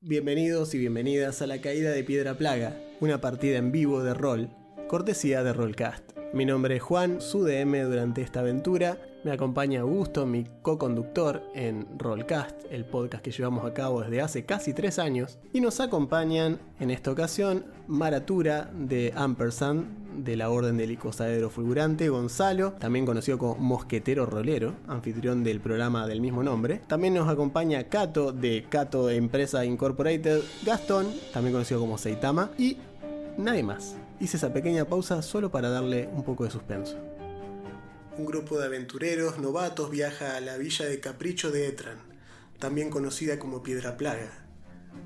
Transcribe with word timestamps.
Bienvenidos 0.00 0.74
y 0.74 0.78
bienvenidas 0.78 1.42
a 1.42 1.48
La 1.48 1.60
Caída 1.60 1.90
de 1.90 2.04
Piedra 2.04 2.34
Plaga, 2.38 2.80
una 3.00 3.20
partida 3.20 3.58
en 3.58 3.72
vivo 3.72 4.04
de 4.04 4.14
rol, 4.14 4.48
cortesía 4.86 5.42
de 5.42 5.52
Rollcast. 5.52 6.12
Mi 6.32 6.44
nombre 6.44 6.76
es 6.76 6.82
Juan, 6.82 7.20
su 7.20 7.42
DM 7.42 7.82
durante 7.82 8.22
esta 8.22 8.38
aventura. 8.38 9.02
Me 9.28 9.34
acompaña 9.34 9.82
Augusto, 9.82 10.24
mi 10.24 10.46
co-conductor 10.62 11.42
en 11.54 11.86
Rollcast, 11.98 12.62
el 12.70 12.86
podcast 12.86 13.22
que 13.22 13.30
llevamos 13.30 13.66
a 13.66 13.74
cabo 13.74 14.00
desde 14.00 14.22
hace 14.22 14.46
casi 14.46 14.72
tres 14.72 14.98
años. 14.98 15.38
Y 15.52 15.60
nos 15.60 15.80
acompañan 15.80 16.58
en 16.80 16.90
esta 16.90 17.10
ocasión 17.10 17.66
Maratura 17.88 18.70
de 18.72 19.12
Ampersand, 19.14 20.24
de 20.24 20.34
la 20.34 20.48
Orden 20.48 20.78
del 20.78 20.92
Icosaedro 20.92 21.50
Fulgurante, 21.50 22.08
Gonzalo, 22.08 22.72
también 22.78 23.04
conocido 23.04 23.36
como 23.36 23.56
Mosquetero 23.56 24.24
Rolero, 24.24 24.72
anfitrión 24.86 25.44
del 25.44 25.60
programa 25.60 26.06
del 26.06 26.22
mismo 26.22 26.42
nombre. 26.42 26.80
También 26.86 27.12
nos 27.12 27.28
acompaña 27.28 27.84
Cato 27.84 28.32
de 28.32 28.64
Cato 28.70 29.10
Empresa 29.10 29.62
Incorporated, 29.62 30.40
Gastón, 30.64 31.08
también 31.34 31.52
conocido 31.52 31.80
como 31.80 31.98
Seitama, 31.98 32.50
y 32.56 32.78
nadie 33.36 33.62
más. 33.62 33.94
Hice 34.20 34.38
esa 34.38 34.54
pequeña 34.54 34.86
pausa 34.86 35.20
solo 35.20 35.50
para 35.50 35.68
darle 35.68 36.08
un 36.14 36.22
poco 36.22 36.44
de 36.44 36.50
suspenso. 36.50 36.96
Un 38.18 38.26
grupo 38.26 38.58
de 38.58 38.66
aventureros 38.66 39.38
novatos 39.38 39.92
viaja 39.92 40.36
a 40.36 40.40
la 40.40 40.56
villa 40.56 40.86
de 40.86 40.98
Capricho 40.98 41.52
de 41.52 41.68
Etran, 41.68 41.98
también 42.58 42.90
conocida 42.90 43.38
como 43.38 43.62
Piedra 43.62 43.96
Plaga, 43.96 44.44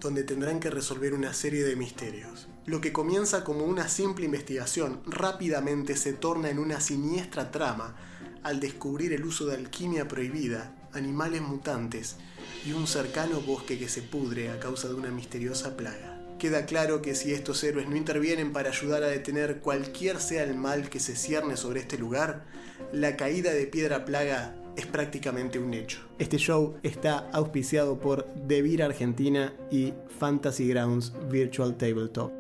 donde 0.01 0.25
tendrán 0.25 0.61
que 0.61 0.71
resolver 0.71 1.13
una 1.13 1.35
serie 1.35 1.63
de 1.63 1.77
misterios. 1.77 2.49
Lo 2.65 2.81
que 2.81 2.95
comienza 2.95 3.45
como 3.45 3.67
una 3.67 3.91
simple 3.91 4.25
investigación 4.25 5.03
rápidamente 5.05 5.95
se 5.95 6.15
torna 6.15 6.49
en 6.49 6.59
una 6.59 6.81
siniestra 6.81 7.51
trama 7.51 7.97
al 8.43 8.61
descubrir 8.61 9.13
el 9.13 9.27
uso 9.27 9.45
de 9.45 9.57
alquimia 9.57 10.09
prohibida, 10.09 10.75
animales 10.95 11.43
mutantes 11.43 12.17
y 12.65 12.73
un 12.73 12.87
cercano 12.87 13.43
bosque 13.43 13.79
que 13.79 13.91
se 13.91 14.01
pudre 14.01 14.49
a 14.49 14.59
causa 14.59 14.89
de 14.89 14.95
una 14.95 15.11
misteriosa 15.11 15.77
plaga. 15.77 16.12
Queda 16.43 16.67
claro 16.67 17.03
que 17.03 17.15
si 17.15 17.33
estos 17.33 17.63
héroes 17.63 17.89
no 17.89 17.95
intervienen 17.95 18.53
para 18.53 18.71
ayudar 18.71 19.05
a 19.05 19.07
detener 19.07 19.61
cualquier 19.61 20.19
sea 20.19 20.43
el 20.43 20.57
mal 20.57 20.91
que 20.91 20.99
se 20.99 21.15
cierne 21.15 21.57
sobre 21.57 21.79
este 21.79 21.97
lugar, 21.97 22.43
la 22.91 23.17
caída 23.17 23.53
de 23.53 23.65
Piedra 23.69 24.05
Plaga 24.05 24.53
es 24.77 24.87
prácticamente 24.87 25.61
un 25.61 25.73
hecho. 25.73 26.01
Este 26.19 26.39
show 26.39 26.75
está 26.83 27.31
auspiciado 27.31 28.01
por 28.01 28.27
Devir 28.35 28.83
Argentina 28.83 29.55
y 29.71 29.95
Fantasy 30.19 30.67
Grounds 30.67 31.13
Virtual 31.31 31.77
Tabletop. 31.77 32.33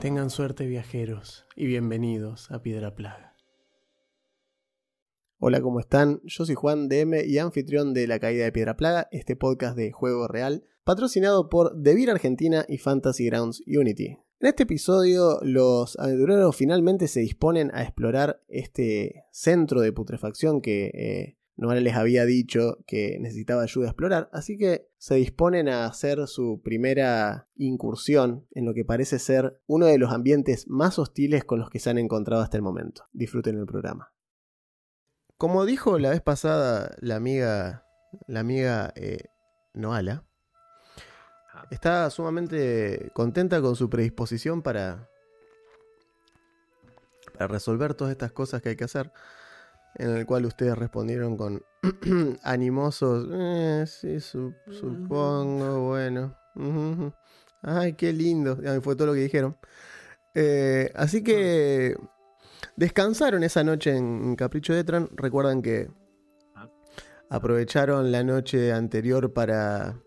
Tengan 0.00 0.30
suerte 0.30 0.64
viajeros 0.64 1.44
y 1.54 1.66
bienvenidos 1.66 2.50
a 2.50 2.62
Piedra 2.62 2.94
Plaga. 2.94 3.31
Hola, 5.44 5.60
¿cómo 5.60 5.80
están? 5.80 6.20
Yo 6.22 6.46
soy 6.46 6.54
Juan 6.54 6.88
DM 6.88 7.24
y 7.26 7.38
anfitrión 7.38 7.94
de 7.94 8.06
La 8.06 8.20
Caída 8.20 8.44
de 8.44 8.52
Piedra 8.52 8.76
Plaga, 8.76 9.08
este 9.10 9.34
podcast 9.34 9.76
de 9.76 9.90
juego 9.90 10.28
real, 10.28 10.62
patrocinado 10.84 11.48
por 11.48 11.74
Devir 11.74 12.12
Argentina 12.12 12.64
y 12.68 12.78
Fantasy 12.78 13.26
Grounds 13.26 13.60
Unity. 13.66 14.18
En 14.38 14.48
este 14.48 14.62
episodio, 14.62 15.40
los 15.42 15.98
aventureros 15.98 16.54
finalmente 16.54 17.08
se 17.08 17.18
disponen 17.18 17.72
a 17.74 17.82
explorar 17.82 18.40
este 18.46 19.24
centro 19.32 19.80
de 19.80 19.92
putrefacción 19.92 20.60
que 20.60 20.92
eh, 20.94 21.36
les 21.56 21.96
había 21.96 22.24
dicho 22.24 22.78
que 22.86 23.18
necesitaba 23.18 23.64
ayuda 23.64 23.86
a 23.86 23.90
explorar, 23.90 24.28
así 24.32 24.56
que 24.56 24.86
se 24.96 25.16
disponen 25.16 25.68
a 25.68 25.86
hacer 25.86 26.24
su 26.28 26.60
primera 26.62 27.48
incursión 27.56 28.46
en 28.52 28.64
lo 28.64 28.74
que 28.74 28.84
parece 28.84 29.18
ser 29.18 29.60
uno 29.66 29.86
de 29.86 29.98
los 29.98 30.12
ambientes 30.12 30.68
más 30.68 31.00
hostiles 31.00 31.42
con 31.42 31.58
los 31.58 31.68
que 31.68 31.80
se 31.80 31.90
han 31.90 31.98
encontrado 31.98 32.42
hasta 32.44 32.58
el 32.58 32.62
momento. 32.62 33.06
Disfruten 33.12 33.58
el 33.58 33.66
programa. 33.66 34.12
Como 35.42 35.66
dijo 35.66 35.98
la 35.98 36.10
vez 36.10 36.20
pasada 36.20 36.94
la 37.00 37.16
amiga, 37.16 37.84
la 38.28 38.38
amiga 38.38 38.92
eh, 38.94 39.24
Noala, 39.74 40.22
está 41.72 42.08
sumamente 42.10 43.10
contenta 43.12 43.60
con 43.60 43.74
su 43.74 43.90
predisposición 43.90 44.62
para, 44.62 45.08
para 47.32 47.48
resolver 47.48 47.94
todas 47.94 48.12
estas 48.12 48.30
cosas 48.30 48.62
que 48.62 48.68
hay 48.68 48.76
que 48.76 48.84
hacer 48.84 49.10
en 49.96 50.10
el 50.10 50.26
cual 50.26 50.46
ustedes 50.46 50.78
respondieron 50.78 51.36
con 51.36 51.64
animosos, 52.44 53.26
eh, 53.32 53.84
sí, 53.88 54.20
supongo, 54.20 55.88
bueno. 55.88 56.36
Ay, 57.62 57.94
qué 57.94 58.12
lindo. 58.12 58.60
Fue 58.80 58.94
todo 58.94 59.08
lo 59.08 59.14
que 59.14 59.22
dijeron. 59.22 59.56
Eh, 60.34 60.92
así 60.94 61.24
que 61.24 61.96
descansaron 62.76 63.44
esa 63.44 63.64
noche 63.64 63.96
en 63.96 64.36
Capricho 64.36 64.74
de 64.74 64.84
Tran. 64.84 65.08
Recuerdan 65.14 65.62
que 65.62 65.90
ah. 66.54 66.68
aprovecharon 67.30 68.12
la 68.12 68.22
noche 68.24 68.72
anterior 68.72 69.32
para. 69.32 70.00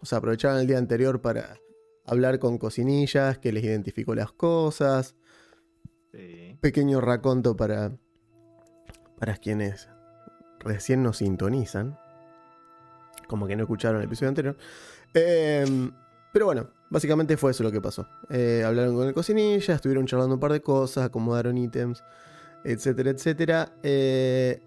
O 0.00 0.06
sea, 0.06 0.18
aprovecharon 0.18 0.60
el 0.60 0.66
día 0.66 0.78
anterior 0.78 1.20
para 1.20 1.58
hablar 2.04 2.38
con 2.38 2.58
cocinillas, 2.58 3.38
que 3.38 3.52
les 3.52 3.64
identificó 3.64 4.14
las 4.14 4.32
cosas. 4.32 5.14
Pequeño 6.60 7.00
raconto 7.00 7.56
para 7.56 7.92
para 9.22 9.36
quienes 9.36 9.88
recién 10.58 11.04
nos 11.04 11.18
sintonizan, 11.18 11.96
como 13.28 13.46
que 13.46 13.54
no 13.54 13.62
escucharon 13.62 14.00
el 14.00 14.08
episodio 14.08 14.30
anterior. 14.30 14.56
Em, 15.14 15.92
pero 16.32 16.46
bueno, 16.46 16.70
básicamente 16.92 17.36
fue 17.36 17.50
eso 17.50 17.62
lo 17.62 17.72
que 17.72 17.80
pasó. 17.80 18.06
Eh, 18.28 18.62
hablaron 18.64 18.94
con 18.94 19.08
el 19.08 19.14
cocinilla, 19.14 19.74
estuvieron 19.74 20.06
charlando 20.06 20.34
un 20.34 20.40
par 20.40 20.52
de 20.52 20.60
cosas, 20.60 21.06
acomodaron 21.06 21.56
ítems, 21.56 22.04
etcétera, 22.64 23.10
etcétera. 23.10 23.72
Eh, 23.82 24.60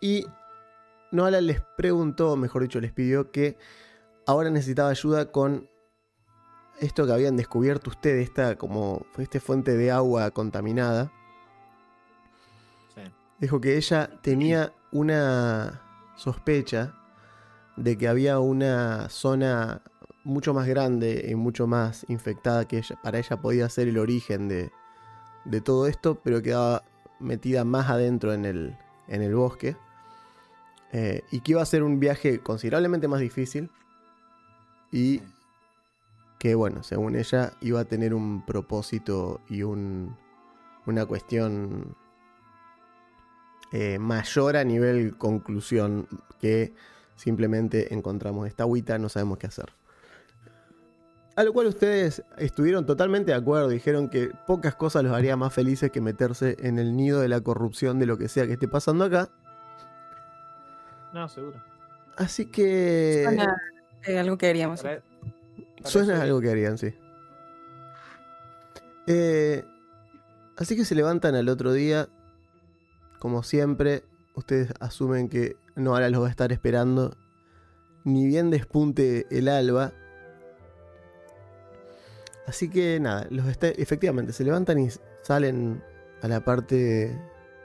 y 0.00 0.26
Noala 1.10 1.40
les 1.40 1.60
preguntó, 1.76 2.36
mejor 2.36 2.62
dicho, 2.62 2.80
les 2.80 2.92
pidió 2.92 3.32
que 3.32 3.56
ahora 4.26 4.50
necesitaba 4.50 4.90
ayuda 4.90 5.32
con 5.32 5.68
esto 6.80 7.06
que 7.06 7.12
habían 7.12 7.36
descubierto 7.36 7.90
ustedes, 7.90 8.28
esta 8.28 8.56
como 8.56 9.04
esta 9.16 9.40
fuente 9.40 9.76
de 9.76 9.90
agua 9.90 10.30
contaminada 10.30 11.10
dijo 13.38 13.60
que 13.60 13.76
ella 13.76 14.10
tenía 14.22 14.72
una 14.92 15.80
sospecha 16.16 16.94
de 17.76 17.96
que 17.96 18.08
había 18.08 18.40
una 18.40 19.08
zona 19.08 19.82
mucho 20.24 20.54
más 20.54 20.66
grande 20.66 21.26
y 21.28 21.34
mucho 21.34 21.66
más 21.66 22.04
infectada 22.08 22.66
que 22.66 22.78
ella, 22.78 22.98
para 23.02 23.18
ella 23.18 23.40
podía 23.40 23.68
ser 23.68 23.88
el 23.88 23.98
origen 23.98 24.48
de, 24.48 24.70
todo 25.62 25.86
esto, 25.86 26.20
pero 26.22 26.42
quedaba 26.42 26.84
metida 27.20 27.64
más 27.64 27.88
adentro 27.88 28.34
en 28.34 28.44
el, 28.44 29.34
bosque. 29.34 29.76
Eh, 30.92 31.22
y 31.30 31.40
que 31.40 31.52
iba 31.52 31.62
a 31.62 31.66
ser 31.66 31.82
un 31.82 32.00
viaje 32.00 32.40
considerablemente 32.40 33.08
más 33.08 33.20
difícil. 33.20 33.70
Y 34.92 35.22
que, 36.38 36.54
bueno, 36.54 36.82
según 36.82 37.16
ella, 37.16 37.52
iba 37.60 37.80
a 37.80 37.84
tener 37.84 38.14
un 38.14 38.44
propósito 38.44 39.40
y 39.48 39.62
un, 39.62 40.16
una 40.86 41.04
cuestión 41.06 41.96
eh, 43.72 43.98
mayor 43.98 44.56
a 44.56 44.64
nivel 44.64 45.16
conclusión 45.18 46.08
que 46.40 46.72
simplemente 47.16 47.92
encontramos 47.92 48.46
esta 48.46 48.62
agüita, 48.62 48.98
no 48.98 49.08
sabemos 49.08 49.38
qué 49.38 49.46
hacer. 49.48 49.77
A 51.38 51.44
lo 51.44 51.52
cual 51.52 51.68
ustedes 51.68 52.24
estuvieron 52.36 52.84
totalmente 52.84 53.30
de 53.30 53.36
acuerdo, 53.36 53.68
dijeron 53.68 54.08
que 54.08 54.32
pocas 54.44 54.74
cosas 54.74 55.04
los 55.04 55.12
haría 55.12 55.36
más 55.36 55.54
felices 55.54 55.92
que 55.92 56.00
meterse 56.00 56.56
en 56.58 56.80
el 56.80 56.96
nido 56.96 57.20
de 57.20 57.28
la 57.28 57.40
corrupción 57.40 58.00
de 58.00 58.06
lo 58.06 58.18
que 58.18 58.28
sea 58.28 58.44
que 58.48 58.54
esté 58.54 58.66
pasando 58.66 59.04
acá. 59.04 59.28
No, 61.14 61.28
seguro. 61.28 61.62
Así 62.16 62.46
que... 62.46 63.22
Suena 63.22 63.56
algo 64.20 64.36
que 64.36 64.48
haríamos. 64.48 64.82
Suena 65.84 66.22
algo 66.22 66.40
que 66.40 66.50
harían, 66.50 66.76
sí. 66.76 66.92
Eh, 69.06 69.64
así 70.56 70.74
que 70.74 70.84
se 70.84 70.96
levantan 70.96 71.36
al 71.36 71.48
otro 71.48 71.72
día 71.72 72.08
como 73.20 73.44
siempre, 73.44 74.02
ustedes 74.34 74.72
asumen 74.80 75.28
que 75.28 75.56
Noara 75.76 76.10
los 76.10 76.20
va 76.20 76.26
a 76.26 76.30
estar 76.30 76.50
esperando. 76.50 77.16
Ni 78.02 78.26
bien 78.26 78.50
despunte 78.50 79.28
el 79.30 79.46
alba. 79.46 79.92
Así 82.48 82.70
que 82.70 82.98
nada, 82.98 83.26
los 83.28 83.44
efectivamente 83.46 84.32
se 84.32 84.42
levantan 84.42 84.78
y 84.78 84.88
salen 85.20 85.84
a 86.22 86.28
la 86.28 86.42
parte 86.42 87.14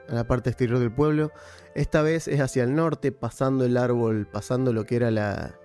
a 0.09 0.13
la 0.13 0.27
parte 0.27 0.49
exterior 0.49 0.77
del 0.79 0.93
pueblo. 0.93 1.31
Esta 1.73 2.01
vez 2.01 2.27
es 2.27 2.41
hacia 2.41 2.65
el 2.65 2.75
norte, 2.75 3.13
pasando 3.13 3.63
el 3.63 3.77
árbol, 3.77 4.27
pasando 4.29 4.73
lo 4.73 4.83
que 4.83 4.97
era 4.97 5.09
la, 5.09 5.57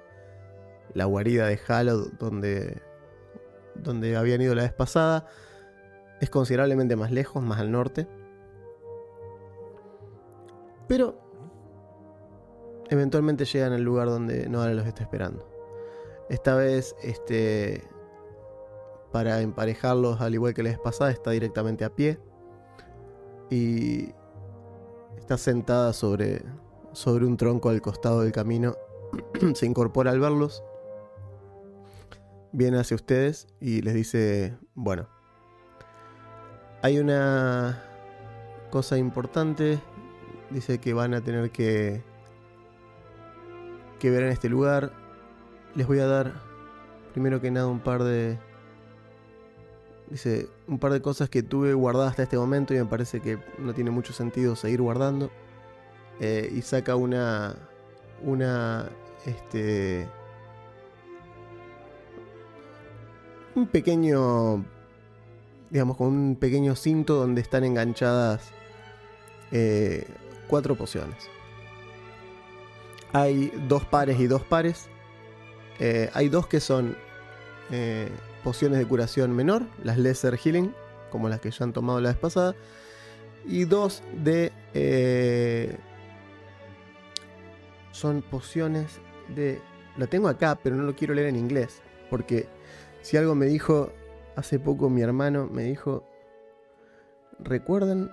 la 0.94 1.04
guarida 1.06 1.48
de 1.48 1.58
Halo, 1.66 2.04
donde, 2.20 2.80
donde 3.74 4.16
habían 4.16 4.40
ido 4.40 4.54
la 4.54 4.62
vez 4.62 4.72
pasada. 4.72 5.26
Es 6.20 6.30
considerablemente 6.30 6.94
más 6.94 7.10
lejos, 7.10 7.42
más 7.42 7.58
al 7.58 7.72
norte. 7.72 8.06
Pero 10.86 11.18
eventualmente 12.88 13.44
llegan 13.46 13.72
al 13.72 13.82
lugar 13.82 14.06
donde 14.06 14.48
Noah 14.48 14.72
los 14.74 14.86
está 14.86 15.02
esperando. 15.02 15.44
Esta 16.28 16.54
vez, 16.54 16.94
este, 17.02 17.82
para 19.12 19.40
emparejarlos, 19.40 20.20
al 20.20 20.34
igual 20.34 20.54
que 20.54 20.62
la 20.62 20.70
vez 20.70 20.78
pasada, 20.78 21.10
está 21.10 21.30
directamente 21.30 21.84
a 21.84 21.94
pie. 21.94 22.18
Y 23.50 24.14
está 25.16 25.38
sentada 25.38 25.92
sobre, 25.92 26.42
sobre 26.92 27.26
un 27.26 27.36
tronco 27.36 27.70
al 27.70 27.80
costado 27.80 28.22
del 28.22 28.32
camino. 28.32 28.76
Se 29.54 29.66
incorpora 29.66 30.10
al 30.10 30.20
verlos. 30.20 30.62
Viene 32.52 32.78
hacia 32.78 32.94
ustedes 32.94 33.46
y 33.60 33.82
les 33.82 33.94
dice, 33.94 34.56
bueno, 34.74 35.08
hay 36.82 36.98
una 36.98 37.82
cosa 38.70 38.98
importante. 38.98 39.78
Dice 40.50 40.78
que 40.78 40.94
van 40.94 41.14
a 41.14 41.20
tener 41.20 41.50
que, 41.50 42.02
que 43.98 44.10
ver 44.10 44.22
en 44.22 44.30
este 44.30 44.48
lugar. 44.48 44.92
Les 45.74 45.86
voy 45.86 46.00
a 46.00 46.06
dar, 46.06 46.32
primero 47.12 47.40
que 47.40 47.50
nada, 47.50 47.66
un 47.66 47.80
par 47.80 48.02
de... 48.02 48.38
Dice, 50.10 50.48
un 50.66 50.78
par 50.78 50.92
de 50.92 51.02
cosas 51.02 51.28
que 51.28 51.42
tuve 51.42 51.74
guardadas 51.74 52.10
hasta 52.10 52.22
este 52.22 52.38
momento 52.38 52.74
y 52.74 52.78
me 52.78 52.86
parece 52.86 53.20
que 53.20 53.38
no 53.58 53.74
tiene 53.74 53.90
mucho 53.90 54.12
sentido 54.12 54.56
seguir 54.56 54.80
guardando. 54.80 55.30
Eh, 56.20 56.50
y 56.54 56.62
saca 56.62 56.96
una... 56.96 57.56
Una... 58.22 58.88
Este... 59.26 60.08
Un 63.54 63.66
pequeño 63.66 64.64
digamos, 65.70 65.96
con 65.96 66.08
un 66.08 66.36
pequeño 66.36 66.74
cinto 66.76 67.14
donde 67.14 67.40
están 67.40 67.64
enganchadas 67.64 68.50
eh, 69.50 70.06
cuatro 70.46 70.76
pociones. 70.76 71.28
Hay 73.12 73.52
dos 73.68 73.84
pares 73.84 74.18
y 74.20 74.26
dos 74.26 74.42
pares. 74.42 74.88
Eh, 75.78 76.10
hay 76.14 76.28
dos 76.28 76.46
que 76.46 76.60
son 76.60 76.96
eh, 77.70 78.08
pociones 78.38 78.78
de 78.78 78.86
curación 78.86 79.34
menor, 79.34 79.62
las 79.82 79.98
Lesser 79.98 80.36
Healing, 80.36 80.74
como 81.10 81.28
las 81.28 81.40
que 81.40 81.50
ya 81.50 81.64
han 81.64 81.72
tomado 81.72 82.00
la 82.00 82.10
vez 82.10 82.18
pasada. 82.18 82.54
Y 83.46 83.64
dos 83.64 84.02
de... 84.22 84.52
son 87.92 88.22
pociones 88.22 89.00
de... 89.34 89.60
Lo 89.96 90.06
tengo 90.06 90.28
acá, 90.28 90.58
pero 90.62 90.76
no 90.76 90.84
lo 90.84 90.94
quiero 90.94 91.14
leer 91.14 91.28
en 91.28 91.36
inglés. 91.36 91.82
Porque 92.10 92.46
si 93.02 93.16
algo 93.16 93.34
me 93.34 93.46
dijo 93.46 93.92
Hace 94.38 94.60
poco 94.60 94.88
mi 94.88 95.02
hermano 95.02 95.48
me 95.52 95.64
dijo, 95.64 96.04
recuerden 97.40 98.08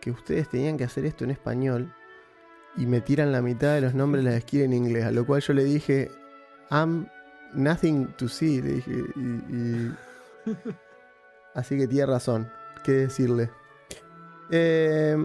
que 0.00 0.10
ustedes 0.10 0.48
tenían 0.48 0.78
que 0.78 0.84
hacer 0.84 1.04
esto 1.04 1.24
en 1.24 1.30
español 1.30 1.92
y 2.74 2.86
me 2.86 3.02
tiran 3.02 3.30
la 3.30 3.42
mitad 3.42 3.74
de 3.74 3.82
los 3.82 3.92
nombres 3.92 4.24
de 4.24 4.30
las 4.30 4.40
skills 4.40 4.64
en 4.64 4.72
inglés, 4.72 5.04
a 5.04 5.10
lo 5.10 5.26
cual 5.26 5.42
yo 5.42 5.52
le 5.52 5.64
dije, 5.64 6.10
I'm 6.70 7.06
nothing 7.54 8.06
to 8.16 8.28
see, 8.28 8.60
le 8.62 8.72
dije, 8.74 9.04
Así 11.54 11.76
que 11.76 11.88
tiene 11.88 12.06
razón, 12.06 12.50
qué 12.84 12.92
decirle. 12.92 13.50
Eh, 14.50 15.16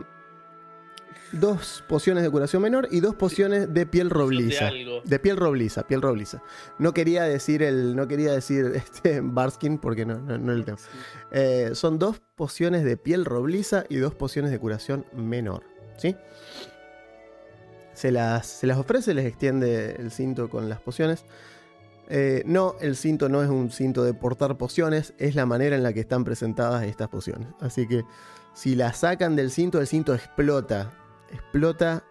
dos 1.31 1.83
pociones 1.87 2.23
de 2.23 2.29
curación 2.29 2.61
menor 2.61 2.87
y 2.91 2.99
dos 2.99 3.15
pociones 3.15 3.73
de 3.73 3.85
piel 3.85 4.09
robliza. 4.09 4.71
De, 5.03 5.19
piel 5.19 5.37
robliza, 5.37 5.87
piel 5.87 6.01
robliza. 6.01 6.41
No 6.79 6.93
quería 6.93 7.23
decir 7.23 7.63
el. 7.63 7.95
No 7.95 8.07
quería 8.07 8.33
decir 8.33 8.71
este 8.75 9.21
Barskin 9.21 9.77
porque 9.77 10.05
no, 10.05 10.19
no, 10.19 10.53
el 10.53 10.65
tema. 10.65 10.77
Eh, 11.31 11.71
son 11.73 11.99
dos 11.99 12.21
pociones 12.35 12.83
de 12.83 12.97
piel 12.97 13.25
robliza 13.25 13.85
y 13.89 13.97
dos 13.97 14.15
pociones 14.15 14.51
de 14.51 14.59
curación 14.59 15.05
menor. 15.13 15.63
¿Sí? 15.97 16.15
Se 17.93 18.11
las, 18.11 18.47
se 18.47 18.67
las 18.67 18.77
ofrece, 18.77 19.13
les 19.13 19.25
extiende 19.25 19.95
el 19.97 20.11
cinto 20.11 20.49
con 20.49 20.67
las 20.67 20.81
pociones. 20.81 21.23
Eh, 22.07 22.43
no, 22.45 22.75
el 22.81 22.95
cinto 22.95 23.29
no 23.29 23.41
es 23.41 23.49
un 23.49 23.71
cinto 23.71 24.03
de 24.03 24.13
portar 24.13 24.57
pociones, 24.57 25.13
es 25.17 25.35
la 25.35 25.45
manera 25.45 25.75
en 25.75 25.83
la 25.83 25.93
que 25.93 26.01
están 26.01 26.23
presentadas 26.23 26.83
estas 26.83 27.09
pociones. 27.09 27.47
Así 27.59 27.87
que 27.87 28.03
si 28.53 28.75
la 28.75 28.93
sacan 28.93 29.35
del 29.35 29.51
cinto, 29.51 29.79
el 29.79 29.87
cinto 29.87 30.13
explota 30.13 30.91
explota, 31.31 32.03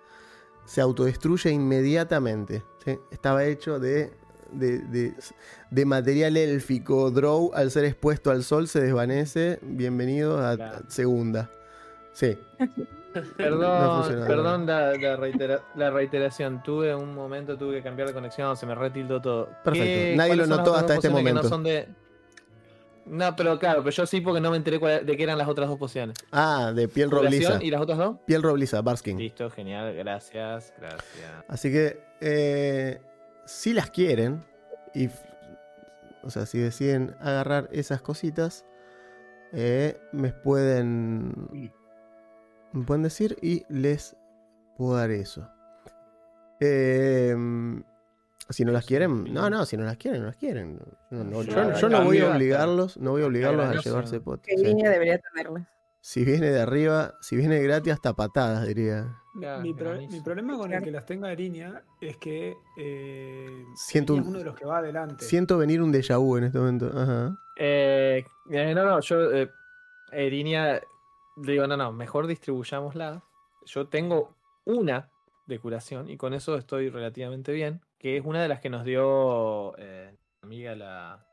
se 0.64 0.80
autodestruye 0.80 1.50
inmediatamente. 1.50 2.62
Estaba 3.10 3.44
hecho 3.44 3.78
de, 3.78 4.12
de, 4.52 5.84
material 5.84 6.36
élfico. 6.36 7.10
Drow, 7.10 7.50
al 7.54 7.70
ser 7.70 7.84
expuesto 7.84 8.30
al 8.30 8.44
sol, 8.44 8.68
se 8.68 8.80
desvanece. 8.80 9.58
Bienvenido 9.62 10.38
a 10.38 10.82
segunda. 10.88 11.50
Sí. 12.12 12.38
Perdón, 13.36 14.24
perdón 14.26 14.66
la, 14.66 15.90
reiteración. 15.90 16.62
Tuve 16.62 16.94
un 16.94 17.14
momento, 17.14 17.56
tuve 17.56 17.76
que 17.76 17.82
cambiar 17.82 18.08
de 18.08 18.14
conexión, 18.14 18.56
se 18.56 18.66
me 18.66 18.74
retildó 18.74 19.20
todo. 19.20 19.48
Perfecto. 19.62 20.16
Nadie 20.16 20.36
lo 20.36 20.46
notó 20.46 20.74
hasta 20.74 20.94
este 20.94 21.10
momento. 21.10 21.42
No, 23.06 23.36
pero 23.36 23.58
claro, 23.58 23.82
pero 23.82 23.94
yo 23.94 24.06
sí 24.06 24.20
porque 24.20 24.40
no 24.40 24.50
me 24.50 24.56
enteré 24.56 24.78
de 24.78 25.16
qué 25.16 25.22
eran 25.22 25.36
las 25.36 25.48
otras 25.48 25.68
dos 25.68 25.78
pociones. 25.78 26.16
Ah, 26.32 26.72
de 26.74 26.88
piel 26.88 27.10
robliza. 27.10 27.62
¿Y 27.62 27.70
las 27.70 27.82
otras 27.82 27.98
dos? 27.98 28.16
Piel 28.26 28.42
robliza, 28.42 28.80
Barskin. 28.80 29.18
Listo, 29.18 29.50
genial, 29.50 29.94
gracias, 29.94 30.72
gracias. 30.78 31.02
Así 31.48 31.70
que, 31.70 32.00
eh, 32.20 33.00
si 33.44 33.74
las 33.74 33.90
quieren, 33.90 34.42
y, 34.94 35.10
o 36.22 36.30
sea, 36.30 36.46
si 36.46 36.58
deciden 36.58 37.14
agarrar 37.20 37.68
esas 37.72 38.00
cositas, 38.00 38.64
eh, 39.52 40.00
me 40.12 40.32
pueden, 40.32 41.72
me 42.74 42.84
pueden 42.84 43.02
decir 43.02 43.36
y 43.40 43.64
les 43.68 44.16
puedo 44.76 44.96
dar 44.96 45.10
eso. 45.10 45.48
Eh, 46.60 47.34
si 48.50 48.64
no 48.64 48.72
las 48.72 48.84
quieren, 48.84 49.32
no, 49.32 49.48
no, 49.48 49.64
si 49.64 49.76
no 49.76 49.84
las 49.84 49.96
quieren, 49.96 50.20
no 50.20 50.26
las 50.26 50.36
quieren. 50.36 50.78
yo, 51.10 51.88
no 51.88 52.04
voy 52.04 52.18
a 52.18 52.34
obligarlos, 52.34 52.98
no 52.98 53.12
voy 53.12 53.22
a 53.22 53.26
obligarlos 53.26 53.66
a 53.66 53.80
llevarse 53.80 54.20
potes. 54.20 54.54
Que 54.54 54.62
viene 54.62 54.88
debería 54.88 55.18
tenerlas. 55.18 55.66
Si 56.00 56.22
viene 56.22 56.50
de 56.50 56.60
arriba, 56.60 57.14
si 57.22 57.34
viene 57.34 57.62
gratis, 57.62 57.94
hasta 57.94 58.12
patadas, 58.12 58.66
diría. 58.66 59.16
Mi, 59.62 59.72
problema 59.72 60.56
con 60.58 60.72
el 60.72 60.82
que 60.82 60.90
las 60.90 61.06
tenga 61.06 61.32
Erinia 61.32 61.82
es 62.00 62.18
que 62.18 62.54
eh, 62.76 63.64
siento 63.74 64.14
uno 64.14 64.38
de 64.38 64.44
los 64.44 64.54
que 64.54 64.66
va 64.66 64.78
adelante. 64.78 65.24
Siento 65.24 65.56
venir 65.56 65.80
un 65.80 65.92
déjà 65.92 66.18
vu 66.18 66.36
en 66.36 66.44
este 66.44 66.58
momento. 66.58 66.90
Ajá. 66.94 67.36
Eh, 67.56 68.22
eh 68.50 68.74
no, 68.74 68.84
no, 68.84 69.00
yo, 69.00 69.32
eh, 69.32 69.50
Erinia, 70.12 70.80
digo, 71.36 71.66
no, 71.66 71.76
no, 71.76 71.92
mejor 71.92 72.26
distribuyámosla. 72.26 73.22
Yo 73.66 73.88
tengo 73.88 74.34
una 74.64 75.10
de 75.46 75.58
curación 75.58 76.08
y 76.10 76.16
con 76.16 76.34
eso 76.34 76.56
estoy 76.56 76.88
relativamente 76.88 77.52
bien 77.52 77.82
que 77.98 78.18
es 78.18 78.24
una 78.24 78.42
de 78.42 78.48
las 78.48 78.60
que 78.60 78.68
nos 78.68 78.84
dio 78.84 79.74
eh, 79.78 80.14
amiga 80.42 80.74
la, 80.74 81.26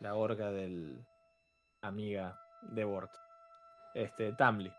la 0.00 0.14
orga 0.14 0.50
del 0.50 1.04
amiga 1.82 2.40
de 2.62 2.84
Bort, 2.84 3.10
este, 3.94 4.32
Tamli. 4.32 4.72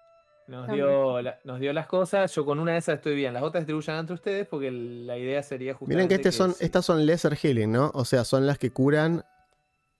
Nos 0.47 0.67
dio, 0.69 1.17
nos 1.43 1.59
dio 1.59 1.73
las 1.73 1.87
cosas, 1.87 2.33
yo 2.33 2.45
con 2.45 2.59
una 2.59 2.71
de 2.71 2.77
esas 2.77 2.95
estoy 2.95 3.15
bien, 3.15 3.33
las 3.33 3.43
otras 3.43 3.63
distribuyan 3.63 3.99
entre 3.99 4.13
ustedes 4.13 4.47
porque 4.47 4.71
la 4.71 5.17
idea 5.17 5.43
sería 5.43 5.73
justamente... 5.73 5.95
Miren 5.95 6.07
que, 6.07 6.15
este 6.15 6.31
son, 6.31 6.55
estas 6.59 6.85
son 6.85 7.05
lesser 7.05 7.35
healing, 7.35 7.71
¿no? 7.71 7.91
O 7.93 8.03
sea, 8.03 8.23
son 8.23 8.47
las 8.47 8.57
que 8.57 8.71
curan 8.71 9.25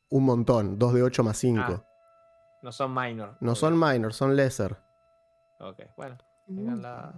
un 0.10 0.24
montón, 0.24 0.80
2 0.80 0.94
de 0.94 1.04
8 1.04 1.24
más 1.24 1.38
5. 1.38 1.64
Ah, 1.68 1.86
no 2.62 2.72
son 2.72 2.94
minor. 2.94 3.38
No 3.40 3.56
son 3.56 3.80
minor, 3.80 4.14
son 4.14 4.36
lesser. 4.36 4.78
Ok, 5.60 5.82
bueno. 5.96 6.18
Tengan 6.46 6.82
la... 6.82 7.14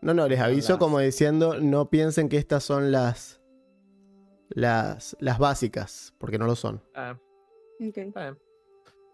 No, 0.00 0.14
no, 0.14 0.26
les 0.26 0.40
aviso 0.40 0.78
como 0.78 0.98
diciendo, 0.98 1.60
no 1.60 1.88
piensen 1.90 2.28
que 2.28 2.36
estas 2.36 2.64
son 2.64 2.90
las 2.90 3.42
las, 4.54 5.16
las 5.20 5.38
básicas, 5.38 6.14
porque 6.18 6.38
no 6.38 6.46
lo 6.46 6.56
son. 6.56 6.82
Ah. 6.94 7.16
Okay. 7.88 8.12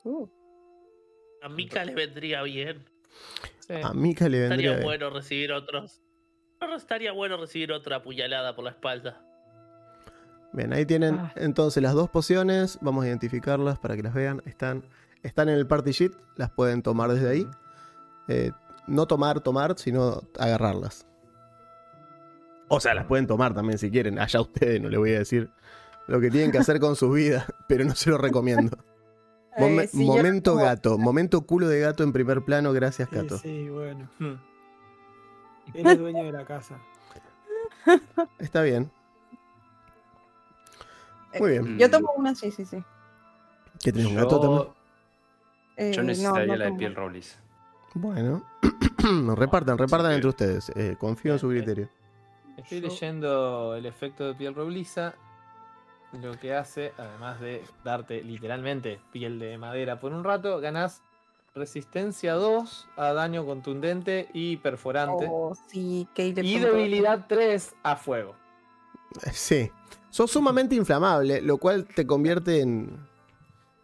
Uh. 0.05 0.29
A 1.43 1.49
Mika 1.49 1.85
le 1.85 1.95
vendría 1.95 2.43
bien. 2.43 2.85
A 3.83 3.93
Mika 3.95 4.29
le 4.29 4.41
vendría 4.41 4.71
Estaría 4.73 4.85
bueno 4.85 5.11
recibir 5.11 5.53
otros. 5.53 6.03
No 6.61 6.75
estaría 6.75 7.13
bueno 7.13 7.37
recibir 7.37 7.73
otra 7.73 8.03
puñalada 8.03 8.57
por 8.57 8.65
la 8.65 8.71
espalda. 8.71 9.25
Bien, 10.59 10.73
ahí 10.73 10.85
tienen 10.85 11.21
ah. 11.21 11.33
entonces 11.37 11.81
las 11.81 11.95
dos 11.95 12.11
pociones. 12.11 12.79
Vamos 12.81 13.05
a 13.05 13.07
identificarlas 13.07 13.79
para 13.79 13.95
que 13.95 14.03
las 14.03 14.13
vean. 14.13 14.43
Están, 14.45 14.83
están 15.23 15.49
en 15.49 15.55
el 15.55 15.69
party 15.69 15.93
sheet. 15.93 16.13
Las 16.35 16.51
pueden 16.51 16.83
tomar 16.83 17.13
desde 17.13 17.31
ahí. 17.31 17.47
Eh, 18.27 18.51
no 18.89 19.07
tomar, 19.07 19.39
tomar, 19.39 19.79
sino 19.79 20.21
agarrarlas. 20.37 21.07
O 22.67 22.81
sea, 22.81 22.93
las 22.95 23.07
pueden 23.07 23.29
tomar 23.29 23.55
también 23.55 23.79
si 23.79 23.89
quieren. 23.89 24.19
Allá 24.19 24.41
ustedes, 24.41 24.83
no 24.83 24.89
les 24.89 24.99
voy 24.99 25.15
a 25.15 25.21
decir 25.21 25.49
lo 26.09 26.19
que 26.19 26.29
tienen 26.29 26.51
que 26.51 26.59
hacer 26.59 26.81
con 26.81 26.97
su 26.97 27.13
vida, 27.13 27.47
pero 27.69 27.85
no 27.85 27.95
se 27.95 28.11
lo 28.11 28.19
recomiendo. 28.19 28.77
Eh, 29.61 29.89
momento 29.93 30.55
gato, 30.55 30.99
momento 30.99 31.41
culo 31.41 31.67
de 31.67 31.81
gato 31.81 32.05
en 32.05 32.13
primer 32.13 32.45
plano, 32.45 32.73
gracias 32.73 33.09
Cato. 33.09 33.39
Sí, 33.39 33.69
bueno. 33.69 34.09
Hmm. 34.21 34.35
Es 35.75 35.85
el 35.85 35.99
dueño 35.99 36.23
de 36.23 36.31
la 36.31 36.45
casa. 36.45 36.79
Está 38.39 38.63
bien. 38.63 38.89
Muy 41.39 41.51
bien. 41.51 41.79
Yo 41.79 41.91
tomo 41.91 42.13
una, 42.17 42.35
sí, 42.35 42.51
sí, 42.51 42.65
sí. 42.65 42.83
¿Qué 43.81 43.93
tenés 43.93 44.09
un 44.09 44.17
gato 44.17 44.41
también? 44.41 44.69
Eh, 45.77 45.93
Yo 45.95 46.03
necesitaría 46.03 46.57
la 46.57 46.65
de 46.67 46.73
piel 46.73 46.95
Rollis. 46.95 47.39
Bueno, 47.95 48.43
repartan, 49.37 49.79
repartan 49.79 50.13
entre 50.13 50.29
ustedes. 50.29 50.71
Eh, 50.71 50.97
confío 50.99 51.35
en 51.35 51.39
su 51.39 51.49
criterio. 51.49 51.89
Estoy 52.57 52.81
leyendo 52.81 53.77
el 53.77 53.87
efecto 53.87 54.27
de 54.27 54.35
piel 54.35 54.55
robliza. 54.55 55.15
Lo 56.21 56.33
que 56.39 56.55
hace, 56.55 56.93
además 56.97 57.39
de 57.39 57.63
darte 57.85 58.23
literalmente 58.23 58.99
piel 59.13 59.39
de 59.39 59.59
madera 59.59 60.01
por 60.01 60.13
un 60.13 60.25
rato, 60.25 60.59
ganás 60.59 61.03
resistencia 61.55 62.35
2 62.35 62.89
a 62.97 63.13
daño 63.13 63.45
contundente 63.45 64.29
y 64.33 64.57
perforante. 64.57 65.27
Oh, 65.31 65.55
sí, 65.69 66.09
Caleb 66.15 66.45
y 66.45 66.59
debilidad 66.59 67.27
3 67.29 67.75
a 67.83 67.97
fuego. 67.97 68.35
Sí. 69.33 69.71
Sos 70.11 70.31
sumamente 70.31 70.75
inflamable, 70.75 71.41
lo 71.43 71.59
cual 71.59 71.85
te 71.87 72.07
convierte 72.07 72.61
en. 72.61 72.97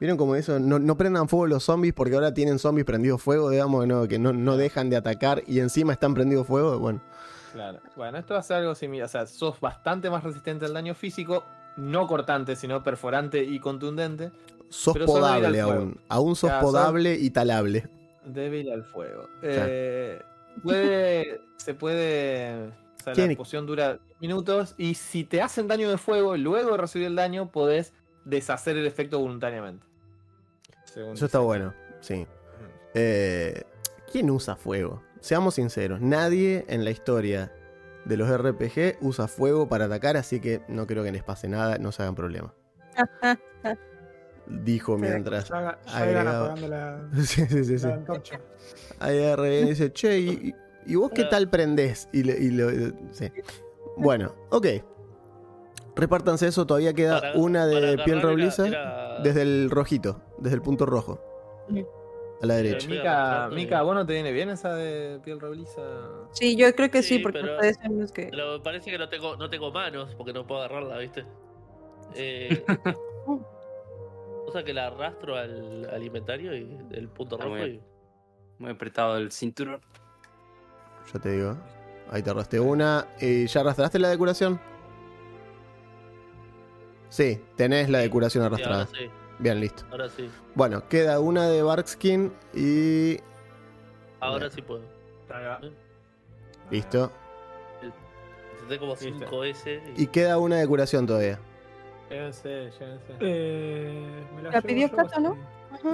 ¿Vieron 0.00 0.16
como 0.18 0.34
eso? 0.34 0.58
No, 0.58 0.78
no 0.78 0.96
prendan 0.96 1.28
fuego 1.28 1.46
los 1.46 1.64
zombies 1.64 1.94
porque 1.94 2.14
ahora 2.14 2.34
tienen 2.34 2.58
zombies 2.58 2.84
prendidos 2.84 3.22
fuego, 3.22 3.50
digamos, 3.50 3.86
no, 3.86 4.08
que 4.08 4.18
no, 4.18 4.32
no 4.32 4.56
dejan 4.56 4.90
de 4.90 4.96
atacar 4.96 5.42
y 5.46 5.60
encima 5.60 5.92
están 5.92 6.14
prendidos 6.14 6.46
fuego. 6.46 6.78
Bueno, 6.78 7.00
Claro. 7.52 7.78
Bueno, 7.94 8.18
esto 8.18 8.34
va 8.34 8.40
a 8.40 8.42
ser 8.42 8.56
algo 8.56 8.74
similar. 8.74 9.06
O 9.06 9.08
sea, 9.08 9.26
sos 9.26 9.60
bastante 9.60 10.10
más 10.10 10.24
resistente 10.24 10.64
al 10.64 10.74
daño 10.74 10.94
físico, 10.94 11.44
no 11.76 12.06
cortante, 12.08 12.56
sino 12.56 12.82
perforante 12.82 13.44
y 13.44 13.60
contundente. 13.60 14.32
sos 14.70 14.96
podable 14.98 15.60
aún. 15.60 16.00
Aún 16.08 16.34
sos- 16.34 16.50
podable 16.60 17.14
y 17.14 17.30
talable. 17.30 17.88
Débil 18.24 18.72
al 18.72 18.82
fuego. 18.84 19.28
Eh, 19.42 20.20
puede. 20.62 21.40
se 21.58 21.74
puede. 21.74 22.72
O 23.04 23.12
sea, 23.12 23.12
¿Quién- 23.12 23.32
la 23.32 23.36
poción 23.36 23.66
dura 23.66 23.98
10 24.06 24.20
minutos. 24.20 24.74
Y 24.78 24.94
si 24.94 25.24
te 25.24 25.42
hacen 25.42 25.68
daño 25.68 25.90
de 25.90 25.98
fuego, 25.98 26.38
luego 26.38 26.70
de 26.70 26.76
recibir 26.78 27.06
el 27.08 27.16
daño, 27.16 27.52
podés 27.52 27.92
deshacer 28.24 28.78
el 28.78 28.86
efecto 28.86 29.18
voluntariamente. 29.18 29.84
Según 30.84 31.12
Eso 31.12 31.26
está 31.26 31.40
bueno, 31.40 31.74
sí. 32.00 32.26
Eh, 32.94 33.62
¿Quién 34.10 34.30
usa 34.30 34.56
fuego? 34.56 35.02
Seamos 35.20 35.56
sinceros, 35.56 36.00
nadie 36.00 36.64
en 36.68 36.82
la 36.84 36.90
historia 36.90 37.52
de 38.06 38.16
los 38.16 38.30
RPG 38.30 38.96
usa 39.02 39.28
fuego 39.28 39.68
para 39.68 39.84
atacar, 39.84 40.16
así 40.16 40.40
que 40.40 40.62
no 40.68 40.86
creo 40.86 41.04
que 41.04 41.12
les 41.12 41.22
pase 41.22 41.46
nada, 41.46 41.76
no 41.76 41.92
se 41.92 42.02
hagan 42.02 42.14
problema. 42.14 42.54
Dijo 44.46 44.96
mientras. 44.96 45.48
Ya, 45.50 45.78
ya 45.86 46.22
la, 46.24 47.08
Sí, 47.22 47.44
sí, 47.46 47.64
sí. 47.64 47.78
sí. 47.78 47.88
la 49.00 49.36
dice, 49.36 49.92
che, 49.92 50.18
¿y, 50.18 50.54
y- 50.86 50.94
vos 50.96 51.10
qué 51.14 51.24
tal 51.24 51.48
prendés? 51.50 52.08
Y, 52.12 52.22
le- 52.24 52.38
y 52.38 52.50
lo- 52.50 52.70
sí. 53.12 53.30
Bueno, 53.96 54.34
ok. 54.50 54.66
Repártanse 55.96 56.48
eso, 56.48 56.66
todavía 56.66 56.92
queda 56.92 57.20
Para- 57.20 57.34
una 57.36 57.66
de 57.66 57.98
piel 58.04 58.20
robliza 58.20 58.66
era- 58.66 59.20
desde 59.20 59.42
el 59.42 59.70
rojito, 59.70 60.20
desde 60.38 60.56
el 60.56 60.62
punto 60.62 60.86
rojo. 60.86 61.20
A 62.42 62.46
la 62.46 62.54
derecha. 62.56 62.88
Mica, 62.88 63.48
Mica, 63.52 63.82
¿vos 63.82 63.94
no 63.94 64.04
te 64.04 64.12
viene 64.14 64.32
bien 64.32 64.50
esa 64.50 64.74
de 64.74 65.20
piel 65.24 65.38
robliza? 65.40 65.80
Sí, 66.32 66.56
yo 66.56 66.74
creo 66.74 66.90
que 66.90 67.02
sí, 67.02 67.16
Sí, 67.16 67.22
porque 67.22 67.38
pero- 67.40 67.54
ustedes 67.54 67.78
son 67.82 68.00
los 68.00 68.12
que. 68.12 68.26
Pero 68.26 68.62
parece 68.62 68.90
que 68.90 68.98
no 68.98 69.08
tengo, 69.08 69.36
no 69.36 69.48
tengo 69.48 69.70
manos 69.70 70.14
porque 70.16 70.32
no 70.32 70.44
puedo 70.46 70.60
agarrarla, 70.62 70.98
¿viste? 70.98 71.24
Eh, 72.16 72.64
o 73.26 74.50
sea 74.52 74.62
que 74.64 74.74
la 74.74 74.88
arrastro 74.88 75.36
al 75.36 75.88
alimentario 75.90 76.54
y 76.56 76.76
el 76.92 77.08
punto 77.08 77.36
rojo 77.36 77.50
muy 77.50 77.60
y. 77.62 77.82
Muy 78.58 78.70
apretado 78.72 79.16
el 79.16 79.30
cinturón. 79.32 79.80
Ya 81.12 81.20
te 81.20 81.30
digo. 81.32 81.56
Ahí 82.10 82.22
te 82.22 82.30
arrastré 82.30 82.60
una. 82.60 83.06
¿Y 83.20 83.46
ya 83.46 83.60
arrastraste 83.60 83.98
la 83.98 84.08
de 84.10 84.18
curación? 84.18 84.60
Sí, 87.08 87.40
tenés 87.56 87.88
la 87.88 87.98
de 87.98 88.10
curación 88.10 88.42
Sí, 88.42 88.46
arrastrada. 88.46 88.84
ahora 88.84 88.98
sí, 88.98 89.10
Bien, 89.38 89.60
listo. 89.60 89.84
ahora 89.90 90.08
sí. 90.08 90.28
Bueno, 90.54 90.88
queda 90.88 91.20
una 91.20 91.48
de 91.48 91.62
Barkskin 91.62 92.32
y. 92.52 93.18
Ahora 94.20 94.50
sí 94.50 94.62
puedo. 94.62 94.82
Listo. 96.70 97.10
Como 98.78 98.92
Listo. 98.94 99.18
5 99.18 99.44
S. 99.44 99.82
Y... 99.96 100.04
Y 100.04 100.06
queda 100.06 100.38
una 100.38 100.56
de 100.56 100.66
curación 100.66 101.06
todavía. 101.06 101.38
Llévense, 102.08 102.48
llévense. 102.48 103.12
Eh, 103.20 104.24
me 104.36 104.42
la 104.42 104.62
pidió 104.62 104.88
yo, 104.88 104.96
Cata, 104.96 105.20
¿no? 105.20 105.36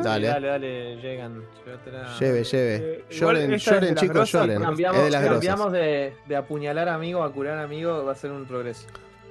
Dale. 0.02 0.26
Dale, 0.28 0.48
dale, 0.48 0.96
llegan. 0.96 1.42
Lleve, 2.18 2.44
lleve. 2.44 2.76
Eh, 2.76 3.04
Lloren, 3.10 3.56
lloren, 3.56 3.94
chicos, 3.94 4.32
lloren. 4.32 4.62
Cambiamos, 4.62 4.98
Es 4.98 5.04
de 5.04 5.10
las 5.10 5.24
cambiamos 5.24 5.72
de, 5.72 6.14
de 6.26 6.36
apuñalar 6.36 6.88
amigo 6.88 7.22
a 7.22 7.32
curar 7.32 7.58
amigo, 7.58 8.04
va 8.04 8.12
a 8.12 8.14
ser 8.14 8.30
un 8.30 8.46
progreso. 8.46 8.86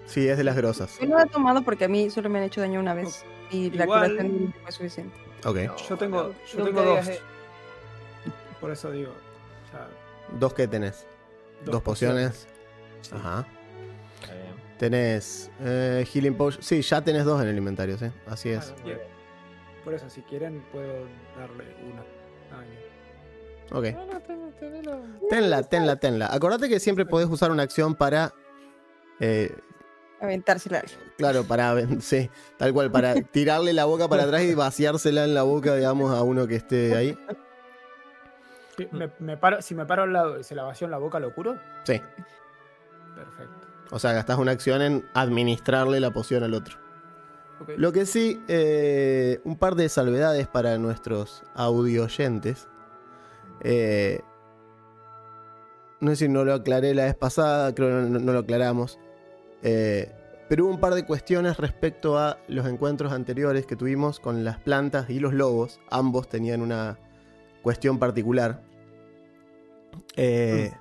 Sí, 0.05 0.27
es 0.27 0.37
de 0.37 0.43
las 0.43 0.55
grosas. 0.55 0.97
Yo 0.99 1.07
no 1.07 1.17
la 1.17 1.23
he 1.23 1.27
tomado 1.27 1.61
porque 1.61 1.85
a 1.85 1.87
mí 1.87 2.09
solo 2.09 2.29
me 2.29 2.39
han 2.39 2.45
hecho 2.45 2.61
daño 2.61 2.79
una 2.79 2.93
vez. 2.93 3.23
Y 3.51 3.69
la 3.71 3.85
curación 3.85 4.53
fue 4.63 4.71
suficiente. 4.71 5.15
Ok. 5.45 5.57
Yo 5.87 5.97
tengo, 5.97 6.23
No, 6.23 6.33
yo 6.57 6.63
tengo 6.65 6.81
dos. 6.81 7.07
Por 8.59 8.71
eso 8.71 8.91
digo. 8.91 9.11
o 9.11 9.71
sea, 9.71 9.87
¿Dos 10.39 10.53
que 10.53 10.67
tenés? 10.67 11.05
Dos, 11.63 11.81
pociones. 11.81 12.47
Sí. 13.01 13.11
Ajá. 13.15 13.45
Tenés 14.77 15.51
eh, 15.61 16.05
Healing 16.11 16.35
Potion. 16.35 16.63
Sí, 16.63 16.81
ya 16.81 17.01
tenés 17.01 17.25
dos 17.25 17.41
en 17.41 17.49
el 17.49 17.57
inventario, 17.57 17.97
sí. 17.97 18.05
Así 18.27 18.49
es. 18.49 18.73
Bien. 18.83 18.99
Por 19.89 19.95
eso, 19.95 20.07
si 20.07 20.21
quieren, 20.21 20.63
puedo 20.71 21.07
darle 21.35 21.63
una. 21.91 22.03
daño. 22.51 22.79
Ok. 23.71 25.29
Tenla, 25.31 25.63
tenla, 25.63 25.95
tenla. 25.95 26.27
Acordate 26.31 26.69
que 26.69 26.79
siempre 26.79 27.07
podés 27.07 27.27
usar 27.27 27.49
una 27.49 27.63
acción 27.63 27.95
para. 27.95 28.31
eh, 29.19 29.51
Aventársela. 30.21 30.83
claro, 31.17 31.43
para. 31.43 31.73
Sí, 32.01 32.29
tal 32.57 32.71
cual, 32.71 32.91
para 32.91 33.15
tirarle 33.15 33.73
la 33.73 33.85
boca 33.85 34.07
para 34.07 34.25
atrás 34.25 34.43
y 34.43 34.53
vaciársela 34.53 35.23
en 35.23 35.33
la 35.33 35.41
boca, 35.41 35.73
digamos, 35.73 36.15
a 36.15 36.21
uno 36.21 36.45
que 36.45 36.57
esté 36.57 36.95
ahí. 36.95 37.17
Si 38.77 38.87
me, 38.91 39.09
me 39.17 39.37
paro, 39.37 39.59
si 39.63 39.73
me 39.73 39.87
paro 39.87 40.03
al 40.03 40.13
lado 40.13 40.39
y 40.39 40.43
se 40.43 40.53
la 40.53 40.65
vacío 40.65 40.85
en 40.85 40.91
la 40.91 40.99
boca, 40.99 41.19
¿lo 41.19 41.33
curo? 41.33 41.57
Sí. 41.83 41.99
Perfecto. 43.15 43.67
O 43.89 43.97
sea, 43.97 44.13
gastás 44.13 44.37
una 44.37 44.51
acción 44.51 44.83
en 44.83 45.09
administrarle 45.15 45.99
la 45.99 46.11
poción 46.11 46.43
al 46.43 46.53
otro. 46.53 46.77
Lo 47.77 47.91
que 47.91 48.05
sí, 48.05 48.41
eh, 48.47 49.39
un 49.43 49.57
par 49.57 49.75
de 49.75 49.89
salvedades 49.89 50.47
para 50.47 50.77
nuestros 50.77 51.43
audio 51.55 52.03
oyentes. 52.05 52.67
Eh, 53.61 54.21
no 55.99 56.11
sé 56.11 56.15
si 56.15 56.29
no 56.29 56.45
lo 56.45 56.53
aclaré 56.53 56.93
la 56.93 57.05
vez 57.05 57.15
pasada, 57.15 57.75
creo 57.75 57.87
que 58.03 58.09
no, 58.09 58.19
no 58.19 58.33
lo 58.33 58.39
aclaramos. 58.39 58.99
Eh, 59.63 60.11
pero 60.47 60.65
hubo 60.65 60.73
un 60.73 60.79
par 60.79 60.95
de 60.95 61.05
cuestiones 61.05 61.57
respecto 61.57 62.17
a 62.17 62.37
los 62.47 62.65
encuentros 62.65 63.11
anteriores 63.11 63.65
que 63.65 63.75
tuvimos 63.75 64.19
con 64.19 64.43
las 64.43 64.57
plantas 64.57 65.09
y 65.09 65.19
los 65.19 65.33
lobos. 65.33 65.79
Ambos 65.91 66.27
tenían 66.29 66.61
una 66.61 66.97
cuestión 67.61 67.99
particular. 67.99 68.61
Eh, 70.15 70.71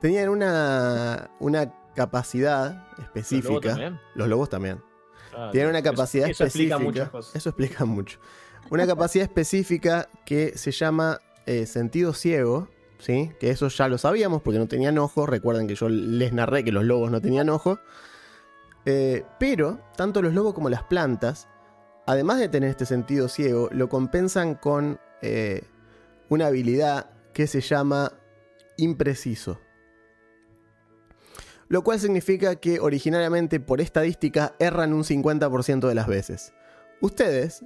Tenían 0.00 0.30
una, 0.30 1.30
una 1.38 1.72
capacidad 1.94 2.72
Los 2.72 2.80
lobos 2.88 2.98
específica. 3.04 3.68
también. 3.68 4.00
Los 4.16 4.28
lobos 4.28 4.48
también. 4.48 4.82
Ah, 5.34 5.48
Tienen 5.52 5.70
una 5.70 5.82
capacidad 5.82 6.28
eso 6.28 6.44
específica. 6.44 6.74
explica 6.76 6.78
muchas 6.78 7.10
cosas. 7.10 7.36
Eso 7.36 7.48
explica 7.50 7.84
mucho. 7.84 8.18
Una 8.70 8.86
capacidad 8.86 9.24
específica 9.24 10.08
que 10.24 10.56
se 10.56 10.70
llama 10.70 11.18
eh, 11.46 11.66
sentido 11.66 12.14
ciego, 12.14 12.68
¿sí? 12.98 13.30
Que 13.40 13.50
eso 13.50 13.68
ya 13.68 13.88
lo 13.88 13.98
sabíamos 13.98 14.42
porque 14.42 14.58
no 14.58 14.68
tenían 14.68 14.98
ojos. 14.98 15.28
Recuerden 15.28 15.66
que 15.66 15.74
yo 15.74 15.88
les 15.88 16.32
narré 16.32 16.64
que 16.64 16.72
los 16.72 16.84
lobos 16.84 17.10
no 17.10 17.20
tenían 17.20 17.48
ojos. 17.48 17.78
Eh, 18.84 19.24
pero 19.38 19.80
tanto 19.96 20.22
los 20.22 20.34
lobos 20.34 20.54
como 20.54 20.68
las 20.68 20.82
plantas, 20.84 21.48
además 22.06 22.38
de 22.38 22.48
tener 22.48 22.70
este 22.70 22.86
sentido 22.86 23.28
ciego, 23.28 23.68
lo 23.72 23.88
compensan 23.88 24.54
con 24.54 24.98
eh, 25.20 25.62
una 26.28 26.46
habilidad 26.46 27.10
que 27.32 27.46
se 27.46 27.60
llama 27.60 28.12
impreciso. 28.76 29.60
Lo 31.72 31.82
cual 31.82 31.98
significa 31.98 32.56
que 32.56 32.80
originariamente 32.80 33.58
por 33.58 33.80
estadística 33.80 34.54
erran 34.58 34.92
un 34.92 35.04
50% 35.04 35.88
de 35.88 35.94
las 35.94 36.06
veces. 36.06 36.52
Ustedes 37.00 37.64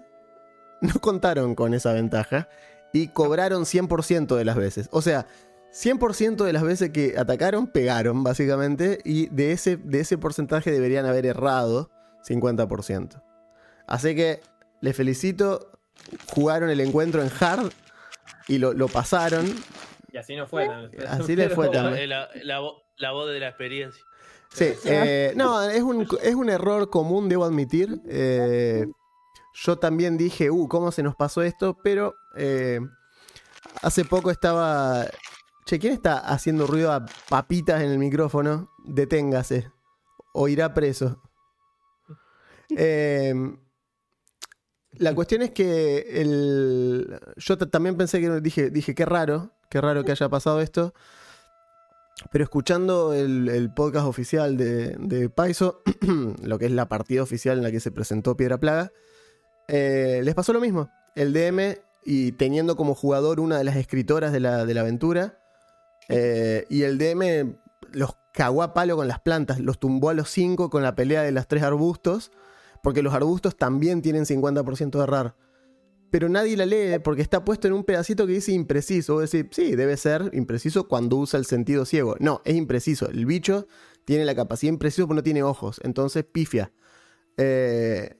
no 0.80 0.94
contaron 1.00 1.56
con 1.56 1.74
esa 1.74 1.92
ventaja 1.92 2.48
y 2.92 3.08
cobraron 3.08 3.64
100% 3.64 4.36
de 4.36 4.44
las 4.44 4.54
veces. 4.54 4.88
O 4.92 5.02
sea, 5.02 5.26
100% 5.72 6.44
de 6.44 6.52
las 6.52 6.62
veces 6.62 6.90
que 6.90 7.16
atacaron 7.18 7.66
pegaron 7.66 8.22
básicamente 8.22 9.00
y 9.04 9.26
de 9.30 9.50
ese, 9.50 9.76
de 9.76 9.98
ese 9.98 10.16
porcentaje 10.18 10.70
deberían 10.70 11.04
haber 11.04 11.26
errado 11.26 11.90
50%. 12.28 13.20
Así 13.88 14.14
que 14.14 14.40
les 14.82 14.94
felicito, 14.94 15.80
jugaron 16.32 16.70
el 16.70 16.78
encuentro 16.78 17.22
en 17.24 17.30
hard 17.40 17.72
y 18.46 18.58
lo, 18.58 18.72
lo 18.72 18.86
pasaron. 18.86 19.52
Y 20.12 20.16
así 20.16 20.36
no 20.36 20.46
fue. 20.46 20.68
Así 21.08 21.34
le 21.34 21.48
fue 21.50 21.68
también. 21.72 22.08
La, 22.08 22.28
la, 22.44 22.60
vo- 22.60 22.85
la 22.98 23.12
voz 23.12 23.30
de 23.30 23.40
la 23.40 23.48
experiencia. 23.48 24.02
Sí, 24.48 24.72
eh, 24.84 25.32
no, 25.36 25.62
es 25.62 25.82
un, 25.82 26.06
es 26.22 26.34
un 26.34 26.48
error 26.48 26.88
común, 26.88 27.28
debo 27.28 27.44
admitir. 27.44 28.00
Eh, 28.06 28.86
yo 29.54 29.76
también 29.76 30.16
dije, 30.16 30.50
uh, 30.50 30.68
¿cómo 30.68 30.92
se 30.92 31.02
nos 31.02 31.16
pasó 31.16 31.42
esto? 31.42 31.76
Pero 31.82 32.14
eh, 32.36 32.80
hace 33.82 34.04
poco 34.04 34.30
estaba... 34.30 35.06
Che, 35.66 35.78
¿quién 35.78 35.92
está 35.92 36.18
haciendo 36.18 36.66
ruido 36.66 36.92
a 36.92 37.04
papitas 37.28 37.82
en 37.82 37.90
el 37.90 37.98
micrófono? 37.98 38.70
Deténgase. 38.84 39.70
O 40.32 40.48
irá 40.48 40.72
preso. 40.72 41.20
Eh, 42.70 43.34
la 44.92 45.14
cuestión 45.14 45.42
es 45.42 45.50
que 45.50 46.20
el, 46.20 47.20
yo 47.36 47.58
también 47.58 47.96
pensé 47.96 48.20
que 48.20 48.40
dije, 48.40 48.70
dije, 48.70 48.94
qué 48.94 49.04
raro, 49.04 49.50
qué 49.68 49.80
raro 49.80 50.04
que 50.04 50.12
haya 50.12 50.28
pasado 50.28 50.60
esto. 50.60 50.94
Pero 52.30 52.44
escuchando 52.44 53.12
el, 53.12 53.70
podcast 53.74 54.06
oficial 54.06 54.56
de, 54.56 55.30
Paizo, 55.34 55.82
lo 56.42 56.58
que 56.58 56.66
es 56.66 56.72
la 56.72 56.88
partida 56.88 57.22
oficial 57.22 57.58
en 57.58 57.62
la 57.62 57.70
que 57.70 57.80
se 57.80 57.90
presentó 57.90 58.36
Piedra 58.36 58.58
Plaga, 58.58 58.92
eh, 59.68 60.20
les 60.24 60.34
pasó 60.34 60.52
lo 60.52 60.60
mismo. 60.60 60.88
El 61.14 61.32
DM 61.32 61.78
y 62.04 62.32
teniendo 62.32 62.76
como 62.76 62.94
jugador 62.94 63.40
una 63.40 63.58
de 63.58 63.64
las 63.64 63.76
escritoras 63.76 64.32
de 64.32 64.40
la, 64.40 64.64
de 64.64 64.74
la 64.74 64.80
aventura. 64.82 65.38
Eh, 66.08 66.64
y 66.70 66.82
el 66.82 66.98
DM 66.98 67.56
los 67.92 68.16
cagó 68.32 68.62
a 68.62 68.74
palo 68.74 68.96
con 68.96 69.08
las 69.08 69.18
plantas, 69.20 69.58
los 69.58 69.78
tumbó 69.78 70.10
a 70.10 70.14
los 70.14 70.30
cinco 70.30 70.70
con 70.70 70.82
la 70.82 70.94
pelea 70.94 71.22
de 71.22 71.32
los 71.32 71.48
tres 71.48 71.62
arbustos, 71.62 72.30
porque 72.82 73.02
los 73.02 73.14
arbustos 73.14 73.56
también 73.56 74.02
tienen 74.02 74.24
50% 74.24 74.90
de 74.90 75.02
errar. 75.02 75.34
Pero 76.10 76.28
nadie 76.28 76.56
la 76.56 76.66
lee 76.66 76.98
porque 77.02 77.22
está 77.22 77.44
puesto 77.44 77.66
en 77.66 77.74
un 77.74 77.84
pedacito 77.84 78.26
que 78.26 78.34
dice 78.34 78.52
impreciso. 78.52 79.14
Vos 79.14 79.30
decís, 79.30 79.50
sí, 79.52 79.74
debe 79.74 79.96
ser 79.96 80.30
impreciso 80.32 80.88
cuando 80.88 81.16
usa 81.16 81.38
el 81.38 81.46
sentido 81.46 81.84
ciego. 81.84 82.16
No, 82.20 82.42
es 82.44 82.54
impreciso. 82.54 83.08
El 83.08 83.26
bicho 83.26 83.66
tiene 84.04 84.24
la 84.24 84.34
capacidad 84.34 84.72
impreciso 84.72 85.06
pero 85.06 85.16
no 85.16 85.22
tiene 85.22 85.42
ojos. 85.42 85.80
Entonces 85.82 86.24
pifia. 86.24 86.72
Eh, 87.36 88.16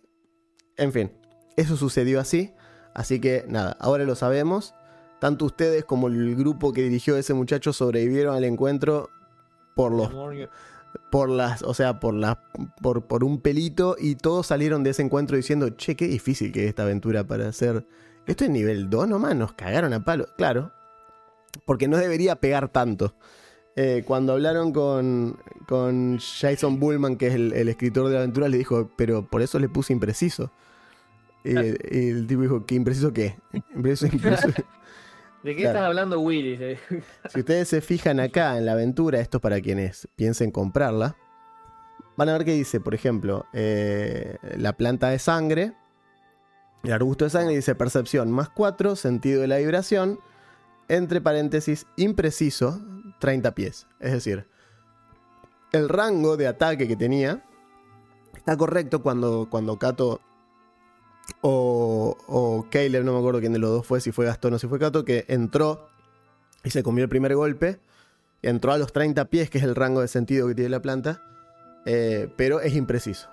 en 0.77 0.93
fin, 0.93 1.13
eso 1.57 1.77
sucedió 1.77 2.21
así. 2.21 2.53
Así 2.95 3.21
que 3.21 3.45
nada, 3.49 3.77
ahora 3.81 4.05
lo 4.05 4.15
sabemos. 4.15 4.75
Tanto 5.21 5.45
ustedes 5.45 5.85
como 5.85 6.09
el 6.09 6.37
grupo 6.37 6.73
que 6.73 6.83
dirigió 6.83 7.17
ese 7.17 7.35
muchacho 7.35 7.73
sobrevivieron 7.73 8.35
al 8.35 8.45
encuentro 8.45 9.11
por 9.75 9.93
los 9.93 10.11
por 11.11 11.29
las, 11.29 11.63
o 11.63 11.75
sea, 11.75 12.01
por 12.01 12.15
las 12.15 12.39
por, 12.83 13.05
por 13.07 13.25
un 13.25 13.41
pelito 13.41 13.97
y 13.99 14.17
todos 14.17 14.47
salieron 14.47 14.83
de 14.83 14.91
ese 14.91 15.03
encuentro 15.03 15.37
diciendo, 15.37 15.71
"Che, 15.71 15.97
qué 15.97 16.09
difícil 16.09 16.53
que 16.53 16.65
es 16.65 16.69
esta 16.69 16.83
aventura 16.83 17.25
para 17.25 17.49
hacer 17.49 17.87
esto 18.27 18.45
es 18.45 18.51
nivel 18.51 18.91
2 18.91 19.09
nomás, 19.09 19.37
nos 19.37 19.53
cagaron 19.53 19.93
a 19.93 20.05
palo." 20.05 20.27
Claro. 20.37 20.73
Porque 21.65 21.89
no 21.89 21.97
debería 21.97 22.37
pegar 22.37 22.69
tanto. 22.69 23.15
Eh, 23.77 24.05
cuando 24.07 24.33
hablaron 24.33 24.73
con, 24.73 25.39
con 25.69 26.19
Jason 26.19 26.81
Bullman, 26.81 27.17
que 27.17 27.27
es 27.27 27.35
el, 27.35 27.53
el 27.53 27.69
escritor 27.69 28.09
de 28.09 28.15
la 28.15 28.21
aventura, 28.21 28.49
le 28.49 28.57
dijo, 28.57 28.91
pero 28.97 29.27
por 29.27 29.43
eso 29.43 29.59
le 29.59 29.69
puse 29.69 29.93
impreciso. 29.93 30.51
Y, 31.45 31.51
y 31.51 32.09
el 32.09 32.27
tipo 32.27 32.41
dijo, 32.43 32.65
¿qué 32.65 32.75
impreciso 32.75 33.13
qué? 33.13 33.37
Impreciso, 33.75 34.07
impreciso. 34.07 34.49
¿De 35.47 35.55
qué 35.55 35.63
Claro. 35.63 35.79
estás 35.79 35.87
hablando, 35.87 36.19
Willy? 36.19 36.59
Si 37.29 37.39
ustedes 37.39 37.69
se 37.69 37.81
fijan 37.81 38.19
acá 38.19 38.59
en 38.59 38.67
la 38.67 38.73
aventura, 38.73 39.21
esto 39.21 39.37
es 39.39 39.43
para 39.43 39.61
quienes 39.61 40.09
piensen 40.17 40.51
comprarla, 40.51 41.17
van 42.17 42.29
a 42.29 42.33
ver 42.33 42.45
que 42.45 42.53
dice, 42.53 42.81
por 42.81 42.97
ejemplo, 42.97 43.47
eh, 43.53 44.39
la 44.57 44.73
planta 44.73 45.09
de 45.11 45.21
sangre, 45.21 45.73
el 46.83 46.93
arbusto 46.93 47.27
de 47.27 47.31
sangre 47.31 47.55
dice 47.55 47.77
percepción 47.77 48.33
más 48.33 48.49
4, 48.49 48.97
sentido 48.97 49.41
de 49.41 49.47
la 49.47 49.59
vibración, 49.59 50.19
entre 50.89 51.21
paréntesis, 51.21 51.87
impreciso, 51.97 52.81
30 53.21 53.55
pies. 53.55 53.87
Es 54.01 54.11
decir, 54.11 54.49
el 55.71 55.89
rango 55.89 56.37
de 56.37 56.49
ataque 56.49 56.89
que 56.89 56.97
tenía 56.97 57.45
está 58.37 58.57
correcto 58.57 59.01
cuando, 59.01 59.47
cuando 59.49 59.79
Kato 59.79 60.21
o, 61.41 62.17
o 62.27 62.67
no 62.67 63.13
me 63.13 63.19
acuerdo 63.19 63.41
quién 63.41 63.53
de 63.53 63.59
los 63.59 63.71
dos 63.71 63.87
fue, 63.87 64.01
si 64.01 64.13
fue 64.13 64.27
Gastón 64.27 64.55
o 64.55 64.59
si 64.59 64.67
fue 64.67 64.79
Kato, 64.79 65.05
que 65.05 65.25
entró 65.29 65.89
y 66.65 66.71
se 66.71 66.83
comió 66.83 67.05
el 67.05 67.09
primer 67.09 67.35
golpe. 67.35 67.79
Entró 68.43 68.73
a 68.73 68.79
los 68.79 68.93
30 68.93 69.25
pies, 69.27 69.51
que 69.51 69.59
es 69.59 69.65
el 69.65 69.75
rango 69.75 70.01
de 70.01 70.09
sentido 70.09 70.47
que 70.47 70.55
tiene 70.55 70.71
la 70.71 70.81
planta, 70.81 71.23
eh, 71.85 72.29
pero 72.37 72.61
es 72.61 72.75
impreciso. 72.75 73.29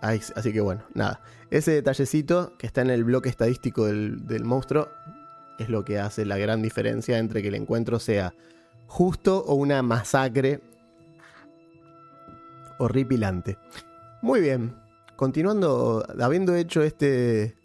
Así 0.00 0.52
que 0.52 0.60
bueno, 0.60 0.82
nada. 0.94 1.20
Ese 1.50 1.72
detallecito 1.72 2.56
que 2.58 2.66
está 2.66 2.82
en 2.82 2.90
el 2.90 3.04
bloque 3.04 3.28
estadístico 3.28 3.86
del, 3.86 4.26
del 4.26 4.44
monstruo 4.44 4.88
es 5.58 5.68
lo 5.68 5.84
que 5.84 5.98
hace 5.98 6.24
la 6.24 6.36
gran 6.36 6.62
diferencia 6.62 7.18
entre 7.18 7.42
que 7.42 7.48
el 7.48 7.54
encuentro 7.54 7.98
sea 7.98 8.34
justo 8.86 9.44
o 9.44 9.54
una 9.54 9.82
masacre 9.82 10.60
horripilante. 12.78 13.58
Muy 14.22 14.40
bien, 14.40 14.74
continuando, 15.18 16.06
habiendo 16.20 16.54
hecho 16.54 16.80
este, 16.80 17.56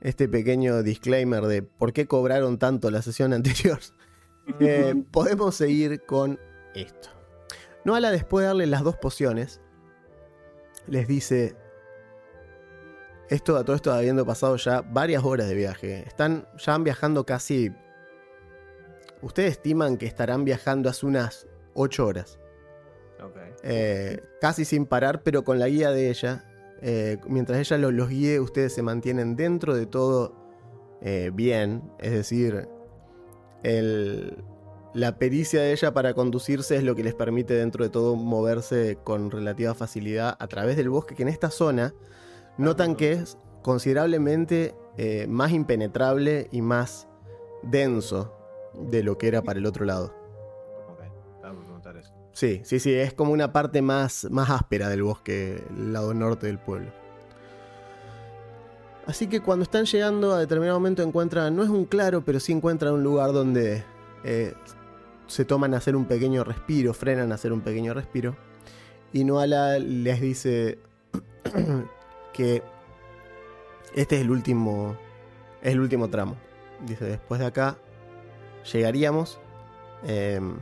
este 0.00 0.28
pequeño 0.28 0.82
disclaimer 0.82 1.44
de 1.44 1.62
por 1.62 1.92
qué 1.92 2.08
cobraron 2.08 2.58
tanto 2.58 2.90
la 2.90 3.00
sesión 3.00 3.32
anterior, 3.32 3.78
eh, 4.58 5.00
podemos 5.12 5.54
seguir 5.54 6.04
con 6.04 6.40
esto. 6.74 7.10
Noala, 7.84 8.10
después 8.10 8.42
de 8.42 8.48
darle 8.48 8.66
las 8.66 8.82
dos 8.82 8.96
pociones, 8.96 9.60
les 10.88 11.06
dice: 11.06 11.54
Esto 13.28 13.56
a 13.56 13.64
todo 13.64 13.76
esto 13.76 13.92
habiendo 13.92 14.26
pasado 14.26 14.56
ya 14.56 14.80
varias 14.80 15.22
horas 15.22 15.48
de 15.48 15.54
viaje. 15.54 16.02
Están 16.08 16.48
ya 16.58 16.72
van 16.72 16.82
viajando 16.82 17.24
casi. 17.24 17.70
Ustedes 19.22 19.52
estiman 19.52 19.96
que 19.96 20.06
estarán 20.06 20.44
viajando 20.44 20.90
hace 20.90 21.06
unas 21.06 21.46
8 21.74 22.04
horas. 22.04 22.40
Eh, 23.62 24.20
casi 24.40 24.64
sin 24.64 24.86
parar, 24.86 25.22
pero 25.22 25.44
con 25.44 25.60
la 25.60 25.68
guía 25.68 25.92
de 25.92 26.10
ella. 26.10 26.49
Eh, 26.82 27.18
mientras 27.28 27.58
ella 27.58 27.76
lo- 27.78 27.90
los 27.90 28.08
guíe, 28.08 28.40
ustedes 28.40 28.72
se 28.72 28.82
mantienen 28.82 29.36
dentro 29.36 29.74
de 29.74 29.86
todo 29.86 30.34
eh, 31.02 31.30
bien. 31.32 31.82
Es 31.98 32.12
decir, 32.12 32.68
la 34.94 35.18
pericia 35.18 35.60
de 35.62 35.72
ella 35.72 35.92
para 35.94 36.14
conducirse 36.14 36.76
es 36.76 36.82
lo 36.82 36.94
que 36.94 37.04
les 37.04 37.14
permite 37.14 37.54
dentro 37.54 37.84
de 37.84 37.90
todo 37.90 38.16
moverse 38.16 38.98
con 39.04 39.30
relativa 39.30 39.74
facilidad 39.74 40.36
a 40.38 40.46
través 40.48 40.76
del 40.76 40.90
bosque, 40.90 41.14
que 41.14 41.22
en 41.22 41.28
esta 41.28 41.50
zona 41.50 41.94
notan 42.58 42.96
que 42.96 43.12
es 43.12 43.38
considerablemente 43.62 44.74
eh, 44.96 45.26
más 45.28 45.52
impenetrable 45.52 46.48
y 46.50 46.62
más 46.62 47.06
denso 47.62 48.34
de 48.74 49.02
lo 49.02 49.16
que 49.18 49.28
era 49.28 49.42
para 49.42 49.58
el 49.58 49.66
otro 49.66 49.84
lado. 49.84 50.14
Sí, 52.32 52.60
sí, 52.64 52.78
sí, 52.78 52.92
es 52.92 53.12
como 53.12 53.32
una 53.32 53.52
parte 53.52 53.82
más, 53.82 54.26
más 54.30 54.50
áspera 54.50 54.88
del 54.88 55.02
bosque, 55.02 55.62
el 55.76 55.92
lado 55.92 56.14
norte 56.14 56.46
del 56.46 56.58
pueblo. 56.58 56.90
Así 59.06 59.26
que 59.26 59.40
cuando 59.40 59.64
están 59.64 59.86
llegando 59.86 60.32
a 60.32 60.38
determinado 60.38 60.78
momento 60.78 61.02
encuentran, 61.02 61.54
no 61.56 61.62
es 61.64 61.68
un 61.68 61.84
claro, 61.84 62.22
pero 62.24 62.38
sí 62.38 62.52
encuentran 62.52 62.94
un 62.94 63.02
lugar 63.02 63.32
donde 63.32 63.82
eh, 64.22 64.54
se 65.26 65.44
toman 65.44 65.74
a 65.74 65.78
hacer 65.78 65.96
un 65.96 66.04
pequeño 66.04 66.44
respiro, 66.44 66.94
frenan 66.94 67.32
a 67.32 67.34
hacer 67.34 67.52
un 67.52 67.60
pequeño 67.60 67.92
respiro. 67.94 68.36
Y 69.12 69.24
Noala 69.24 69.78
les 69.78 70.20
dice 70.20 70.78
que 72.32 72.62
este 73.94 74.16
es 74.16 74.22
el 74.22 74.30
último, 74.30 74.96
es 75.62 75.72
el 75.72 75.80
último 75.80 76.08
tramo. 76.08 76.36
Dice, 76.86 77.04
después 77.04 77.40
de 77.40 77.46
acá 77.46 77.76
llegaríamos. 78.72 79.40
em, 80.04 80.56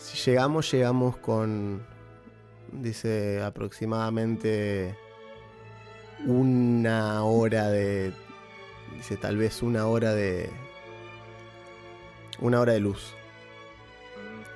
si 0.00 0.30
llegamos, 0.30 0.70
llegamos 0.72 1.16
con, 1.18 1.82
dice, 2.72 3.42
aproximadamente 3.42 4.96
una 6.26 7.22
hora 7.24 7.68
de, 7.70 8.12
dice, 8.96 9.16
tal 9.16 9.36
vez 9.36 9.62
una 9.62 9.86
hora 9.86 10.14
de, 10.14 10.50
una 12.40 12.60
hora 12.60 12.72
de 12.72 12.80
luz. 12.80 13.14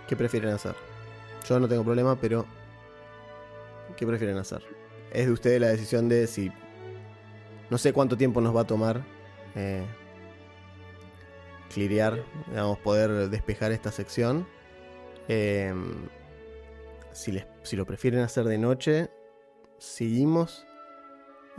¿Qué 0.09 0.17
prefieren 0.17 0.51
hacer? 0.51 0.75
Yo 1.49 1.61
no 1.61 1.69
tengo 1.69 1.85
problema, 1.85 2.17
pero 2.17 2.47
¿qué 3.97 4.07
prefieren 4.07 4.39
hacer? 4.39 4.63
Es 5.13 5.27
de 5.27 5.33
ustedes 5.33 5.61
la 5.61 5.69
decisión 5.69 6.09
de 6.09 6.27
si, 6.27 6.51
no 7.71 7.79
sé 7.79 7.93
cuánto 7.93 8.17
tiempo 8.17 8.41
nos 8.41 8.57
va 8.57 8.63
a 8.63 8.67
tomar 8.67 9.03
eh, 9.55 9.85
digamos, 11.75 12.79
poder 12.79 13.29
despejar 13.31 13.73
esta 13.73 13.91
sección. 13.91 14.47
Eh, 15.29 15.73
si, 17.13 17.33
les- 17.33 17.47
si 17.63 17.77
lo 17.77 17.87
prefieren 17.87 18.21
hacer 18.21 18.45
de 18.45 18.59
noche, 18.59 19.11
seguimos. 19.79 20.67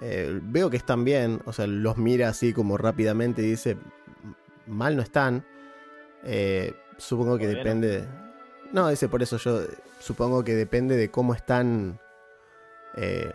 Eh, 0.01 0.39
veo 0.43 0.69
que 0.69 0.77
están 0.77 1.05
bien, 1.05 1.41
o 1.45 1.53
sea, 1.53 1.67
los 1.67 1.97
mira 1.97 2.27
así 2.29 2.51
como 2.53 2.77
rápidamente 2.77 3.41
y 3.41 3.49
dice, 3.51 3.77
mal 4.67 4.95
no 4.97 5.01
están. 5.01 5.45
Eh, 6.23 6.73
supongo 6.97 7.37
que 7.37 7.47
depende... 7.47 8.05
No, 8.73 8.89
dice 8.89 9.07
por 9.07 9.23
eso 9.23 9.37
yo 9.37 9.61
supongo 9.99 10.43
que 10.43 10.53
depende 10.55 10.97
de 10.97 11.09
cómo 11.09 11.33
están... 11.33 11.99
eh, 12.95 13.31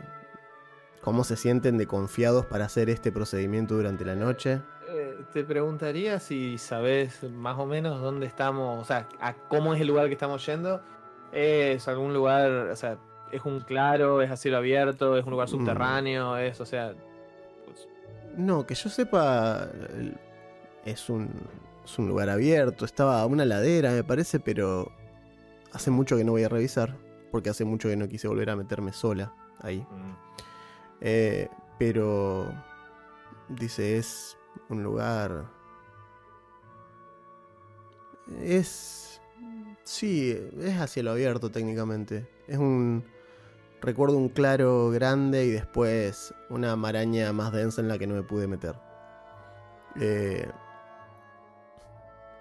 cómo 1.01 1.25
se 1.25 1.37
sienten 1.37 1.79
de 1.79 1.87
confiados 1.87 2.45
para 2.45 2.67
hacer 2.67 2.91
este 2.91 3.11
procedimiento 3.11 3.75
durante 3.75 4.05
la 4.05 4.15
noche. 4.17 4.61
Te 5.33 5.45
preguntaría 5.45 6.19
si 6.21 6.59
sabes 6.59 7.23
más 7.25 7.59
o 7.59 7.67
menos 7.67 8.01
dónde 8.01 8.27
estamos, 8.27 8.81
o 8.81 8.85
sea, 8.85 9.09
a 9.21 9.35
cómo 9.35 9.75
es 9.75 9.81
el 9.81 9.87
lugar 9.89 10.07
que 10.07 10.13
estamos 10.15 10.45
yendo. 10.47 10.81
¿Es 11.33 11.87
algún 11.89 12.13
lugar, 12.15 12.51
o 12.51 12.77
sea, 12.77 12.99
es 13.31 13.45
un 13.45 13.61
claro, 13.61 14.23
es 14.23 14.31
a 14.31 14.37
cielo 14.37 14.57
abierto, 14.57 15.17
es 15.17 15.25
un 15.25 15.31
lugar 15.33 15.49
Mm. 15.49 15.51
subterráneo, 15.51 16.37
es, 16.37 16.61
o 16.61 16.67
sea, 16.67 16.95
pues, 17.67 17.89
No, 18.37 18.67
que 18.67 18.75
yo 18.75 18.89
sepa, 18.89 19.69
es 20.85 21.09
un, 21.11 21.31
es 21.85 21.99
un 21.99 22.09
lugar 22.09 22.29
abierto. 22.31 22.85
Estaba 22.85 23.21
a 23.21 23.27
una 23.27 23.45
ladera, 23.45 23.91
me 23.93 24.05
parece, 24.05 24.41
pero 24.41 24.91
hace 25.73 25.91
mucho 25.91 26.17
que 26.17 26.25
no 26.25 26.33
voy 26.33 26.45
a 26.45 26.49
revisar. 26.49 26.97
Porque 27.31 27.49
hace 27.51 27.65
mucho 27.65 27.89
que 27.89 27.97
no 27.97 28.09
quise 28.09 28.27
volver 28.27 28.51
a 28.51 28.57
meterme 28.57 28.93
sola 28.93 29.33
ahí. 29.61 29.79
mm, 29.89 30.15
Eh, 31.01 31.49
pero 31.79 32.53
dice, 33.49 33.97
es 33.99 34.37
un 34.69 34.83
lugar... 34.83 35.47
Es... 38.41 39.21
Sí, 39.83 40.39
es 40.61 40.79
a 40.79 40.87
cielo 40.87 41.11
abierto 41.13 41.51
técnicamente. 41.51 42.29
Es 42.47 42.59
un... 42.59 43.05
Recuerdo 43.81 44.17
un 44.19 44.29
claro 44.29 44.91
grande 44.91 45.47
y 45.47 45.51
después 45.51 46.35
una 46.51 46.77
maraña 46.77 47.33
más 47.33 47.53
densa 47.53 47.81
en 47.81 47.89
la 47.89 47.99
que 47.99 48.07
no 48.07 48.15
me 48.15 48.23
pude 48.23 48.47
meter. 48.47 48.75
Eh, 49.99 50.47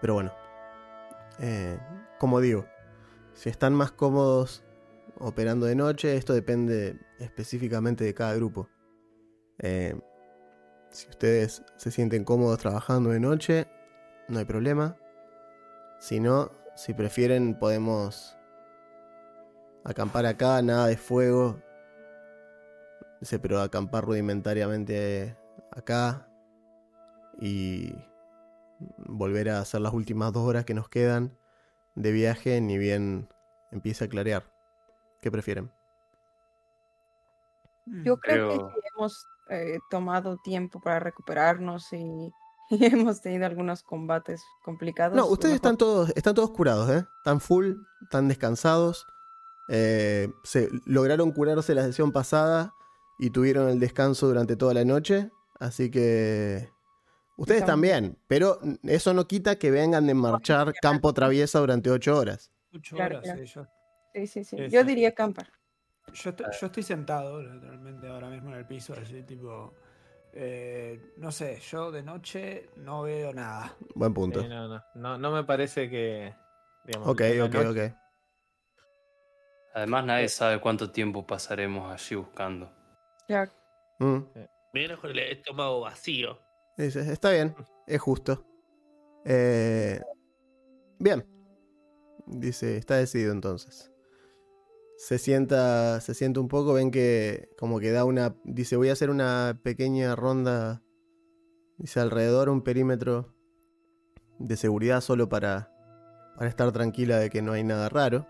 pero 0.02 0.16
bueno, 0.16 0.32
eh, 1.40 1.80
como 2.20 2.42
digo, 2.42 2.66
si 3.34 3.50
están 3.50 3.74
más 3.74 3.92
cómodos 3.92 4.64
operando 5.18 5.66
de 5.66 5.76
noche, 5.76 6.16
esto 6.16 6.34
depende 6.34 7.00
específicamente 7.20 8.04
de 8.04 8.14
cada 8.14 8.36
grupo. 8.36 8.70
Eh, 9.60 10.00
si 10.92 11.08
ustedes 11.10 11.64
se 11.78 11.92
sienten 11.92 12.24
cómodos 12.24 12.60
trabajando 12.60 13.10
de 13.12 13.20
noche, 13.20 13.68
no 14.28 14.40
hay 14.40 14.46
problema. 14.46 14.98
Si 16.00 16.20
no, 16.20 16.52
si 16.76 16.94
prefieren, 16.94 17.58
podemos 17.58 18.38
acampar 19.84 20.26
acá, 20.26 20.62
nada 20.62 20.88
de 20.88 20.98
fuego. 20.98 21.62
Dice, 23.20 23.40
pero 23.40 23.62
acampar 23.62 24.06
rudimentariamente 24.06 25.36
acá. 25.72 26.26
Y 27.42 27.94
volver 28.98 29.50
a 29.50 29.60
hacer 29.60 29.82
las 29.82 29.94
últimas 29.94 30.32
dos 30.34 30.48
horas 30.48 30.66
que 30.66 30.74
nos 30.74 30.90
quedan 30.90 31.38
de 31.96 32.12
viaje, 32.12 32.62
ni 32.62 32.78
bien 32.78 33.30
empieza 33.72 34.06
a 34.06 34.08
clarear. 34.10 34.44
¿Qué 35.22 35.30
prefieren? 35.32 35.72
Yo 37.86 38.18
creo 38.18 38.50
Creo- 38.50 38.50
que 38.50 38.56
sí 38.74 38.88
hemos 38.96 39.28
eh, 39.50 39.80
tomado 39.90 40.38
tiempo 40.38 40.80
para 40.80 41.00
recuperarnos 41.00 41.92
y, 41.94 42.32
y 42.70 42.86
hemos 42.86 43.22
tenido 43.22 43.46
algunos 43.46 43.84
combates 43.84 44.44
complicados. 44.64 45.16
No, 45.16 45.26
ustedes 45.26 45.54
mejor- 45.54 45.56
están 45.56 45.78
todos, 45.78 46.14
están 46.16 46.36
todos 46.36 46.52
curados, 46.52 46.90
¿eh? 46.90 47.06
Están 47.18 47.40
full, 47.42 47.74
están 48.04 48.28
descansados. 48.28 49.06
Eh, 49.68 50.30
se 50.44 50.70
lograron 50.86 51.32
curarse 51.32 51.76
la 51.76 51.84
sesión 51.84 52.12
pasada 52.12 52.74
y 53.20 53.30
tuvieron 53.30 53.70
el 53.70 53.80
descanso 53.80 54.28
durante 54.28 54.56
toda 54.56 54.74
la 54.74 54.86
noche. 54.86 55.30
Así 55.60 55.92
que. 55.92 56.70
Ustedes 57.38 57.66
también, 57.66 58.18
pero 58.28 58.60
eso 58.84 59.14
no 59.14 59.26
quita 59.26 59.58
que 59.58 59.72
vengan 59.72 60.06
de 60.06 60.14
marchar 60.14 60.74
campo 60.82 61.14
traviesa 61.14 61.60
durante 61.60 61.90
ocho 61.90 62.18
horas. 62.18 62.52
Ocho 62.74 62.98
Claro, 62.98 63.20
horas, 63.20 63.24
claro. 63.24 63.40
sí, 63.46 63.54
yo, 63.54 63.68
Sí, 64.28 64.44
sí, 64.44 64.58
Yo 64.70 64.84
diría 64.84 65.10
acampar. 65.10 65.48
Yo, 66.14 66.30
estoy, 66.32 66.46
yo 66.60 66.68
estoy 66.68 66.84
sentado 66.84 67.42
literalmente 67.42 68.08
ahora 68.08 68.30
mismo 68.30 68.50
en 68.52 68.56
el 68.58 68.66
piso, 68.66 68.94
así 68.94 69.24
tipo. 69.24 69.74
eh, 70.34 71.14
no 71.18 71.32
sé, 71.32 71.60
yo 71.60 71.92
de 71.92 72.04
noche 72.04 72.70
no 72.78 73.02
veo 73.04 73.34
nada. 73.34 73.76
Buen 73.96 74.14
punto. 74.14 74.42
Sí, 74.42 74.48
no, 74.48 74.68
no, 74.68 74.84
no, 74.96 75.18
no 75.18 75.32
me 75.32 75.44
parece 75.44 75.90
que. 75.90 76.34
digamos, 76.86 77.08
Ok, 77.10 77.22
ok, 77.44 77.54
noche- 77.54 77.88
ok. 77.90 77.96
Además, 79.74 80.04
nadie 80.06 80.30
sabe 80.30 80.60
cuánto 80.60 80.92
tiempo 80.92 81.26
pasaremos 81.26 81.92
allí 81.92 82.16
buscando. 82.16 82.72
Claro. 83.28 83.52
Mm. 84.00 84.18
Menos 84.74 85.00
con 85.00 85.12
el 85.12 85.20
estómago 85.20 85.82
vacío. 85.82 86.40
Dices, 86.78 87.08
está 87.08 87.32
bien, 87.32 87.56
es 87.88 88.02
justo. 88.02 88.46
Eh, 89.26 90.02
bien. 90.98 91.26
Dice, 92.26 92.78
está 92.78 92.96
decidido 92.96 93.32
entonces. 93.32 93.92
Se 95.02 95.18
sienta, 95.18 96.02
se 96.02 96.14
sienta 96.14 96.42
un 96.42 96.50
poco, 96.50 96.74
ven 96.74 96.92
que 96.92 97.50
como 97.58 97.80
que 97.80 97.90
da 97.90 98.04
una... 98.04 98.36
Dice, 98.44 98.76
voy 98.76 98.90
a 98.90 98.94
hacer 98.94 99.10
una 99.10 99.58
pequeña 99.64 100.14
ronda. 100.14 100.84
Dice, 101.78 102.02
alrededor 102.02 102.50
un 102.50 102.64
perímetro 102.64 103.34
de 104.40 104.58
seguridad 104.58 105.00
solo 105.00 105.30
para, 105.30 105.72
para 106.36 106.50
estar 106.50 106.70
tranquila 106.74 107.18
de 107.18 107.30
que 107.30 107.42
no 107.42 107.54
hay 107.54 107.64
nada 107.64 107.88
raro. 107.88 108.28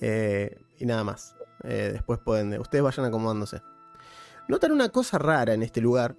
Eh, 0.00 0.58
y 0.80 0.84
nada 0.84 1.04
más. 1.04 1.36
Eh, 1.62 1.90
después 1.92 2.18
pueden... 2.18 2.58
Ustedes 2.58 2.82
vayan 2.82 3.06
acomodándose. 3.06 3.62
Notan 4.48 4.72
una 4.72 4.88
cosa 4.88 5.16
rara 5.16 5.54
en 5.54 5.62
este 5.62 5.80
lugar, 5.80 6.16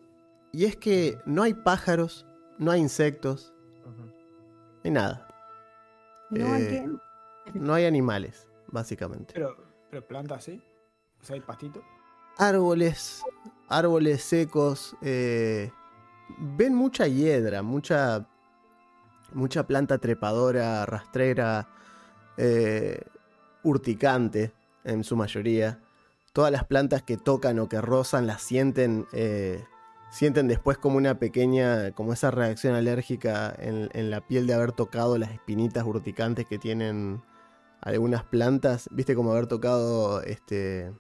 y 0.54 0.64
es 0.64 0.78
que 0.78 1.20
no 1.26 1.44
hay 1.44 1.54
pájaros, 1.54 2.26
no 2.58 2.72
hay 2.72 2.80
insectos, 2.80 3.54
no 3.86 4.82
hay 4.86 4.92
nada. 4.92 5.28
No 6.32 6.56
Eh, 6.56 6.58
entiendo. 6.58 7.02
No 7.54 7.74
hay 7.74 7.86
animales, 7.86 8.48
básicamente. 8.68 9.34
Pero, 9.34 9.56
pero 9.90 10.08
planta 10.08 10.36
así. 10.36 10.62
O 11.22 11.26
sea, 11.26 11.36
hay 11.36 11.42
pastito. 11.42 11.82
Árboles, 12.38 13.24
árboles 13.70 14.24
secos, 14.24 14.96
eh, 15.02 15.72
ven 16.38 16.76
mucha 16.76 17.08
hiedra, 17.08 17.62
mucha, 17.62 18.28
mucha 19.34 19.66
planta 19.66 19.98
trepadora, 19.98 20.86
rastrera, 20.86 21.70
eh, 22.38 23.02
urticante 23.64 24.52
en 24.84 25.04
su 25.04 25.16
mayoría. 25.16 25.80
Todas 26.34 26.52
las 26.52 26.66
plantas 26.66 27.02
que 27.04 27.16
tocan 27.16 27.60
o 27.60 27.70
que 27.70 27.80
rozan 27.80 28.28
las 28.28 28.42
sienten, 28.42 29.08
eh, 29.14 29.64
sienten 30.12 30.48
después 30.48 30.78
como 30.78 30.98
una 30.98 31.18
pequeña, 31.18 31.92
como 31.92 32.12
esa 32.12 32.32
reacción 32.32 32.76
alérgica 32.76 33.56
en, 33.58 33.90
en 33.94 34.10
la 34.10 34.20
piel 34.20 34.46
de 34.46 34.54
haber 34.54 34.74
tocado 34.74 35.18
las 35.18 35.32
espinitas 35.32 35.86
urticantes 35.86 36.46
que 36.46 36.60
tienen 36.60 37.24
algunas 37.94 38.24
plantas. 38.24 38.90
¿Viste 38.92 39.16
como 39.16 39.32
haber 39.32 39.48
tocado 39.48 40.22
este 40.22 40.92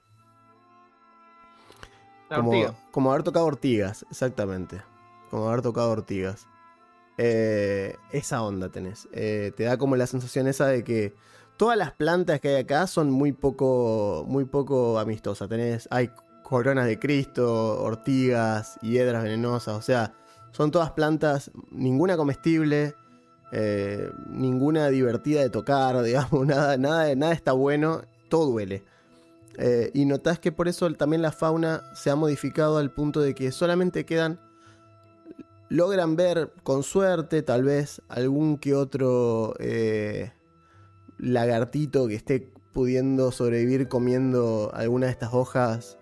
La 2.30 2.38
como, 2.38 2.52
ortiga. 2.52 2.76
como 2.92 3.12
haber 3.12 3.24
tocado 3.24 3.46
ortigas, 3.46 4.06
exactamente. 4.10 4.82
Como 5.30 5.50
haber 5.50 5.62
tocado 5.62 5.92
ortigas. 5.92 6.48
Eh, 7.18 7.98
esa 8.12 8.44
onda 8.44 8.70
tenés. 8.70 9.08
Eh, 9.12 9.52
te 9.58 9.64
da 9.64 9.78
como 9.78 9.96
la 9.96 10.08
sensación 10.08 10.48
esa 10.48 10.68
de 10.68 10.84
que 10.84 11.14
todas 11.58 11.78
las 11.78 11.92
plantas 11.92 12.40
que 12.40 12.50
hay 12.50 12.64
acá 12.64 12.88
son 12.88 13.12
muy 13.12 13.32
poco, 13.32 14.24
muy 14.28 14.46
poco 14.46 15.00
amistosas. 15.00 15.50
Tenés, 15.50 15.88
hay 15.92 16.12
coronas 16.44 16.86
de 16.86 17.00
Cristo, 17.00 17.82
ortigas, 17.82 18.78
hiedras 18.82 19.24
venenosas. 19.24 19.76
O 19.76 19.82
sea, 19.82 20.14
son 20.52 20.72
todas 20.72 20.92
plantas, 20.92 21.52
ninguna 21.72 22.16
comestible, 22.18 22.96
eh, 23.52 24.10
ninguna 24.30 24.90
divertida 24.90 25.42
de 25.42 25.50
tocar, 25.50 26.02
digamos, 26.04 26.46
nada, 26.46 26.78
nada, 26.78 27.14
nada 27.16 27.34
está 27.34 27.52
bueno, 27.52 28.02
todo 28.30 28.52
duele. 28.52 28.84
Eh, 29.58 29.92
y 29.94 30.06
notás 30.06 30.40
que 30.40 30.52
por 30.52 30.68
eso 30.68 30.92
también 30.94 31.22
la 31.22 31.32
fauna 31.32 31.82
se 31.96 32.10
ha 32.10 32.16
modificado 32.16 32.78
al 32.78 32.92
punto 32.92 33.22
de 33.22 33.34
que 33.34 33.52
solamente 33.52 34.06
quedan. 34.06 34.40
Logran 35.70 36.16
ver 36.16 36.52
con 36.64 36.84
suerte, 36.84 37.42
tal 37.42 37.64
vez, 37.64 38.02
algún 38.08 38.58
que 38.58 38.76
otro 38.76 39.56
eh, 39.60 40.32
lagartito 41.18 42.08
que 42.08 42.16
esté 42.16 42.52
pudiendo 42.74 43.32
sobrevivir 43.32 43.88
comiendo 43.88 44.70
alguna 44.74 45.08
de 45.08 45.14
estas 45.14 45.34
hojas 45.34 45.98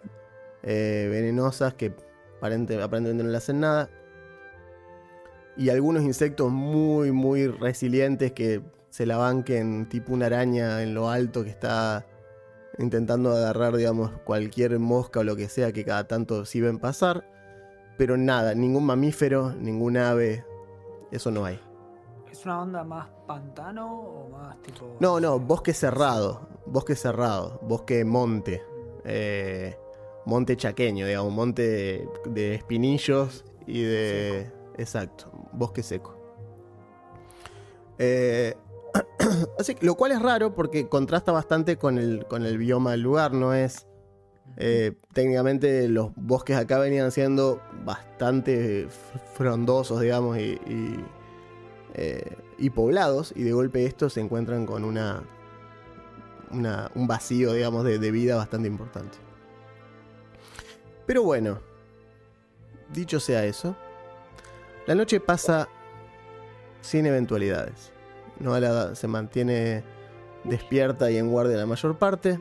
venenosas 0.63 1.73
que 1.75 1.93
aparente- 2.39 2.81
aparentemente 2.81 3.23
no 3.23 3.29
le 3.29 3.37
hacen 3.37 3.59
nada. 3.59 3.89
Y 5.55 5.69
algunos 5.69 6.03
insectos 6.03 6.51
muy, 6.51 7.11
muy 7.11 7.47
resilientes 7.47 8.31
que 8.31 8.61
se 8.89 9.05
la 9.05 9.17
banquen, 9.17 9.87
tipo 9.89 10.13
una 10.13 10.27
araña 10.27 10.81
en 10.83 10.93
lo 10.93 11.09
alto 11.09 11.43
que 11.43 11.49
está 11.49 12.05
intentando 12.77 13.31
agarrar, 13.31 13.75
digamos, 13.75 14.11
cualquier 14.23 14.79
mosca 14.79 15.19
o 15.19 15.23
lo 15.23 15.35
que 15.35 15.49
sea 15.49 15.71
que 15.71 15.85
cada 15.85 16.07
tanto 16.07 16.45
sí 16.45 16.61
ven 16.61 16.79
pasar. 16.79 17.27
Pero 17.97 18.17
nada, 18.17 18.55
ningún 18.55 18.85
mamífero, 18.85 19.53
ningún 19.53 19.97
ave, 19.97 20.45
eso 21.11 21.31
no 21.31 21.45
hay. 21.45 21.59
¿Es 22.31 22.45
una 22.45 22.61
onda 22.61 22.83
más 22.83 23.07
pantano 23.27 23.99
o 23.99 24.29
más 24.29 24.59
tipo.? 24.63 24.97
No, 24.99 25.19
no, 25.19 25.39
bosque 25.39 25.73
cerrado, 25.73 26.47
bosque 26.65 26.95
cerrado, 26.95 27.59
bosque 27.61 28.03
monte, 28.03 28.63
eh, 29.05 29.77
monte 30.25 30.57
chaqueño, 30.57 31.05
digamos, 31.05 31.31
monte 31.31 31.61
de, 31.61 32.09
de 32.25 32.55
espinillos 32.55 33.45
y 33.67 33.83
de... 33.83 34.62
Exacto, 34.77 35.31
bosque 35.53 35.83
seco. 35.83 36.17
Eh, 37.99 38.55
así 39.59 39.75
lo 39.81 39.95
cual 39.95 40.11
es 40.13 40.21
raro 40.21 40.53
porque 40.55 40.89
contrasta 40.89 41.31
bastante 41.31 41.77
con 41.77 41.97
el, 41.97 42.25
con 42.27 42.45
el 42.45 42.57
bioma 42.57 42.91
del 42.91 43.01
lugar, 43.01 43.33
no 43.33 43.53
es... 43.53 43.87
eh, 44.57 44.93
técnicamente 45.13 45.87
los 45.87 46.11
bosques 46.15 46.57
acá 46.57 46.79
venían 46.79 47.11
siendo 47.11 47.61
bastante 47.85 48.87
frondosos, 49.35 50.01
digamos, 50.01 50.37
y, 50.37 50.59
y, 50.67 51.05
eh, 51.95 52.35
y 52.57 52.69
poblados, 52.71 53.33
y 53.35 53.43
de 53.43 53.51
golpe 53.53 53.85
estos 53.85 54.13
se 54.13 54.21
encuentran 54.21 54.65
con 54.65 54.83
una, 54.83 55.23
una- 56.51 56.91
un 56.95 57.07
vacío, 57.07 57.53
digamos, 57.53 57.83
de, 57.83 57.99
de 57.99 58.11
vida 58.11 58.35
bastante 58.35 58.67
importante. 58.67 59.17
Pero 61.05 61.23
bueno, 61.23 61.59
dicho 62.93 63.19
sea 63.19 63.45
eso, 63.45 63.75
la 64.85 64.95
noche 64.95 65.19
pasa 65.19 65.69
sin 66.81 67.05
eventualidades. 67.05 67.91
Noala 68.39 68.95
se 68.95 69.07
mantiene 69.07 69.83
despierta 70.43 71.09
y 71.11 71.17
en 71.17 71.29
guardia 71.29 71.57
la 71.57 71.65
mayor 71.65 71.97
parte. 71.97 72.39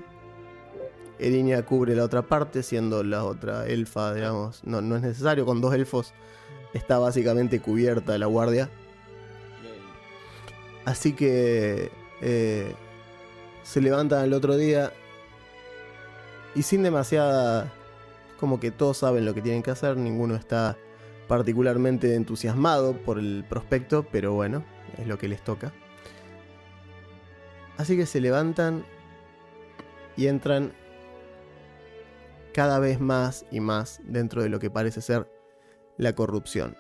Erinia 1.18 1.64
cubre 1.64 1.94
la 1.94 2.05
otra 2.05 2.22
parte, 2.22 2.62
siendo 2.62 3.05
la 3.05 3.24
otra 3.24 3.66
elfa, 3.66 4.12
digamos. 4.12 4.64
No, 4.64 4.81
no 4.81 4.96
es 4.96 5.02
necesario, 5.02 5.46
con 5.46 5.61
dos 5.61 5.72
elfos 5.74 6.12
está 6.72 6.98
básicamente 6.98 7.61
cubierta 7.61 8.18
la 8.18 8.26
guardia. 8.26 8.70
Así 10.85 11.12
que 11.12 11.92
eh, 12.20 12.74
se 13.62 13.81
levantan 13.81 14.24
el 14.24 14.33
otro 14.33 14.57
día 14.57 14.92
y 16.55 16.62
sin 16.62 16.83
demasiada... 16.83 17.72
Como 18.40 18.59
que 18.59 18.72
todos 18.72 18.96
saben 18.96 19.24
lo 19.24 19.35
que 19.35 19.40
tienen 19.40 19.62
que 19.62 19.70
hacer, 19.70 19.96
ninguno 19.96 20.35
está 20.35 20.76
particularmente 21.28 22.14
entusiasmado 22.14 22.96
por 22.96 23.18
el 23.18 23.44
prospecto, 23.48 24.06
pero 24.11 24.32
bueno, 24.32 24.64
es 24.98 25.06
lo 25.06 25.18
que 25.18 25.28
les 25.28 25.42
toca. 25.42 25.72
Así 27.76 27.96
que 27.96 28.06
se 28.06 28.20
levantan 28.20 28.85
y 30.16 30.26
entran 30.26 30.72
cada 32.52 32.78
vez 32.78 33.00
más 33.00 33.46
y 33.50 33.61
más 33.61 34.00
dentro 34.04 34.42
de 34.42 34.48
lo 34.48 34.58
que 34.58 34.70
parece 34.70 35.00
ser 35.00 35.28
la 35.96 36.14
corrupción. 36.14 36.76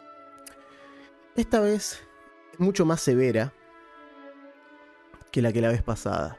Esta 1.34 1.60
vez 1.60 2.02
es 2.52 2.60
mucho 2.60 2.84
más 2.84 3.00
severa 3.00 3.52
que 5.30 5.40
la 5.40 5.52
que 5.52 5.62
la 5.62 5.68
vez 5.68 5.82
pasada. 5.82 6.38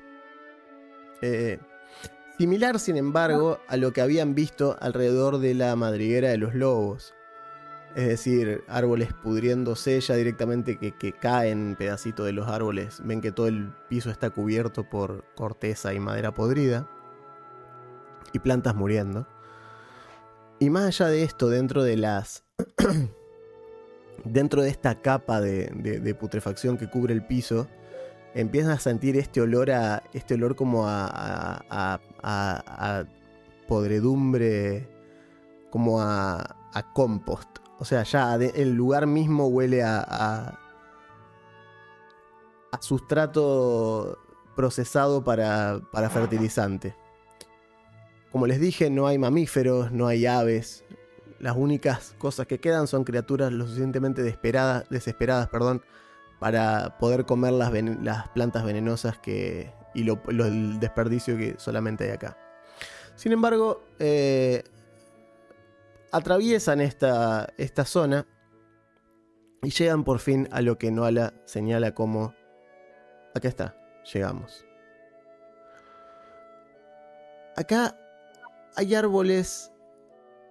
Eh, 1.21 1.59
similar, 2.37 2.79
sin 2.79 2.97
embargo, 2.97 3.59
a 3.67 3.77
lo 3.77 3.91
que 3.91 4.01
habían 4.01 4.35
visto 4.35 4.77
alrededor 4.79 5.39
de 5.39 5.55
la 5.55 5.75
madriguera 5.75 6.29
de 6.29 6.37
los 6.37 6.53
lobos. 6.53 7.15
Es 7.95 8.07
decir, 8.07 8.63
árboles 8.67 9.13
pudriéndose 9.13 9.99
ya 10.01 10.15
directamente 10.15 10.77
que, 10.77 11.13
caen 11.13 11.75
pedacitos 11.77 12.25
de 12.25 12.31
los 12.33 12.47
árboles. 12.47 13.01
Ven 13.03 13.21
que 13.21 13.31
todo 13.31 13.47
el 13.47 13.71
piso 13.87 14.09
está 14.09 14.31
cubierto 14.31 14.89
por 14.89 15.23
corteza 15.35 15.93
y 15.93 15.99
madera 15.99 16.33
podrida. 16.33 16.89
Y 18.31 18.39
plantas 18.39 18.73
muriendo. 18.73 19.27
Y 20.57 20.71
más 20.71 20.85
allá 20.85 21.07
de 21.11 21.23
esto, 21.23 21.49
dentro 21.49 21.83
de 21.83 21.97
las. 21.97 22.43
dentro 24.23 24.63
de 24.63 24.69
esta 24.69 25.01
capa 25.01 25.39
de, 25.39 26.15
putrefacción 26.19 26.77
que 26.77 26.89
cubre 26.89 27.13
el 27.13 27.25
piso, 27.25 27.67
empiezas 28.33 28.77
a 28.77 28.79
sentir 28.79 29.17
este 29.17 29.39
olor 29.39 29.69
a. 29.69 30.01
este 30.13 30.33
olor 30.33 30.55
como 30.55 30.87
a. 30.87 31.05
a, 31.05 31.99
a- 32.23 32.63
a- 32.65 33.05
podredumbre. 33.67 34.89
como 35.69 36.01
a 36.01 36.55
compost. 36.93 37.62
O 37.83 37.85
sea, 37.85 38.03
ya 38.03 38.35
el 38.35 38.75
lugar 38.75 39.07
mismo 39.07 39.47
huele 39.47 39.83
a. 39.83 40.57
sustrato 42.79 44.17
procesado 44.55 45.21
para, 45.25 45.81
fertilizante. 46.09 46.95
Como 48.31 48.47
les 48.47 48.61
dije, 48.61 48.89
no 48.89 49.05
hay 49.05 49.17
mamíferos, 49.17 49.91
no 49.91 50.07
hay 50.07 50.25
aves. 50.25 50.85
Las 51.39 51.57
únicas 51.57 52.15
cosas 52.19 52.47
que 52.47 52.61
quedan 52.61 52.87
son 52.87 53.03
criaturas 53.03 53.51
lo 53.51 53.65
suficientemente 53.65 54.23
desesperadas, 54.23 54.87
desesperadas 54.89 55.49
perdón, 55.49 55.83
para 56.39 56.97
poder 56.99 57.25
comer 57.25 57.51
las, 57.51 58.29
plantas 58.29 58.63
venenosas 58.63 59.17
que, 59.17 59.73
y 59.93 60.09
el 60.09 60.79
desperdicio 60.79 61.35
que 61.35 61.55
solamente 61.57 62.05
hay 62.05 62.11
acá. 62.11 62.37
Sin 63.17 63.33
embargo, 63.33 63.83
eh, 63.99 64.63
atraviesan 66.13 66.79
esta, 66.79 67.49
esta 67.57 67.85
zona 67.85 68.27
y 69.63 69.71
llegan 69.71 70.03
por 70.03 70.19
fin 70.19 70.47
a 70.51 70.61
lo 70.61 70.77
que 70.77 70.91
Noala 70.91 71.33
señala 71.45 71.93
como... 71.95 72.35
Acá 73.33 73.47
está, 73.47 73.75
llegamos. 74.13 74.63
Acá 77.57 77.97
hay 78.75 78.93
árboles 78.93 79.71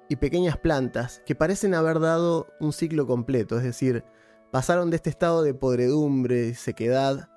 y 0.09 0.17
pequeñas 0.17 0.59
plantas 0.59 1.23
que 1.25 1.37
parecen 1.37 1.75
haber 1.75 2.01
dado 2.01 2.49
un 2.59 2.73
ciclo 2.73 3.07
completo, 3.07 3.57
es 3.57 3.63
decir, 3.63 4.05
pasaron 4.51 4.91
de 4.91 4.97
este 4.97 5.11
estado 5.11 5.45
de 5.45 5.55
podredumbre 5.55 6.49
y 6.49 6.55
sequedad 6.55 7.29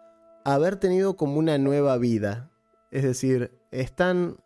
a 0.43 0.53
haber 0.55 0.77
tenido 0.77 1.15
como 1.15 1.37
una 1.37 1.59
nueva 1.59 1.97
vida. 1.99 2.49
Es 2.89 3.03
decir, 3.03 3.59
están 3.69 4.37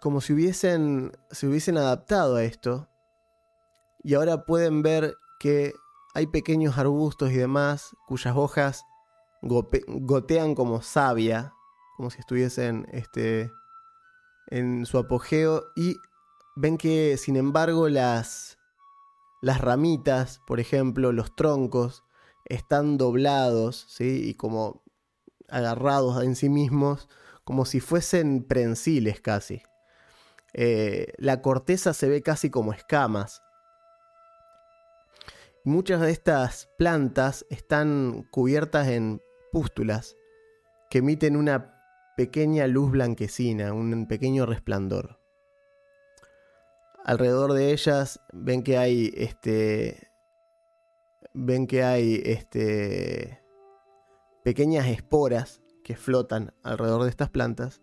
como 0.00 0.20
si 0.20 0.32
hubiesen, 0.32 1.12
se 1.30 1.46
hubiesen 1.46 1.76
adaptado 1.76 2.36
a 2.36 2.44
esto 2.44 2.88
y 4.02 4.14
ahora 4.14 4.44
pueden 4.44 4.82
ver 4.82 5.16
que 5.40 5.74
hay 6.14 6.26
pequeños 6.26 6.78
arbustos 6.78 7.30
y 7.30 7.36
demás 7.36 7.96
cuyas 8.06 8.36
hojas 8.36 8.84
gotean 9.42 10.54
como 10.54 10.82
savia, 10.82 11.52
como 11.96 12.10
si 12.10 12.20
estuviesen 12.20 12.86
este, 12.92 13.50
en 14.48 14.86
su 14.86 14.98
apogeo 14.98 15.64
y 15.76 15.96
ven 16.56 16.78
que 16.78 17.16
sin 17.16 17.36
embargo 17.36 17.88
las, 17.88 18.58
las 19.42 19.60
ramitas, 19.60 20.40
por 20.46 20.60
ejemplo, 20.60 21.12
los 21.12 21.34
troncos, 21.36 22.04
están 22.44 22.96
doblados, 22.96 23.86
¿sí? 23.88 24.22
Y 24.24 24.34
como 24.34 24.82
agarrados 25.48 26.22
en 26.22 26.36
sí 26.36 26.48
mismos, 26.48 27.08
como 27.44 27.64
si 27.64 27.80
fuesen 27.80 28.44
prensiles 28.44 29.20
casi. 29.20 29.62
Eh, 30.58 31.12
la 31.18 31.42
corteza 31.42 31.92
se 31.92 32.08
ve 32.08 32.22
casi 32.22 32.48
como 32.48 32.72
escamas. 32.72 33.42
Muchas 35.64 36.00
de 36.00 36.10
estas 36.10 36.70
plantas 36.78 37.44
están 37.50 38.26
cubiertas 38.30 38.88
en 38.88 39.20
pústulas 39.52 40.16
que 40.88 40.98
emiten 40.98 41.36
una 41.36 41.72
pequeña 42.16 42.66
luz 42.68 42.90
blanquecina, 42.90 43.74
un 43.74 44.08
pequeño 44.08 44.46
resplandor. 44.46 45.20
Alrededor 47.04 47.52
de 47.52 47.72
ellas 47.72 48.18
ven 48.32 48.62
que 48.62 48.78
hay 48.78 49.12
este 49.14 50.10
ven 51.34 51.66
que 51.66 51.84
hay 51.84 52.22
este 52.24 53.42
pequeñas 54.42 54.86
esporas 54.86 55.60
que 55.84 55.96
flotan 55.96 56.54
alrededor 56.62 57.02
de 57.02 57.10
estas 57.10 57.28
plantas 57.28 57.82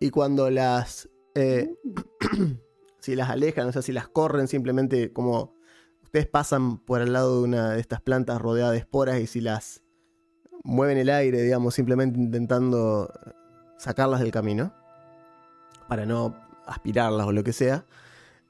y 0.00 0.10
cuando 0.10 0.50
las 0.50 1.08
eh, 1.40 1.74
si 3.00 3.14
las 3.16 3.30
alejan, 3.30 3.68
o 3.68 3.72
sea, 3.72 3.82
si 3.82 3.92
las 3.92 4.08
corren 4.08 4.48
simplemente 4.48 5.12
como 5.12 5.54
ustedes 6.02 6.26
pasan 6.26 6.78
por 6.78 7.00
al 7.00 7.12
lado 7.12 7.38
de 7.38 7.44
una 7.44 7.70
de 7.70 7.80
estas 7.80 8.00
plantas 8.00 8.40
rodeadas 8.40 8.72
de 8.72 8.78
esporas 8.78 9.20
y 9.20 9.26
si 9.26 9.40
las 9.40 9.82
mueven 10.64 10.98
el 10.98 11.08
aire, 11.08 11.40
digamos, 11.40 11.74
simplemente 11.74 12.18
intentando 12.18 13.12
sacarlas 13.78 14.20
del 14.20 14.30
camino 14.30 14.74
para 15.88 16.06
no 16.06 16.36
aspirarlas 16.66 17.26
o 17.26 17.32
lo 17.32 17.44
que 17.44 17.52
sea, 17.52 17.86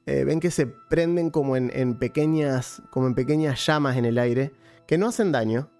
eh, 0.06 0.24
ven 0.24 0.40
que 0.40 0.50
se 0.50 0.66
prenden 0.66 1.30
como 1.30 1.56
en, 1.56 1.70
en 1.74 1.98
pequeñas 1.98 2.82
como 2.90 3.06
en 3.06 3.14
pequeñas 3.14 3.64
llamas 3.64 3.96
en 3.96 4.06
el 4.06 4.18
aire 4.18 4.52
que 4.86 4.98
no 4.98 5.06
hacen 5.06 5.30
daño, 5.30 5.70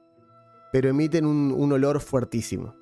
pero 0.73 0.91
emiten 0.91 1.27
un, 1.27 1.53
un 1.53 1.73
olor 1.73 2.01
fuertísimo. 2.01 2.75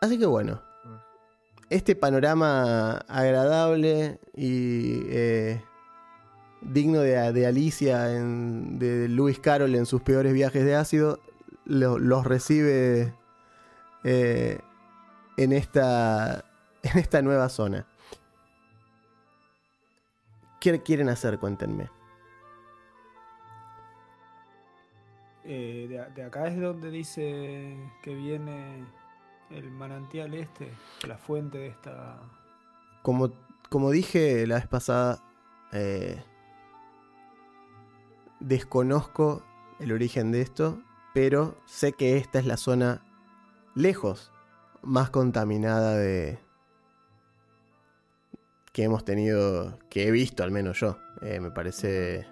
Así 0.00 0.18
que 0.18 0.26
bueno, 0.26 0.62
este 1.70 1.94
panorama 1.94 2.98
agradable 3.08 4.18
y 4.34 5.02
eh, 5.08 5.62
digno 6.62 7.00
de, 7.00 7.46
Alicia, 7.46 8.16
en- 8.16 8.78
de 8.78 9.08
Lewis 9.08 9.38
Carroll 9.38 9.74
en 9.74 9.86
sus 9.86 10.02
peores 10.02 10.32
viajes 10.32 10.64
de 10.64 10.74
ácido, 10.74 11.20
lo- 11.64 11.98
los 11.98 12.26
recibe 12.26 13.12
eh, 14.04 14.58
en, 15.36 15.52
esta, 15.52 16.44
nueva 17.22 17.48
zona. 17.48 17.86
¿Qué 20.60 20.82
quieren 20.82 21.08
hacer? 21.08 21.38
Cuéntenme. 21.38 21.88
Eh, 25.44 25.86
de, 25.88 26.04
de 26.14 26.22
acá 26.24 26.48
es 26.48 26.60
donde 26.60 26.90
dice 26.90 27.76
que 28.02 28.14
viene 28.14 28.84
el 29.50 29.70
manantial 29.70 30.34
este, 30.34 30.72
la 31.06 31.18
fuente 31.18 31.58
de 31.58 31.68
esta. 31.68 32.18
Como, 33.02 33.30
como 33.68 33.90
dije 33.90 34.46
la 34.46 34.56
vez 34.56 34.66
pasada, 34.66 35.22
eh, 35.72 36.22
desconozco 38.40 39.44
el 39.80 39.92
origen 39.92 40.32
de 40.32 40.42
esto, 40.42 40.82
pero 41.14 41.56
sé 41.66 41.92
que 41.92 42.16
esta 42.16 42.38
es 42.38 42.46
la 42.46 42.56
zona 42.56 43.02
lejos 43.74 44.32
más 44.82 45.10
contaminada 45.10 45.96
de 45.96 46.38
que 48.72 48.84
hemos 48.84 49.04
tenido, 49.04 49.78
que 49.88 50.06
he 50.06 50.10
visto 50.10 50.42
al 50.44 50.50
menos 50.50 50.78
yo. 50.80 50.98
Eh, 51.22 51.40
me 51.40 51.50
parece 51.50 52.26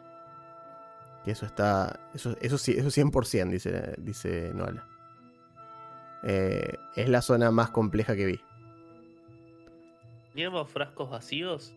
que 1.25 1.33
eso 1.33 1.45
está, 1.45 2.09
eso, 2.15 2.37
eso 2.41 2.57
eso 2.57 2.89
100% 2.89 3.51
dice, 3.51 3.95
dice 3.99 4.53
Noala. 4.55 4.96
Eh, 6.29 6.75
es 6.97 7.09
la 7.09 7.23
zona 7.23 7.53
más 7.53 7.71
compleja 7.71 8.17
que 8.17 8.27
vi. 8.27 8.41
¿Teníamos 10.33 10.69
frascos 10.69 11.09
vacíos? 11.09 11.73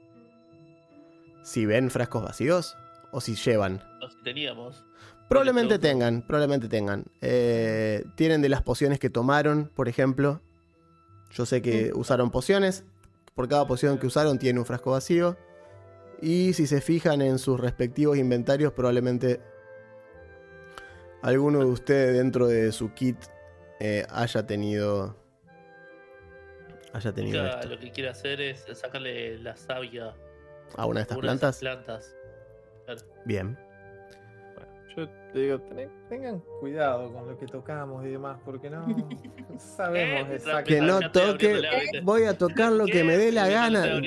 Si 1.44 1.68
ven 1.68 1.92
frascos 1.92 2.24
vacíos 2.24 2.76
o 3.12 3.22
si 3.22 3.36
llevan. 3.36 3.84
No, 4.02 4.10
si 4.10 4.18
teníamos. 4.24 4.84
Probablemente 5.30 5.78
tengan, 5.78 6.24
probablemente 6.24 6.68
tengan. 6.68 7.06
Eh, 7.22 8.04
tienen 8.16 8.42
de 8.42 8.50
las 8.50 8.64
pociones 8.64 8.98
que 8.98 9.12
tomaron, 9.12 9.70
por 9.76 9.88
ejemplo. 9.88 10.42
Yo 11.30 11.46
sé 11.46 11.62
que 11.62 11.92
usaron 11.94 12.32
pociones. 12.32 12.86
Por 13.36 13.48
cada 13.48 13.68
poción 13.68 14.00
que 14.00 14.08
usaron 14.08 14.40
tiene 14.40 14.60
un 14.60 14.66
frasco 14.66 14.92
vacío. 14.92 15.38
Y 16.24 16.54
si 16.54 16.66
se 16.66 16.82
fijan 16.82 17.22
en 17.22 17.38
sus 17.38 17.60
respectivos 17.60 18.18
inventarios, 18.18 18.74
probablemente 18.74 19.40
alguno 21.22 21.60
de 21.60 21.66
ustedes 21.66 22.18
dentro 22.18 22.48
de 22.48 22.72
su 22.72 22.94
kit 22.96 23.18
eh, 23.80 24.06
haya 24.10 24.46
tenido 24.46 25.15
haya 26.94 27.13
tenido 27.13 27.46
esto. 27.46 27.68
lo 27.70 27.80
que 27.80 27.92
quiere 27.92 28.10
hacer 28.10 28.42
es 28.42 28.65
sacarle 28.74 29.38
la 29.39 29.56
savia 29.56 30.13
¿A 30.76 30.86
una 30.86 31.00
de 31.00 31.02
estas 31.04 31.18
una 31.18 31.32
de 31.32 31.36
esas 31.38 31.60
plantas? 31.60 32.15
plantas. 32.86 33.06
Bien. 33.26 33.58
Bueno, 34.56 34.72
yo 34.96 35.10
te 35.32 35.39
digo, 35.39 35.62
tengan 36.10 36.39
cuidado 36.60 37.12
con 37.13 37.28
lo 37.28 37.38
que 37.38 37.46
tocamos 37.48 38.06
y 38.06 38.10
demás, 38.10 38.39
porque 38.46 38.70
no 38.70 38.86
sabemos 39.58 40.30
Eh, 40.30 40.36
exactamente. 40.36 40.63
Que 40.76 40.82
no 40.82 41.12
toque. 41.12 41.62
Voy 42.04 42.24
a 42.24 42.38
tocar 42.38 42.72
lo 42.72 42.86
que 42.86 43.04
me 43.04 43.18
dé 43.18 43.32
la 43.32 43.48
gana. 43.50 44.02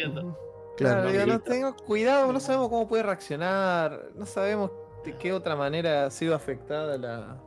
Claro, 0.77 1.11
digo, 1.11 1.27
no 1.27 1.41
tengo 1.41 1.75
cuidado, 1.77 2.33
no 2.33 2.41
sabemos 2.41 2.69
cómo 2.69 2.89
puede 2.89 3.03
reaccionar, 3.03 4.11
no 4.15 4.25
sabemos 4.27 4.71
de 5.05 5.17
qué 5.17 5.33
otra 5.33 5.55
manera 5.57 6.07
ha 6.07 6.11
sido 6.11 6.35
afectada 6.35 6.97
la, 6.99 7.41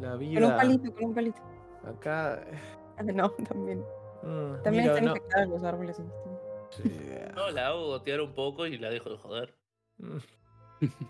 la 0.00 0.16
vida. 0.16 0.40
Con 0.40 0.50
un 0.50 0.56
palito, 0.56 0.94
con 0.94 1.04
un 1.04 1.14
palito. 1.14 1.42
Acá. 1.86 2.44
Ah, 2.96 3.02
No, 3.02 3.30
también. 3.48 3.80
mm, 4.22 4.62
También 4.62 4.84
mira, 4.84 4.94
están 4.94 5.04
no- 5.06 5.10
infectados 5.16 5.48
los 5.48 5.64
árboles. 5.64 5.98
en 5.98 6.06
este- 6.06 6.82
sí, 6.82 7.32
No, 7.34 7.50
la 7.50 7.68
hago 7.68 7.86
gotear 7.88 8.20
un 8.20 8.32
poco 8.34 8.66
y 8.66 8.78
la 8.78 8.90
dejo 8.90 9.10
de 9.10 9.16
joder. 9.18 9.54
mm. 9.98 10.18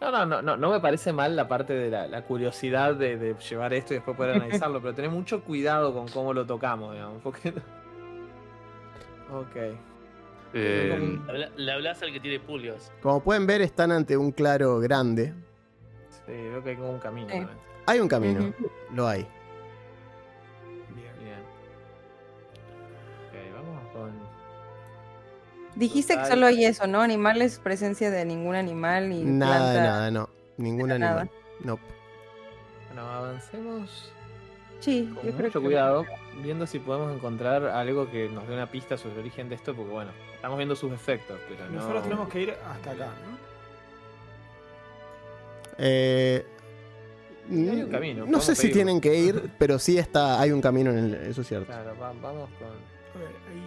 No, 0.00 0.10
no, 0.12 0.24
no, 0.26 0.40
no, 0.42 0.56
no 0.56 0.70
me 0.70 0.78
parece 0.78 1.12
mal 1.12 1.34
la 1.34 1.48
parte 1.48 1.72
de 1.72 1.90
la, 1.90 2.06
la 2.06 2.22
curiosidad 2.24 2.94
de, 2.94 3.16
de 3.16 3.34
llevar 3.34 3.72
esto 3.74 3.92
y 3.92 3.96
después 3.96 4.16
poder 4.16 4.36
analizarlo, 4.36 4.80
pero 4.80 4.94
tener 4.94 5.10
mucho 5.10 5.42
cuidado 5.42 5.92
con 5.92 6.06
cómo 6.08 6.32
lo 6.32 6.46
tocamos, 6.46 6.92
digamos, 6.92 7.20
porque... 7.22 7.52
Ok. 9.32 9.56
Eh, 10.56 10.96
Le 11.26 11.30
habla- 11.32 11.50
Le 11.56 11.72
hablas 11.72 12.02
al 12.02 12.12
que 12.12 12.20
tiene 12.20 12.38
pulgas. 12.38 12.92
Como 13.02 13.20
pueden 13.20 13.46
ver, 13.46 13.62
están 13.62 13.90
ante 13.90 14.16
un 14.16 14.30
claro 14.30 14.78
grande. 14.78 15.34
Sí, 16.26 16.32
veo 16.32 16.62
que 16.62 16.70
hay 16.70 16.76
como 16.76 16.90
un 16.90 16.98
camino. 17.00 17.28
Hay 17.86 17.98
un 18.00 18.06
camino, 18.08 18.52
lo 18.92 19.08
hay. 19.08 19.26
Ok, 23.64 23.74
vamos 23.74 23.92
con... 23.92 24.34
Dijiste 25.76 26.16
que 26.16 26.26
solo 26.26 26.46
hay 26.46 26.64
eso, 26.64 26.86
¿no? 26.86 27.00
Animales, 27.00 27.58
presencia 27.58 28.10
de 28.10 28.24
ningún 28.24 28.54
animal 28.54 29.10
y 29.12 29.24
Nada 29.24 29.56
planta. 29.72 29.82
nada, 29.82 30.10
no. 30.10 30.28
Ningún 30.56 30.88
Nada. 30.88 31.22
animal. 31.22 31.30
No. 31.60 31.78
Bueno, 32.88 33.10
avancemos 33.10 34.10
Sí, 34.80 35.10
con 35.14 35.24
yo 35.24 35.32
creo 35.32 35.46
mucho 35.48 35.60
que 35.60 35.64
cuidado, 35.66 36.04
viendo 36.42 36.66
si 36.66 36.78
podemos 36.78 37.12
encontrar 37.14 37.64
algo 37.66 38.10
que 38.10 38.28
nos 38.28 38.46
dé 38.46 38.54
una 38.54 38.70
pista 38.70 38.96
sobre 38.98 39.14
el 39.14 39.20
origen 39.20 39.48
de 39.48 39.54
esto, 39.56 39.74
porque 39.74 39.90
bueno, 39.90 40.10
estamos 40.34 40.58
viendo 40.58 40.76
sus 40.76 40.92
efectos, 40.92 41.38
pero 41.48 41.64
no... 41.70 41.76
Nosotros 41.76 42.02
tenemos 42.04 42.28
que 42.28 42.42
ir 42.42 42.50
hasta 42.50 42.90
acá, 42.92 43.06
¿no? 43.06 43.38
Eh, 45.78 46.46
hay 47.50 47.82
un 47.82 47.90
camino, 47.90 48.26
no 48.26 48.40
sé 48.40 48.54
si 48.54 48.70
tienen 48.70 49.00
que 49.00 49.16
ir, 49.18 49.50
pero 49.58 49.78
sí 49.78 49.98
está, 49.98 50.40
hay 50.40 50.52
un 50.52 50.60
camino 50.60 50.90
en 50.90 50.98
el, 50.98 51.14
eso 51.14 51.40
es 51.40 51.48
cierto. 51.48 51.66
Claro, 51.66 51.96
va- 52.00 52.12
vamos 52.22 52.48
con... 52.58 52.93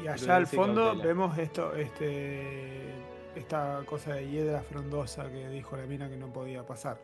Y 0.03 0.07
allá 0.07 0.35
al 0.35 0.47
fondo 0.47 0.83
cautela. 0.85 1.05
vemos 1.07 1.37
esto, 1.37 1.73
este, 1.75 2.91
esta 3.35 3.81
cosa 3.85 4.13
de 4.15 4.27
hiedra 4.29 4.61
frondosa 4.61 5.29
que 5.29 5.47
dijo 5.49 5.77
la 5.77 5.85
mina 5.85 6.09
que 6.09 6.17
no 6.17 6.31
podía 6.31 6.65
pasar. 6.65 6.97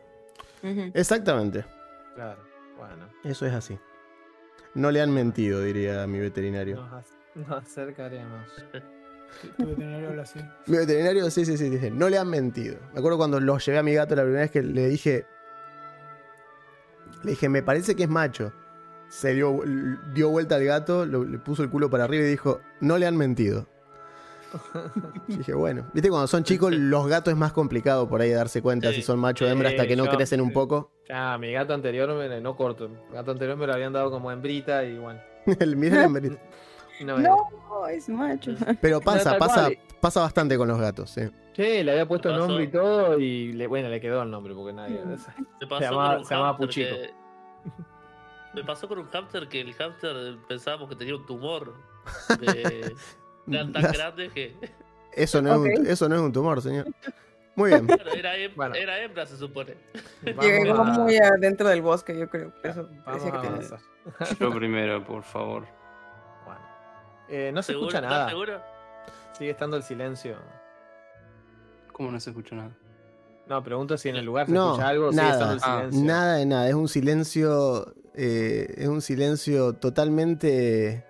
Exactamente, 0.62 1.64
Claro, 2.14 2.40
bueno, 2.78 3.08
eso 3.24 3.44
es 3.46 3.52
así. 3.52 3.78
No 4.74 4.90
le 4.90 5.00
han 5.00 5.10
mentido, 5.12 5.60
diría 5.60 6.06
mi 6.06 6.18
veterinario. 6.20 6.88
nos 7.34 7.50
acercaremos. 7.50 8.46
Tu 9.56 9.66
veterinario 9.66 10.08
habla 10.10 10.22
así. 10.22 10.40
Mi 10.66 10.76
veterinario, 10.78 11.28
sí, 11.30 11.44
sí, 11.44 11.56
sí, 11.58 11.68
dice, 11.68 11.90
no 11.90 12.08
le 12.08 12.18
han 12.18 12.28
mentido. 12.28 12.76
Me 12.92 12.98
acuerdo 13.00 13.18
cuando 13.18 13.40
lo 13.40 13.58
llevé 13.58 13.78
a 13.78 13.82
mi 13.82 13.92
gato 13.94 14.14
la 14.14 14.22
primera 14.22 14.42
vez 14.42 14.50
que 14.52 14.62
le 14.62 14.86
dije, 14.88 15.26
le 17.24 17.30
dije, 17.32 17.48
me 17.48 17.62
parece 17.62 17.94
que 17.96 18.04
es 18.04 18.08
macho. 18.08 18.52
Se 19.14 19.32
dio, 19.32 19.60
dio 20.12 20.28
vuelta 20.30 20.56
al 20.56 20.64
gato, 20.64 21.06
lo- 21.06 21.22
le 21.24 21.38
puso 21.38 21.62
el 21.62 21.70
culo 21.70 21.88
para 21.88 22.02
arriba 22.04 22.24
y 22.24 22.28
dijo, 22.28 22.60
no 22.80 22.98
le 22.98 23.06
han 23.06 23.16
mentido. 23.16 23.66
Y 25.28 25.36
dije, 25.36 25.54
bueno, 25.54 25.86
viste, 25.92 26.08
cuando 26.10 26.26
son 26.26 26.42
chicos, 26.44 26.72
los 26.76 27.06
gatos 27.06 27.32
es 27.32 27.38
más 27.38 27.52
complicado 27.52 28.08
por 28.08 28.20
ahí 28.20 28.30
darse 28.30 28.60
cuenta 28.60 28.88
Sí. 28.90 28.96
si 28.96 29.02
son 29.02 29.18
macho 29.20 29.44
o 29.44 29.48
hembra 29.48 29.68
hasta 29.70 29.86
que 29.86 29.94
no 29.96 30.04
yo- 30.06 30.10
crecen 30.12 30.40
un 30.40 30.48
sí. 30.48 30.54
poco. 30.54 30.90
Ah, 31.10 31.38
mi 31.38 31.52
gato 31.52 31.74
anterior, 31.74 32.12
me, 32.14 32.40
no 32.40 32.56
corto, 32.56 32.88
mi 32.88 32.96
gato 33.12 33.30
anterior 33.30 33.56
me 33.56 33.66
lo 33.68 33.72
habían 33.74 33.92
dado 33.92 34.10
como 34.10 34.30
hembrita 34.32 34.84
y 34.84 34.98
bueno. 34.98 35.20
El 35.60 35.76
mira 35.76 36.04
hembrita. 36.04 36.36
No, 37.04 37.18
No, 37.18 37.86
es 37.88 38.08
macho. 38.08 38.52
Pero 38.80 39.00
pasa, 39.00 39.36
pasa, 39.38 39.62
cual. 39.66 39.78
pasa 40.00 40.20
bastante 40.20 40.56
con 40.56 40.66
los 40.68 40.78
gatos, 40.80 41.10
sí. 41.10 41.22
Sí, 41.54 41.82
le 41.84 41.90
había 41.92 42.06
puesto 42.06 42.30
el 42.30 42.36
nombre 42.38 42.64
y 42.64 42.68
todo 42.68 43.18
y 43.18 43.52
le, 43.52 43.66
bueno, 43.68 43.88
le 43.88 44.00
quedó 44.00 44.22
el 44.22 44.30
nombre 44.30 44.54
porque 44.54 44.72
nadie... 44.72 45.00
Me 45.60 45.66
pasó 45.68 45.80
llamaba- 45.84 46.24
se 46.24 46.34
llamaba 46.34 46.58
que- 46.68 47.10
Me 48.54 48.62
pasó 48.64 48.86
con 48.88 48.98
un 48.98 49.08
hámster 49.08 49.48
que 49.48 49.60
el 49.60 49.74
hámster 49.74 50.36
pensábamos 50.48 50.88
que 50.88 50.96
tenía 50.96 51.16
un 51.16 51.26
tumor. 51.26 51.74
De... 52.40 52.94
Tan 53.50 53.72
Las- 53.72 53.92
grande 53.92 54.30
que. 54.30 54.54
Eso, 55.12 55.40
no 55.42 55.52
es 55.52 55.78
un, 55.78 55.86
eso 55.86 56.08
no 56.08 56.14
es 56.16 56.20
un 56.20 56.32
tumor, 56.32 56.60
señor. 56.62 56.86
Muy 57.56 57.70
bien. 57.70 57.86
Claro, 57.86 58.10
era, 58.12 58.36
hem- 58.36 58.54
Bueno. 58.56 58.74
era 58.74 58.98
hembra, 59.00 59.26
se 59.26 59.36
supone. 59.36 59.76
Llegó 60.40 60.74
Vamos 60.76 60.98
a- 60.98 61.00
muy 61.02 61.16
adentro 61.16 61.68
del 61.68 61.82
bosque, 61.82 62.18
yo 62.18 62.28
creo. 62.28 62.52
Eso 62.62 62.88
que 62.88 63.38
tenía. 63.38 63.78
yo 64.40 64.50
primero, 64.52 65.04
por 65.04 65.22
favor. 65.22 65.66
Bueno. 66.44 66.60
Eh, 67.28 67.52
no 67.54 67.62
se 67.62 67.72
¿Seguro? 67.72 67.88
escucha 67.90 67.98
¿Estás 68.04 68.18
nada. 68.18 68.28
seguro? 68.30 68.60
Sigue 69.38 69.50
estando 69.50 69.76
el 69.76 69.82
silencio. 69.82 70.36
¿Cómo 71.92 72.10
no 72.10 72.18
se 72.18 72.30
escucha 72.30 72.56
nada? 72.56 72.70
No, 73.46 73.62
pregunto 73.62 73.96
si 73.98 74.08
en 74.08 74.16
el 74.16 74.24
lugar 74.24 74.46
se 74.46 74.52
No, 74.52 74.70
escucha 74.72 74.88
algo 74.88 75.06
o 75.08 75.10
sigue 75.12 75.22
nada. 75.22 75.32
estando 75.34 75.54
el 75.54 75.60
Ah, 75.62 75.76
silencio. 75.78 76.04
Nada 76.06 76.34
de 76.36 76.46
nada, 76.46 76.68
es 76.68 76.74
un 76.74 76.88
silencio. 76.88 77.94
Eh, 78.14 78.74
es 78.76 78.88
un 78.88 79.02
silencio 79.02 79.74
totalmente. 79.74 81.04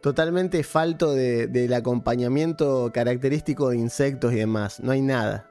Totalmente 0.00 0.64
falto 0.64 1.12
de- 1.12 1.46
del 1.46 1.72
acompañamiento 1.74 2.90
característico 2.92 3.70
de 3.70 3.76
insectos 3.76 4.32
y 4.32 4.36
demás. 4.36 4.80
No 4.80 4.90
hay 4.90 5.00
nada. 5.00 5.48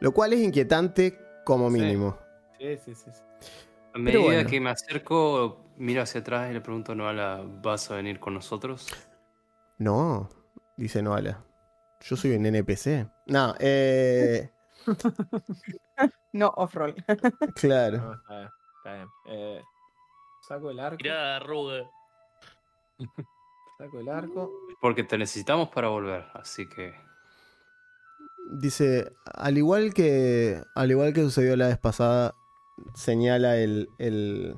Lo 0.00 0.12
cual 0.12 0.32
es 0.32 0.40
inquietante 0.40 1.18
como 1.44 1.68
mínimo. 1.68 2.16
Sí, 2.58 2.76
sí, 2.84 2.94
sí. 2.94 3.10
sí. 3.12 3.20
A 3.94 3.98
medida 3.98 4.20
bueno. 4.20 4.48
que 4.48 4.60
me 4.60 4.70
acerco, 4.70 5.60
miro 5.76 6.02
hacia 6.02 6.20
atrás 6.20 6.50
y 6.50 6.54
le 6.54 6.60
pregunto 6.60 6.92
a 6.92 6.94
Noala, 6.94 7.44
¿vas 7.62 7.90
a 7.90 7.96
venir 7.96 8.18
con 8.20 8.32
nosotros? 8.34 8.86
No, 9.78 10.28
dice 10.76 11.02
Noala. 11.02 11.44
Yo 12.00 12.16
soy 12.16 12.32
un 12.36 12.46
NPC. 12.46 13.08
No, 13.26 13.54
eh. 13.58 14.50
No, 16.32 16.48
off-roll. 16.56 16.94
claro. 17.54 18.20
No, 18.28 18.50
está 18.78 18.94
bien. 18.94 19.08
Eh, 19.26 19.62
saco 20.46 20.70
el 20.70 20.80
arco. 20.80 20.98
Arruga. 21.10 21.90
Saco 23.78 24.00
el 24.00 24.08
arco. 24.08 24.50
Porque 24.80 25.04
te 25.04 25.18
necesitamos 25.18 25.68
para 25.68 25.88
volver, 25.88 26.26
así 26.34 26.68
que... 26.68 26.94
Dice, 28.50 29.12
al 29.34 29.58
igual 29.58 29.92
que. 29.92 30.62
Al 30.74 30.90
igual 30.90 31.12
que 31.12 31.20
sucedió 31.20 31.54
la 31.54 31.68
vez 31.68 31.76
pasada, 31.76 32.34
señala 32.94 33.58
el. 33.58 33.90
el. 33.98 34.56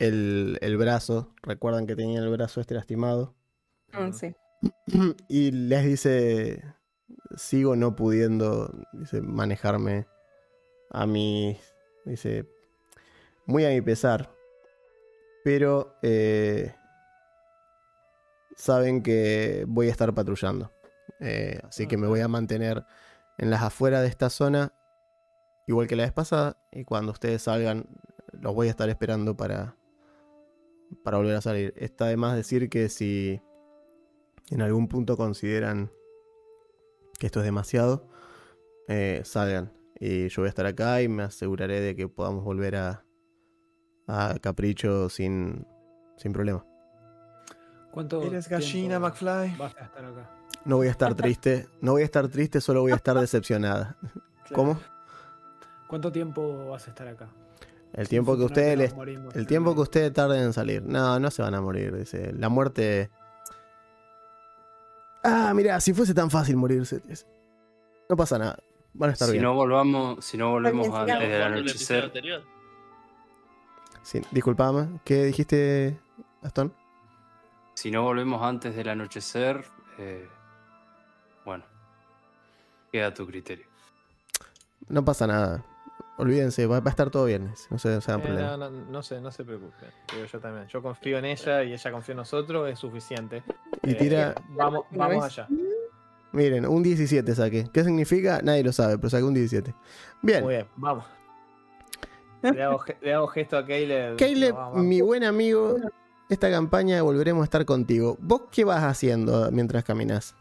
el, 0.00 0.58
el 0.60 0.76
brazo. 0.76 1.32
Recuerdan 1.42 1.86
que 1.86 1.94
tenía 1.94 2.18
el 2.18 2.28
brazo 2.28 2.60
este 2.60 2.74
lastimado. 2.74 3.36
Ujú. 3.94 4.12
sí. 4.12 4.34
y 5.28 5.52
les 5.52 5.84
dice. 5.84 6.64
Sigo 7.36 7.76
no 7.76 7.94
pudiendo. 7.94 8.68
Dice, 8.92 9.20
manejarme 9.22 10.08
a 10.92 11.06
mi. 11.06 11.58
Dice. 12.04 12.46
Muy 13.46 13.64
a 13.64 13.70
mi 13.70 13.80
pesar. 13.80 14.30
Pero. 15.44 15.96
eh, 16.02 16.74
saben 18.56 19.02
que 19.02 19.64
voy 19.66 19.88
a 19.88 19.90
estar 19.90 20.14
patrullando. 20.14 20.70
Eh, 21.20 21.60
así 21.64 21.86
que 21.86 21.96
me 21.96 22.06
voy 22.06 22.20
a 22.20 22.28
mantener 22.28 22.84
en 23.38 23.50
las 23.50 23.62
afueras 23.62 24.02
de 24.02 24.08
esta 24.08 24.30
zona, 24.30 24.72
igual 25.66 25.86
que 25.86 25.96
la 25.96 26.04
vez 26.04 26.12
pasada. 26.12 26.56
Y 26.70 26.84
cuando 26.84 27.12
ustedes 27.12 27.42
salgan, 27.42 27.86
los 28.32 28.54
voy 28.54 28.68
a 28.68 28.70
estar 28.70 28.88
esperando 28.88 29.36
para, 29.36 29.76
para 31.02 31.18
volver 31.18 31.36
a 31.36 31.40
salir. 31.40 31.74
Está 31.76 32.06
de 32.06 32.16
más 32.16 32.36
decir 32.36 32.68
que 32.68 32.88
si 32.88 33.40
en 34.50 34.62
algún 34.62 34.88
punto 34.88 35.16
consideran 35.16 35.90
que 37.18 37.26
esto 37.26 37.40
es 37.40 37.44
demasiado, 37.44 38.08
eh, 38.88 39.22
salgan. 39.24 39.72
Y 40.04 40.28
yo 40.30 40.42
voy 40.42 40.46
a 40.46 40.48
estar 40.48 40.66
acá 40.66 41.00
y 41.00 41.06
me 41.06 41.22
aseguraré 41.22 41.80
de 41.80 41.94
que 41.94 42.08
podamos 42.08 42.42
volver 42.42 42.74
a, 42.74 43.04
a 44.08 44.34
Capricho 44.40 45.08
sin, 45.08 45.64
sin 46.16 46.32
problema. 46.32 46.66
¿Cuánto 47.92 48.20
Eres 48.20 48.48
gallina, 48.48 48.98
McFly. 48.98 49.54
Vas 49.56 49.76
a 49.76 49.84
estar 49.84 50.04
acá. 50.04 50.28
No 50.64 50.78
voy 50.78 50.88
a 50.88 50.90
estar 50.90 51.14
triste, 51.14 51.68
no 51.80 51.92
voy 51.92 52.02
a 52.02 52.04
estar 52.04 52.26
triste, 52.26 52.60
solo 52.60 52.80
voy 52.80 52.90
a 52.90 52.96
estar 52.96 53.16
decepcionada. 53.16 53.96
¿Cómo? 54.52 54.76
¿Cuánto 55.86 56.10
tiempo 56.10 56.70
vas 56.70 56.88
a 56.88 56.90
estar 56.90 57.06
acá? 57.06 57.28
El 57.92 58.08
tiempo 58.08 58.36
que 58.36 58.42
ustedes 58.42 58.76
nos 58.76 58.78
les 58.78 58.96
morimos 58.96 59.36
El 59.36 59.46
tiempo 59.46 59.72
que 59.72 59.82
ustedes 59.82 60.12
tarden 60.12 60.42
en 60.42 60.52
salir. 60.52 60.82
No, 60.82 61.20
no 61.20 61.30
se 61.30 61.42
van 61.42 61.54
a 61.54 61.60
morir. 61.60 61.96
Dice. 61.96 62.32
La 62.32 62.48
muerte. 62.48 63.08
Ah, 65.22 65.52
mira, 65.54 65.78
si 65.78 65.92
fuese 65.92 66.12
tan 66.12 66.28
fácil 66.28 66.56
morirse. 66.56 67.00
No 68.08 68.16
pasa 68.16 68.36
nada. 68.36 68.58
Van 68.94 69.10
a 69.10 69.12
estar 69.14 69.26
Si 69.28 69.32
bien. 69.32 69.44
no 69.44 69.54
volvamos, 69.54 70.24
si 70.24 70.36
no 70.36 70.50
volvemos 70.50 70.88
antes 70.88 71.18
del 71.20 71.42
anochecer, 71.42 72.04
anterior. 72.04 72.42
Sí, 74.02 74.20
disculpame. 74.30 75.00
¿Qué 75.04 75.24
dijiste, 75.24 75.98
Gastón? 76.42 76.74
Si 77.74 77.90
no 77.90 78.02
volvemos 78.02 78.42
antes 78.42 78.74
del 78.76 78.88
anochecer, 78.88 79.64
eh, 79.98 80.28
bueno, 81.44 81.64
queda 82.90 83.08
a 83.08 83.14
tu 83.14 83.26
criterio. 83.26 83.66
No 84.88 85.04
pasa 85.04 85.26
nada. 85.26 85.64
Olvídense, 86.18 86.66
va, 86.66 86.80
va 86.80 86.88
a 86.88 86.90
estar 86.90 87.08
todo 87.10 87.24
bien. 87.24 87.54
No 87.70 87.78
se, 87.78 87.88
no 87.94 88.00
se 88.00 88.12
Eh, 88.12 88.18
problemas. 88.18 88.58
no, 88.58 88.70
no, 88.70 88.84
no 88.90 89.02
se, 89.02 89.20
no 89.20 89.30
se 89.32 89.44
preocupen. 89.44 89.90
Digo, 90.12 90.26
yo 90.26 90.38
también. 90.40 90.68
Yo 90.68 90.82
confío 90.82 91.18
en 91.18 91.24
ella 91.24 91.62
y 91.64 91.72
ella 91.72 91.90
confía 91.90 92.12
en 92.12 92.16
nosotros, 92.18 92.68
es 92.68 92.78
suficiente. 92.78 93.42
Y 93.82 93.92
Eh, 93.92 93.94
tira, 93.94 94.34
Vamos, 94.50 94.84
¿Una 94.90 95.06
vamos 95.08 95.24
allá. 95.24 95.48
Miren, 96.32 96.66
un 96.66 96.82
17 96.82 97.34
saqué. 97.34 97.68
¿Qué 97.72 97.84
significa? 97.84 98.40
Nadie 98.42 98.64
lo 98.64 98.72
sabe, 98.72 98.96
pero 98.98 99.10
saqué 99.10 99.24
un 99.24 99.34
17. 99.34 99.74
Bien. 100.22 100.42
Muy 100.44 100.54
bien, 100.54 100.66
vamos. 100.76 101.04
Le 102.42 102.62
hago, 102.62 102.78
ge- 102.80 102.96
le 103.00 103.14
hago 103.14 103.28
gesto 103.28 103.56
a 103.56 103.64
Caleb. 103.64 104.16
Caleb, 104.16 104.54
Vamos, 104.54 104.72
vamos. 104.74 104.86
mi 104.86 105.00
buen 105.00 105.22
amigo, 105.22 105.76
esta 106.28 106.50
campaña 106.50 107.00
volveremos 107.02 107.42
a 107.42 107.44
estar 107.44 107.64
contigo. 107.64 108.16
¿Vos 108.20 108.42
qué 108.50 108.64
vas 108.64 108.82
haciendo 108.82 109.48
mientras 109.52 109.84
caminas? 109.84 110.34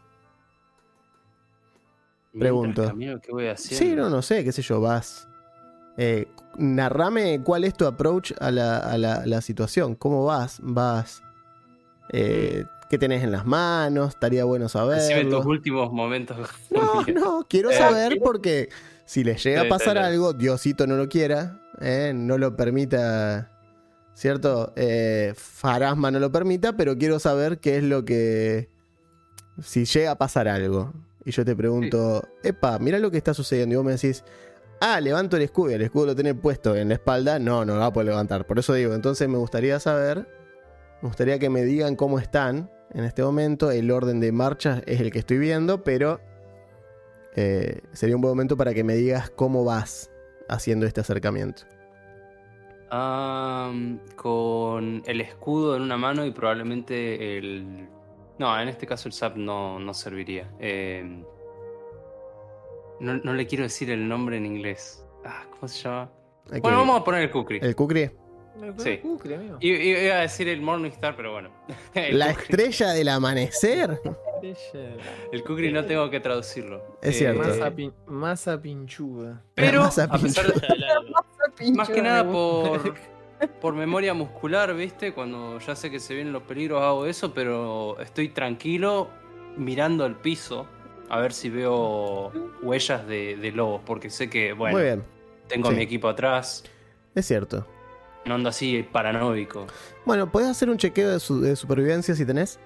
Pregunto. 2.37 2.81
Mientras 2.81 2.87
camino, 2.89 3.19
¿Qué 3.21 3.31
voy 3.31 3.47
haciendo? 3.47 3.85
Sí, 3.85 3.95
no, 3.95 4.09
no 4.09 4.21
sé, 4.21 4.43
qué 4.43 4.51
sé 4.51 4.61
yo, 4.61 4.79
vas. 4.81 5.27
Eh, 5.97 6.27
narrame 6.57 7.43
cuál 7.43 7.65
es 7.65 7.73
tu 7.75 7.85
approach 7.85 8.31
a 8.39 8.49
la, 8.49 8.77
a 8.77 8.97
la- 8.97 9.15
a 9.15 9.25
la 9.25 9.41
situación. 9.41 9.95
¿Cómo 9.95 10.25
vas? 10.25 10.59
¿Vas? 10.63 11.21
Eh, 12.13 12.63
¿Qué 12.91 12.97
tenés 12.97 13.23
en 13.23 13.31
las 13.31 13.45
manos? 13.45 14.09
Estaría 14.09 14.43
bueno 14.43 14.65
Decime 14.65 14.99
saberlo. 14.99 15.37
tus 15.37 15.45
últimos 15.45 15.93
momentos. 15.93 16.37
No, 16.69 17.01
no, 17.15 17.45
quiero 17.47 17.71
Eh, 17.71 17.75
saber 17.75 18.19
porque 18.21 18.67
si 19.05 19.23
les 19.23 19.41
llega 19.41 19.61
a 19.61 19.63
Sí, 19.63 19.69
pasar 19.69 19.97
algo, 19.97 20.33
Diosito 20.33 20.85
no 20.87 20.97
lo 20.97 21.07
quiera, 21.07 21.61
eh, 21.79 22.11
no 22.13 22.37
lo 22.37 22.57
permita, 22.57 23.49
¿cierto? 24.13 24.73
Eh, 24.75 25.33
Farasma 25.37 26.11
no 26.11 26.19
lo 26.19 26.33
permita, 26.33 26.73
pero 26.75 26.97
quiero 26.97 27.17
saber 27.19 27.59
qué 27.59 27.77
es 27.77 27.83
lo 27.85 28.03
que... 28.03 28.67
Si 29.63 29.85
llega 29.85 30.11
a 30.11 30.17
pasar 30.17 30.49
algo 30.49 30.91
y 31.23 31.31
yo 31.31 31.45
te 31.45 31.55
pregunto, 31.55 32.27
epa, 32.43 32.77
mira 32.79 32.99
lo 32.99 33.09
que 33.09 33.15
está 33.17 33.33
sucediendo 33.33 33.71
y 33.71 33.77
vos 33.77 33.85
me 33.85 33.93
decís, 33.93 34.25
ah, 34.81 34.99
levanto 34.99 35.37
el 35.37 35.43
escudo 35.43 35.71
y 35.71 35.75
el 35.75 35.81
escudo 35.83 36.07
lo 36.07 36.15
tenés 36.17 36.33
puesto 36.33 36.75
en 36.75 36.89
la 36.89 36.95
espalda, 36.95 37.39
no, 37.39 37.63
no 37.63 37.75
lo 37.75 37.79
va 37.79 37.85
a 37.85 37.93
poder 37.93 38.07
levantar. 38.09 38.45
Por 38.45 38.59
eso 38.59 38.73
digo, 38.73 38.93
entonces 38.95 39.29
me 39.29 39.37
gustaría 39.37 39.79
saber, 39.79 40.27
me 41.01 41.07
gustaría 41.07 41.39
que 41.39 41.49
me 41.49 41.63
digan 41.63 41.95
cómo 41.95 42.19
están 42.19 42.69
en 42.93 43.03
este 43.03 43.23
momento, 43.23 43.71
el 43.71 43.89
orden 43.91 44.19
de 44.19 44.31
marcha 44.31 44.81
es 44.85 44.99
el 44.99 45.11
que 45.11 45.19
estoy 45.19 45.37
viendo, 45.37 45.83
pero 45.83 46.19
eh, 47.35 47.81
sería 47.93 48.15
un 48.15 48.21
buen 48.21 48.31
momento 48.33 48.57
para 48.57 48.73
que 48.73 48.83
me 48.83 48.95
digas 48.95 49.29
cómo 49.29 49.63
vas 49.63 50.11
haciendo 50.49 50.85
este 50.85 51.01
acercamiento. 51.01 51.63
Am, 52.89 53.99
con 54.17 55.01
el 55.05 55.21
escudo 55.21 55.77
en 55.77 55.83
una 55.83 55.97
mano 55.97 56.25
y 56.25 56.31
probablemente 56.31 57.37
el. 57.37 57.87
No, 58.37 58.59
en 58.59 58.67
este 58.67 58.85
caso 58.85 59.07
el 59.07 59.13
SAP 59.13 59.37
no, 59.37 59.79
no 59.79 59.93
serviría. 59.93 60.51
Eh, 60.59 61.23
no, 62.99 63.17
no 63.17 63.33
le 63.33 63.47
quiero 63.47 63.63
decir 63.63 63.89
el 63.91 64.07
nombre 64.09 64.37
en 64.37 64.45
inglés. 64.45 65.05
Ah, 65.23 65.45
¿Cómo 65.51 65.67
se 65.69 65.81
llama? 65.81 66.11
Bueno, 66.61 66.79
vamos 66.79 66.99
a 66.99 67.03
poner 67.03 67.21
el 67.21 67.31
Kukri. 67.31 67.59
El 67.61 67.75
Kukri. 67.75 68.11
Sí. 68.77 68.97
Cucre, 68.97 69.35
amigo. 69.35 69.57
I- 69.59 70.05
Iba 70.05 70.15
a 70.15 70.21
decir 70.21 70.47
el 70.47 70.61
Morningstar, 70.61 71.15
pero 71.15 71.31
bueno. 71.33 71.49
El 71.93 72.19
La 72.19 72.27
Kukri. 72.33 72.43
estrella 72.43 72.91
del 72.93 73.07
amanecer. 73.09 73.99
El 75.31 75.43
Kukri 75.43 75.71
no 75.71 75.85
tengo 75.85 76.09
que 76.09 76.19
traducirlo. 76.19 76.97
Es 77.01 77.17
cierto. 77.17 77.41
Masa, 77.43 77.71
pin- 77.71 77.93
masa 78.07 78.61
pinchuda. 78.61 79.41
Pero, 79.55 79.81
Masa 79.83 80.03
a 80.05 80.17
pesar 80.17 80.51
de, 80.53 80.61
Pinche 81.57 81.73
Más 81.77 81.89
que 81.89 82.01
nada 82.01 82.29
por, 82.29 82.93
por 83.59 83.73
memoria 83.73 84.13
muscular, 84.13 84.73
¿viste? 84.73 85.13
Cuando 85.13 85.59
ya 85.59 85.75
sé 85.75 85.91
que 85.91 85.99
se 85.99 86.13
vienen 86.13 86.31
los 86.33 86.43
peligros 86.43 86.81
hago 86.81 87.05
eso, 87.05 87.33
pero 87.33 87.99
estoy 87.99 88.29
tranquilo 88.29 89.09
mirando 89.57 90.05
el 90.05 90.15
piso 90.15 90.65
a 91.09 91.19
ver 91.19 91.33
si 91.33 91.49
veo 91.49 92.31
huellas 92.61 93.05
de, 93.05 93.35
de 93.35 93.51
lobos, 93.51 93.81
porque 93.85 94.09
sé 94.09 94.29
que, 94.29 94.53
bueno, 94.53 94.77
Muy 94.77 94.83
bien, 94.85 95.03
tengo 95.47 95.67
a 95.67 95.71
sí. 95.71 95.77
mi 95.77 95.83
equipo 95.83 96.07
atrás, 96.07 96.63
es 97.13 97.25
cierto. 97.27 97.67
No 98.25 98.35
ando 98.35 98.49
así 98.49 98.83
paranoico. 98.83 99.67
Bueno, 100.05 100.31
¿podés 100.31 100.49
hacer 100.49 100.69
un 100.69 100.77
chequeo 100.77 101.09
de, 101.11 101.19
su- 101.19 101.41
de 101.41 101.55
supervivencia 101.55 102.15
si 102.15 102.25
tenés? 102.25 102.59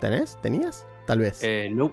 ¿Tenés? 0.00 0.36
¿Tenías? 0.42 0.86
Tal 1.06 1.20
vez. 1.20 1.40
Eh, 1.42 1.68
no, 1.72 1.92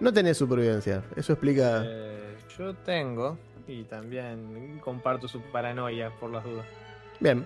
No 0.00 0.12
tenés 0.12 0.36
supervivencia. 0.36 1.02
Eso 1.16 1.32
explica. 1.32 1.82
Eh, 1.86 2.36
yo 2.58 2.74
tengo 2.74 3.38
y 3.66 3.82
también 3.84 4.78
comparto 4.82 5.26
su 5.28 5.40
paranoia 5.40 6.10
por 6.20 6.30
las 6.30 6.44
dudas. 6.44 6.66
Bien, 7.20 7.44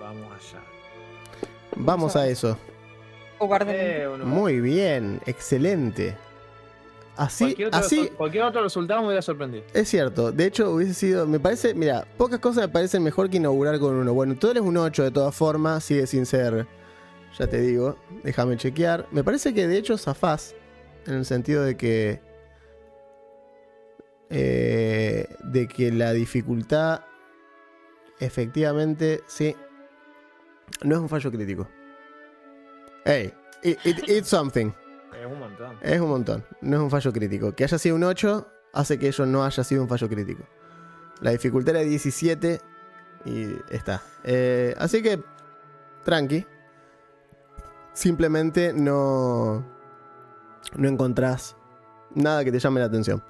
Vamos 0.00 0.30
allá. 0.32 0.62
vamos 1.76 2.16
a 2.16 2.28
eso. 2.28 2.58
Eh, 3.68 4.08
uno- 4.12 4.24
Muy 4.24 4.60
bien, 4.60 5.20
excelente. 5.26 6.16
Así, 7.16 7.44
cualquier, 7.44 7.68
otro, 7.68 7.80
así, 7.80 8.08
cualquier 8.16 8.44
otro 8.44 8.62
resultado 8.62 9.00
me 9.00 9.06
hubiera 9.08 9.22
sorprendido. 9.22 9.64
Es 9.72 9.88
cierto, 9.88 10.32
de 10.32 10.44
hecho 10.46 10.70
hubiese 10.72 10.92
sido, 10.94 11.26
me 11.26 11.40
parece, 11.40 11.72
mira, 11.74 12.06
pocas 12.18 12.38
cosas 12.40 12.64
me 12.66 12.68
parecen 12.68 13.02
mejor 13.02 13.30
que 13.30 13.38
inaugurar 13.38 13.78
con 13.78 13.94
uno. 13.94 14.12
Bueno, 14.12 14.36
tú 14.36 14.50
eres 14.50 14.62
un 14.62 14.76
8 14.76 15.02
de 15.04 15.10
todas 15.10 15.34
formas, 15.34 15.82
sigue 15.84 16.06
sin 16.06 16.26
ser, 16.26 16.66
ya 17.38 17.46
te 17.46 17.60
digo, 17.60 17.96
déjame 18.22 18.56
chequear. 18.56 19.06
Me 19.12 19.24
parece 19.24 19.54
que 19.54 19.66
de 19.66 19.78
hecho 19.78 19.96
zafás, 19.96 20.54
en 21.06 21.14
el 21.14 21.24
sentido 21.24 21.62
de 21.64 21.76
que, 21.76 22.20
eh, 24.30 25.26
de 25.44 25.68
que 25.68 25.92
la 25.92 26.12
dificultad, 26.12 27.02
efectivamente, 28.18 29.22
sí, 29.26 29.54
no 30.82 30.96
es 30.96 31.00
un 31.00 31.08
fallo 31.08 31.30
crítico. 31.30 31.68
Hey, 33.04 33.32
it- 33.62 33.78
it- 33.84 34.08
it's 34.08 34.28
something. 34.28 34.72
Es 35.26 35.32
un 35.32 35.38
montón. 35.38 35.78
Es 35.82 36.00
un 36.00 36.08
montón. 36.08 36.44
No 36.60 36.76
es 36.76 36.82
un 36.82 36.90
fallo 36.90 37.12
crítico. 37.12 37.52
Que 37.54 37.64
haya 37.64 37.78
sido 37.78 37.96
un 37.96 38.04
8 38.04 38.46
hace 38.72 38.98
que 38.98 39.08
ello 39.08 39.26
no 39.26 39.44
haya 39.44 39.64
sido 39.64 39.82
un 39.82 39.88
fallo 39.88 40.08
crítico. 40.08 40.44
La 41.20 41.30
dificultad 41.30 41.76
era 41.76 41.84
17 41.84 42.60
y 43.24 43.56
está. 43.70 44.02
Eh, 44.24 44.74
así 44.78 45.02
que, 45.02 45.20
tranqui. 46.04 46.46
Simplemente 47.94 48.72
no, 48.74 49.64
no 50.76 50.88
encontrás 50.88 51.56
nada 52.14 52.44
que 52.44 52.52
te 52.52 52.58
llame 52.58 52.80
la 52.80 52.86
atención. 52.86 53.22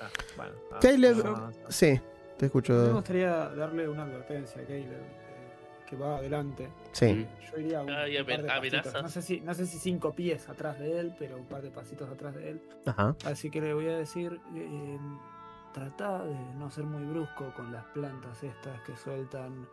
Ah, 0.00 0.08
bueno, 0.36 0.52
ah, 0.72 0.78
Caleb-. 0.80 1.54
Sí, 1.70 1.98
te 2.36 2.42
Me 2.42 2.46
escucho. 2.46 2.92
gustaría 2.92 3.48
darle 3.50 3.88
una 3.88 4.02
advertencia 4.02 4.60
a 4.60 4.64
Caleb, 4.66 5.02
que 5.88 5.96
va 5.96 6.16
adelante. 6.16 6.68
Sí. 6.92 7.26
Yo 7.50 7.58
iría 7.58 7.82
un, 7.82 7.90
Ah, 7.90 8.04
un 8.08 8.26
par 8.26 8.42
de 8.42 8.50
amenaza. 8.50 8.82
pasitos. 8.82 9.02
No 9.02 9.08
sé, 9.08 9.22
si, 9.22 9.40
no 9.40 9.54
sé 9.54 9.66
si 9.66 9.78
cinco 9.78 10.12
pies 10.14 10.48
atrás 10.48 10.78
de 10.78 10.98
él, 11.00 11.14
pero 11.18 11.36
un 11.36 11.46
par 11.46 11.62
de 11.62 11.70
pasitos 11.70 12.08
atrás 12.10 12.34
de 12.34 12.50
él. 12.50 12.62
Ajá. 12.86 13.14
Así 13.24 13.50
que 13.50 13.60
le 13.60 13.74
voy 13.74 13.88
a 13.88 13.96
decir, 13.98 14.40
eh, 14.54 14.98
trata 15.72 16.24
de 16.24 16.34
no 16.56 16.70
ser 16.70 16.84
muy 16.84 17.04
brusco 17.04 17.52
con 17.54 17.72
las 17.72 17.84
plantas 17.86 18.42
estas 18.42 18.80
que 18.82 18.96
sueltan 18.96 19.68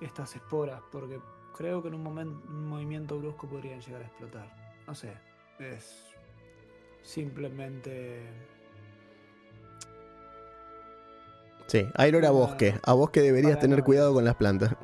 estas 0.00 0.34
esporas, 0.36 0.80
porque 0.92 1.18
creo 1.56 1.80
que 1.82 1.88
en 1.88 1.94
un, 1.94 2.04
momen- 2.04 2.42
un 2.48 2.68
movimiento 2.68 3.18
brusco 3.18 3.46
podrían 3.48 3.80
llegar 3.80 4.02
a 4.02 4.06
explotar. 4.06 4.48
No 4.86 4.94
sé, 4.94 5.12
es 5.58 6.04
simplemente... 7.02 8.22
Sí, 11.68 11.84
hay 11.96 12.10
olor 12.10 12.26
a 12.26 12.30
bosque. 12.30 12.78
A 12.84 12.92
bosque 12.92 13.20
deberías 13.22 13.58
tener 13.58 13.82
cuidado 13.82 14.14
con 14.14 14.24
las 14.24 14.36
plantas. 14.36 14.76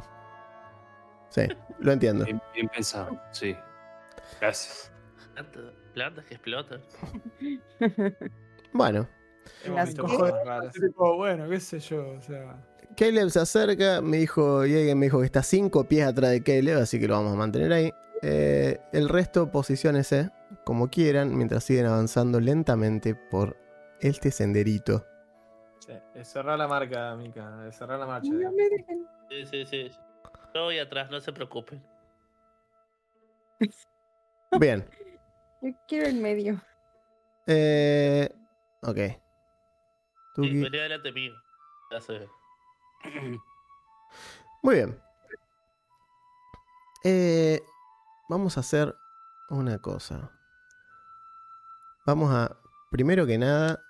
Sí, 1.33 1.43
lo 1.81 1.93
entiendo. 1.93 2.25
bien, 2.25 2.41
bien 2.55 2.69
pensado, 2.69 3.19
sí. 3.33 3.57
Gracias. 4.41 4.93
Plantas, 5.35 5.63
plantas 5.95 6.25
que 6.27 6.35
explotan. 6.35 6.81
Bueno, 8.73 9.09
Hemos 9.65 9.77
Las 9.77 9.89
visto 9.89 10.03
cosas. 10.03 10.19
cosas 10.19 10.47
raras. 10.47 10.73
Tipo, 10.73 11.17
bueno, 11.17 11.49
qué 11.49 11.59
sé 11.61 11.81
yo, 11.81 12.11
o 12.11 12.21
sea... 12.21 12.57
Caleb 12.97 13.31
se 13.31 13.41
acerca, 13.41 14.01
me 14.03 14.19
dijo, 14.19 14.65
Jäger 14.65 14.95
me 14.95 15.07
dijo 15.07 15.21
que 15.21 15.27
está 15.27 15.43
cinco 15.43 15.85
pies 15.89 16.07
atrás 16.07 16.31
de 16.31 16.43
Caleb, 16.43 16.79
así 16.79 17.01
que 17.01 17.09
lo 17.09 17.15
vamos 17.15 17.33
a 17.33 17.37
mantener 17.37 17.73
ahí. 17.73 17.93
Eh, 18.23 18.79
el 18.93 19.09
resto, 19.09 19.51
posiciónese 19.51 20.31
como 20.65 20.89
quieran, 20.91 21.35
mientras 21.37 21.65
siguen 21.65 21.87
avanzando 21.87 22.39
lentamente 22.41 23.15
por 23.15 23.57
este 24.01 24.31
senderito. 24.31 25.07
Sí, 25.81 25.93
cerrar 26.23 26.59
la 26.59 26.69
marca, 26.69 27.17
Mika. 27.17 27.67
eh, 27.67 27.73
Cerrar 27.73 27.99
la 27.99 28.07
marcha. 28.07 28.29
No 28.31 28.37
digamos. 28.39 28.57
me 28.57 28.69
dejen. 28.69 29.07
Sí, 29.31 29.47
sí, 29.47 29.67
sí. 29.67 29.91
Yo 30.55 30.65
voy 30.65 30.79
atrás, 30.79 31.11
no 31.11 31.21
se 31.21 31.33
preocupen. 31.33 31.83
Bien. 34.61 34.89
Yo 35.63 35.71
quiero 35.89 36.09
el 36.09 36.17
medio. 36.17 36.61
Eh, 37.47 38.29
ok. 38.83 38.99
Sí, 40.37 40.61
venía 40.61 40.83
delante 40.83 41.13
mío. 41.13 41.33
Ya. 41.91 42.01
Muy 44.63 44.75
bien. 44.77 45.01
Eh, 47.05 47.63
vamos 48.29 48.57
a 48.57 48.61
hacer 48.61 48.95
una 49.51 49.79
cosa. 49.79 50.31
Vamos 52.07 52.33
a, 52.33 52.57
primero 52.91 53.27
que 53.27 53.39
nada, 53.39 53.83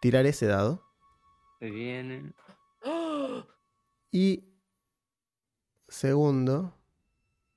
tirar 0.00 0.26
ese 0.26 0.46
dado. 0.46 0.82
Se 1.58 1.70
viene. 1.70 2.32
Y 4.14 4.44
segundo, 5.88 6.72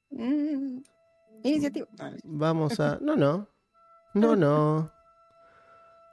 Mm, 0.09 0.81
Iniciativa. 1.43 1.87
Vamos 2.23 2.79
a... 2.79 2.97
No, 3.01 3.15
no. 3.15 3.47
No, 4.15 4.35
no. 4.35 4.91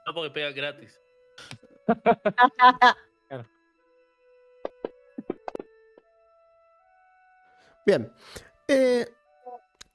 No 0.06 0.14
porque 0.14 0.30
pega 0.30 0.50
gratis. 0.50 1.00
Bien. 7.86 8.12
Eh, 8.68 9.06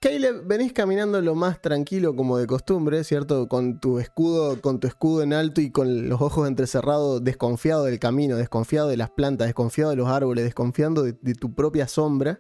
Caleb, 0.02 0.48
venís 0.48 0.72
caminando 0.72 1.22
lo 1.22 1.36
más 1.36 1.62
tranquilo 1.62 2.16
como 2.16 2.38
de 2.38 2.48
costumbre, 2.48 3.04
¿cierto? 3.04 3.50
Con 3.50 3.82
tu 3.82 4.00
escudo, 4.00 4.62
con 4.62 4.80
tu 4.80 4.88
escudo 4.88 5.24
en 5.24 5.34
alto 5.34 5.60
y 5.60 5.72
con 5.72 6.08
los 6.08 6.22
ojos 6.22 6.48
entrecerrados, 6.48 7.22
desconfiado 7.22 7.84
del 7.84 8.00
camino, 8.00 8.38
desconfiado 8.38 8.88
de 8.88 8.96
las 8.96 9.10
plantas, 9.10 9.48
desconfiado 9.48 9.90
de 9.90 9.98
los 9.98 10.08
árboles, 10.08 10.46
desconfiando 10.46 11.04
de, 11.04 11.18
de 11.22 11.34
tu 11.34 11.54
propia 11.54 11.88
sombra. 11.90 12.40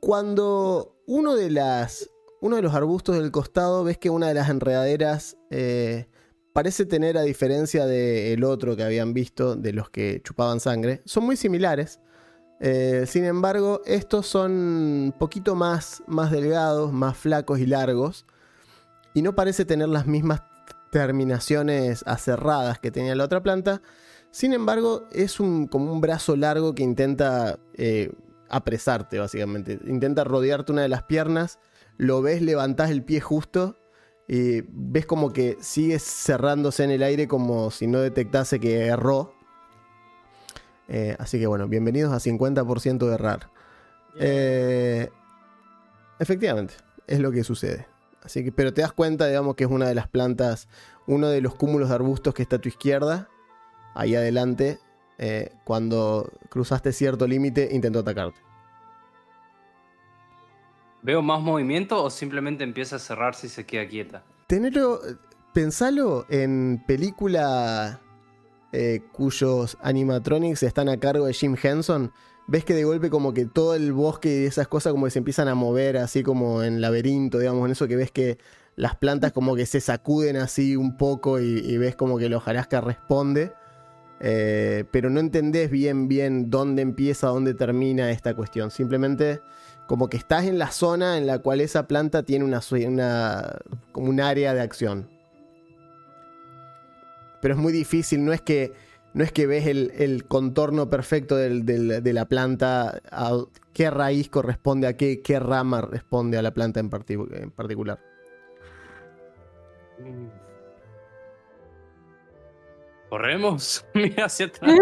Cuando 0.00 0.96
uno 1.06 1.36
de 1.36 1.50
las. 1.50 2.10
Uno 2.42 2.56
de 2.56 2.62
los 2.62 2.74
arbustos 2.74 3.16
del 3.16 3.30
costado, 3.30 3.84
ves 3.84 3.98
que 3.98 4.08
una 4.08 4.26
de 4.28 4.34
las 4.34 4.48
enredaderas 4.48 5.36
eh, 5.50 6.08
parece 6.54 6.86
tener, 6.86 7.18
a 7.18 7.22
diferencia 7.22 7.84
del 7.84 8.42
otro 8.44 8.76
que 8.76 8.82
habían 8.82 9.12
visto, 9.12 9.56
de 9.56 9.74
los 9.74 9.90
que 9.90 10.22
chupaban 10.24 10.58
sangre, 10.58 11.02
son 11.04 11.24
muy 11.24 11.36
similares. 11.36 12.00
Eh, 12.60 13.04
sin 13.06 13.24
embargo, 13.24 13.80
estos 13.86 14.26
son 14.26 15.14
poquito 15.18 15.54
más, 15.54 16.02
más 16.06 16.30
delgados, 16.30 16.92
más 16.92 17.16
flacos 17.16 17.58
y 17.58 17.66
largos. 17.66 18.26
Y 19.14 19.22
no 19.22 19.34
parece 19.34 19.64
tener 19.64 19.88
las 19.88 20.06
mismas 20.06 20.42
terminaciones 20.90 22.04
aserradas 22.06 22.78
que 22.78 22.90
tenía 22.90 23.14
la 23.14 23.24
otra 23.24 23.42
planta. 23.42 23.80
Sin 24.30 24.52
embargo, 24.52 25.08
es 25.10 25.40
un, 25.40 25.66
como 25.66 25.92
un 25.92 26.00
brazo 26.00 26.36
largo 26.36 26.74
que 26.74 26.82
intenta 26.82 27.58
eh, 27.74 28.12
apresarte, 28.48 29.18
básicamente. 29.18 29.80
Intenta 29.86 30.22
rodearte 30.24 30.72
una 30.72 30.82
de 30.82 30.88
las 30.88 31.02
piernas. 31.04 31.58
Lo 31.96 32.22
ves, 32.22 32.42
levantás 32.42 32.90
el 32.90 33.02
pie 33.02 33.20
justo. 33.20 33.76
Y 34.28 34.62
ves 34.68 35.06
como 35.06 35.32
que 35.32 35.56
sigue 35.60 35.98
cerrándose 35.98 36.84
en 36.84 36.90
el 36.92 37.02
aire 37.02 37.26
como 37.26 37.70
si 37.70 37.86
no 37.86 38.00
detectase 38.00 38.60
que 38.60 38.86
erró. 38.86 39.34
Eh, 40.92 41.14
así 41.20 41.38
que 41.38 41.46
bueno, 41.46 41.68
bienvenidos 41.68 42.12
a 42.12 42.18
50% 42.18 43.06
de 43.06 43.14
errar. 43.14 43.48
Eh, 44.18 45.08
efectivamente, 46.18 46.74
es 47.06 47.20
lo 47.20 47.30
que 47.30 47.44
sucede. 47.44 47.86
Así 48.24 48.42
que, 48.42 48.50
pero 48.50 48.74
te 48.74 48.82
das 48.82 48.92
cuenta, 48.92 49.28
digamos, 49.28 49.54
que 49.54 49.64
es 49.64 49.70
una 49.70 49.86
de 49.86 49.94
las 49.94 50.08
plantas, 50.08 50.68
uno 51.06 51.28
de 51.28 51.40
los 51.40 51.54
cúmulos 51.54 51.90
de 51.90 51.94
arbustos 51.94 52.34
que 52.34 52.42
está 52.42 52.56
a 52.56 52.58
tu 52.58 52.68
izquierda, 52.68 53.28
ahí 53.94 54.16
adelante, 54.16 54.80
eh, 55.18 55.52
cuando 55.64 56.28
cruzaste 56.48 56.92
cierto 56.92 57.28
límite, 57.28 57.68
intentó 57.70 58.00
atacarte. 58.00 58.40
¿Veo 61.02 61.22
más 61.22 61.40
movimiento 61.40 62.02
o 62.02 62.10
simplemente 62.10 62.64
empieza 62.64 62.96
a 62.96 62.98
cerrarse 62.98 63.46
y 63.46 63.50
se 63.50 63.64
queda 63.64 63.86
quieta? 63.86 64.24
Tenerlo, 64.48 65.00
pensalo 65.54 66.26
en 66.28 66.82
película 66.84 68.00
eh, 68.72 69.02
cuyos 69.12 69.76
animatronics 69.82 70.62
están 70.62 70.88
a 70.88 70.98
cargo 70.98 71.26
de 71.26 71.34
Jim 71.34 71.56
Henson. 71.60 72.12
Ves 72.46 72.64
que 72.64 72.74
de 72.74 72.84
golpe 72.84 73.10
como 73.10 73.32
que 73.32 73.46
todo 73.46 73.74
el 73.74 73.92
bosque 73.92 74.42
y 74.42 74.46
esas 74.46 74.68
cosas 74.68 74.92
como 74.92 75.06
que 75.06 75.10
se 75.10 75.18
empiezan 75.18 75.48
a 75.48 75.54
mover 75.54 75.96
así 75.96 76.22
como 76.22 76.62
en 76.62 76.80
laberinto, 76.80 77.38
digamos, 77.38 77.64
en 77.64 77.72
eso 77.72 77.86
que 77.86 77.96
ves 77.96 78.10
que 78.10 78.38
las 78.76 78.96
plantas 78.96 79.32
como 79.32 79.54
que 79.56 79.66
se 79.66 79.80
sacuden 79.80 80.36
así 80.36 80.76
un 80.76 80.96
poco 80.96 81.38
y, 81.40 81.76
ves 81.78 81.96
como 81.96 82.18
que 82.18 82.26
el 82.26 82.34
hojarasca 82.34 82.80
responde. 82.80 83.52
Eh, 84.22 84.84
pero 84.90 85.08
no 85.08 85.18
entendés 85.18 85.70
bien 85.70 86.06
bien 86.06 86.50
dónde 86.50 86.82
empieza, 86.82 87.28
dónde 87.28 87.54
termina 87.54 88.10
esta 88.10 88.34
cuestión. 88.34 88.70
Simplemente 88.70 89.40
como 89.86 90.08
que 90.08 90.16
estás 90.16 90.44
en 90.44 90.58
la 90.58 90.70
zona 90.70 91.18
en 91.18 91.26
la 91.26 91.40
cual 91.40 91.60
esa 91.60 91.88
planta 91.88 92.22
tiene 92.22 92.44
una 92.44 92.60
como 93.92 94.08
un 94.08 94.20
área 94.20 94.54
de 94.54 94.60
acción. 94.60 95.08
Pero 97.40 97.54
es 97.54 97.60
muy 97.60 97.72
difícil, 97.72 98.24
no 98.24 98.32
es 98.32 98.42
que, 98.42 98.72
no 99.14 99.24
es 99.24 99.32
que 99.32 99.46
ves 99.46 99.66
el, 99.66 99.92
el 99.96 100.26
contorno 100.26 100.90
perfecto 100.90 101.36
del- 101.36 101.64
del- 101.64 102.02
de 102.02 102.12
la 102.12 102.26
planta, 102.26 103.00
a 103.10 103.32
qué 103.72 103.90
raíz 103.90 104.28
corresponde 104.28 104.86
a 104.86 104.96
qué, 104.96 105.22
qué 105.22 105.40
rama 105.40 105.80
responde 105.80 106.36
a 106.38 106.42
la 106.42 106.52
planta 106.52 106.80
en, 106.80 106.90
en 107.32 107.50
particular. 107.50 107.98
¿Corremos? 113.08 113.84
Mira 113.94 114.26
hacia 114.26 114.46
atrás. 114.46 114.72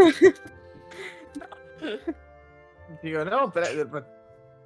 Digo, 3.03 3.25
no, 3.25 3.51
pero, 3.53 3.67
pero- 3.91 4.07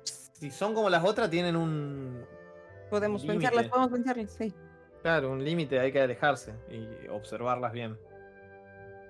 si 0.04 0.50
son 0.50 0.74
como 0.74 0.90
las 0.90 1.04
otras, 1.04 1.30
tienen 1.30 1.54
un. 1.54 2.24
Podemos 2.90 3.22
Límite. 3.22 3.42
pensarlas, 3.42 3.68
podemos 3.68 3.92
pensarlas, 3.92 4.32
sí. 4.32 4.52
Claro, 5.02 5.30
un 5.32 5.44
límite, 5.44 5.78
hay 5.80 5.90
que 5.92 6.00
alejarse 6.00 6.54
y 6.70 7.08
observarlas 7.08 7.72
bien. 7.72 7.98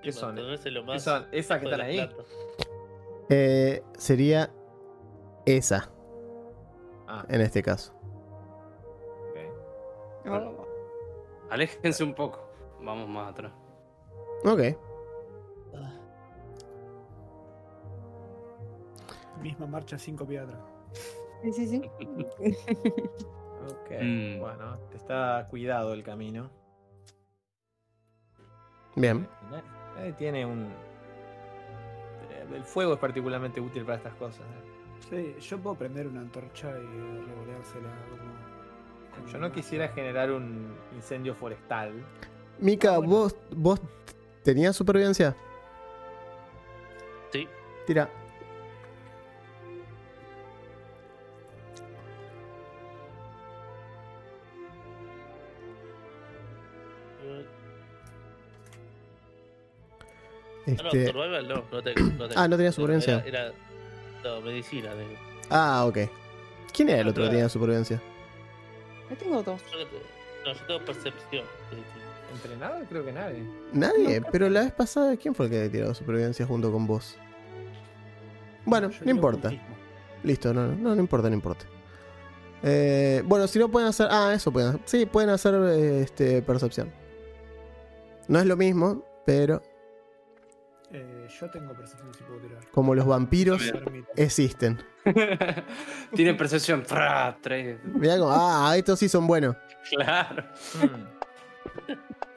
¿Qué 0.03 0.09
Y 0.09 0.13
son? 0.13 0.35
lo 0.37 0.57
¿Qué 0.59 0.81
más 0.83 1.03
son? 1.03 1.27
Esas 1.31 1.59
que 1.61 1.67
están 1.67 1.81
ahí. 1.83 2.11
Eh, 3.29 3.83
sería 3.97 4.51
esa, 5.47 5.91
Ah, 7.07 7.25
en 7.29 7.41
este 7.43 7.63
caso. 7.63 7.93
ok. 10.25 10.29
Oh, 10.31 10.67
Aléjense 11.51 12.03
un 12.03 12.15
poco. 12.15 12.41
Vamos 12.81 13.07
más 13.09 13.31
atrás. 13.33 13.53
Ok. 14.45 14.61
Misma 19.41 19.67
marcha, 19.67 19.99
cinco 19.99 20.25
piedras. 20.27 20.57
sí, 21.43 21.53
sí, 21.53 21.67
sí. 21.67 21.83
Ok, 23.69 23.91
Mm. 24.03 24.39
bueno, 24.41 24.79
te 24.91 24.97
está 24.97 25.47
cuidado 25.51 25.93
el 25.95 26.03
camino. 26.03 26.51
Bien. 28.97 29.27
Nadie- 29.51 30.13
tiene 30.15 30.45
un. 30.45 30.65
eh, 32.31 32.47
El 32.55 32.65
fuego 32.65 32.95
es 32.95 32.99
particularmente 32.99 33.61
útil 33.61 33.85
para 33.85 33.97
estas 33.99 34.15
cosas. 34.15 34.41
¿eh? 34.41 35.35
Sí, 35.39 35.47
yo 35.49 35.59
puedo 35.59 35.77
prender 35.77 36.07
una 36.07 36.21
antorcha 36.21 36.69
y 36.71 37.27
revoleársela 37.27 37.91
como. 38.11 39.31
Yo 39.31 39.39
no 39.39 39.53
quisiera 39.53 39.89
generar 39.89 40.31
un 40.31 40.75
incendio 40.95 41.35
forestal. 41.35 41.93
Mika, 42.59 42.95
Ah, 42.95 42.99
bueno. 42.99 43.13
vos, 43.13 43.37
vos 43.55 43.81
tenías 44.43 44.75
supervivencia. 44.75 45.37
Sí. 47.31 47.47
Tira. 47.87 48.09
Ah, 60.67 60.71
no, 60.71 60.73
Este, 60.89 61.07
survival 61.07 61.49
no, 61.49 61.65
no, 61.73 61.83
te, 61.83 61.95
no 61.95 62.29
te- 62.29 62.35
Ah, 62.37 62.49
no 62.49 62.57
tenía 62.57 62.73
supervivencia. 62.73 63.23
Era, 63.27 63.47
era- 63.47 63.53
no, 64.25 64.41
medicina. 64.43 64.95
De, 64.95 65.05
Ah, 65.51 65.85
ok. 65.87 65.99
¿Quién 66.73 66.89
era 66.89 67.01
el 67.01 67.09
Ah, 67.09 67.11
otro 67.11 67.25
que 67.25 67.31
tenía 67.31 67.49
supervivencia? 67.49 68.01
Yo 69.11 69.17
tengo 69.17 69.43
dos. 69.43 69.61
no, 70.45 70.53
yo 70.55 70.67
tengo 70.67 70.85
percepción. 70.85 71.45
¿Entrenado? 72.33 72.85
Creo 72.89 73.05
que 73.05 73.13
nadie. 73.13 73.43
Nadie, 73.73 74.23
pero 74.33 74.49
la 74.49 74.61
vez 74.63 74.73
pasada, 74.73 75.17
¿quién 75.17 75.35
fue 75.35 75.47
el 75.47 75.51
que 75.53 75.59
había 75.59 75.71
tirado 75.73 75.95
supervivencia 75.95 76.47
junto 76.47 76.73
con 76.73 76.87
vos? 76.87 77.17
Bueno, 78.65 78.91
Yo 78.91 79.05
no 79.05 79.11
importa. 79.11 79.49
ocultismo. 79.49 79.77
Listo, 80.23 80.55
no, 80.55 80.69
no, 80.69 80.95
no 80.95 81.01
importa, 81.01 81.29
no 81.29 81.35
importa. 81.35 81.65
Eh, 82.63 83.23
bueno, 83.27 83.47
si 83.49 83.59
no 83.59 83.69
pueden 83.69 83.89
hacer. 83.89 84.07
Ah, 84.11 84.33
eso 84.33 84.53
pueden 84.53 84.69
hacer. 84.71 84.81
Sí, 84.85 85.05
pueden 85.05 85.31
hacer 85.31 85.55
este, 85.55 86.41
percepción. 86.43 86.91
No 88.29 88.39
es 88.39 88.47
lo 88.47 88.57
mismo, 88.57 89.05
pero 89.27 89.61
yo 91.41 91.51
tengo 91.51 91.73
percepción 91.75 92.13
si 92.15 92.23
puedo 92.25 92.41
tirar. 92.41 92.59
como 92.71 92.95
los 92.95 93.07
vampiros 93.07 93.73
existen. 94.17 94.83
Tienen 96.15 96.37
percepción. 96.37 96.85
Mirá 97.95 98.19
como, 98.19 98.31
ah, 98.31 98.75
estos 98.77 98.99
sí 98.99 99.09
son 99.09 99.27
buenos. 99.27 99.57
Claro. 99.91 100.45
Hmm. 100.81 101.93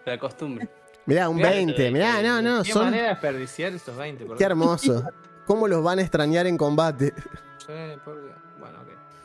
La 0.06 0.18
costumbre. 0.18 0.68
Mirá, 1.06 1.30
un 1.30 1.38
Mirá, 1.38 1.50
20. 1.50 1.92
Mirá, 1.92 2.22
no, 2.22 2.42
no, 2.42 2.64
¿Qué 2.64 2.72
son. 2.72 2.86
manera 2.86 3.04
de 3.04 3.10
desperdiciar 3.10 3.74
estos 3.74 3.96
20? 3.96 4.26
por 4.26 4.38
Qué 4.38 4.44
hermoso. 4.44 5.04
¿Cómo 5.46 5.68
los 5.68 5.84
van 5.84 6.00
a 6.00 6.02
extrañar 6.02 6.48
en 6.48 6.58
combate? 6.58 7.14
Sí, 7.58 7.74
por 8.04 8.22
Dios. 8.24 8.36
Bueno, 8.60 8.80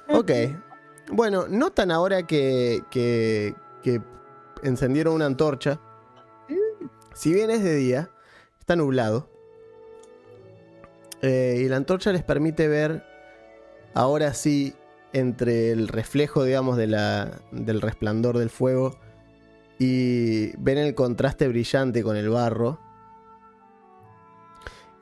ok. 0.07 0.19
Ok. 0.19 0.31
Bueno, 1.13 1.47
notan 1.49 1.91
ahora 1.91 2.27
que, 2.27 2.83
que, 2.91 3.55
que 3.83 4.03
encendieron 4.63 5.15
una 5.15 5.27
antorcha. 5.27 5.81
Si 7.15 7.33
bien 7.33 7.51
es 7.51 7.63
de 7.63 7.75
día, 7.75 8.11
está 8.59 8.77
nublado. 8.77 9.31
Eh, 11.23 11.63
y 11.65 11.69
la 11.69 11.77
antorcha 11.77 12.13
les 12.13 12.23
permite 12.23 12.69
ver, 12.69 13.05
ahora 13.95 14.33
sí, 14.35 14.75
entre 15.13 15.73
el 15.73 15.89
reflejo, 15.89 16.45
digamos, 16.45 16.77
de 16.77 16.87
la, 16.87 17.41
del 17.51 17.81
resplandor 17.81 18.39
del 18.39 18.51
fuego, 18.51 18.99
y 19.79 20.57
ven 20.59 20.79
el 20.79 20.95
contraste 20.95 21.49
brillante 21.49 22.03
con 22.03 22.17
el 22.17 22.29
barro. 22.29 22.79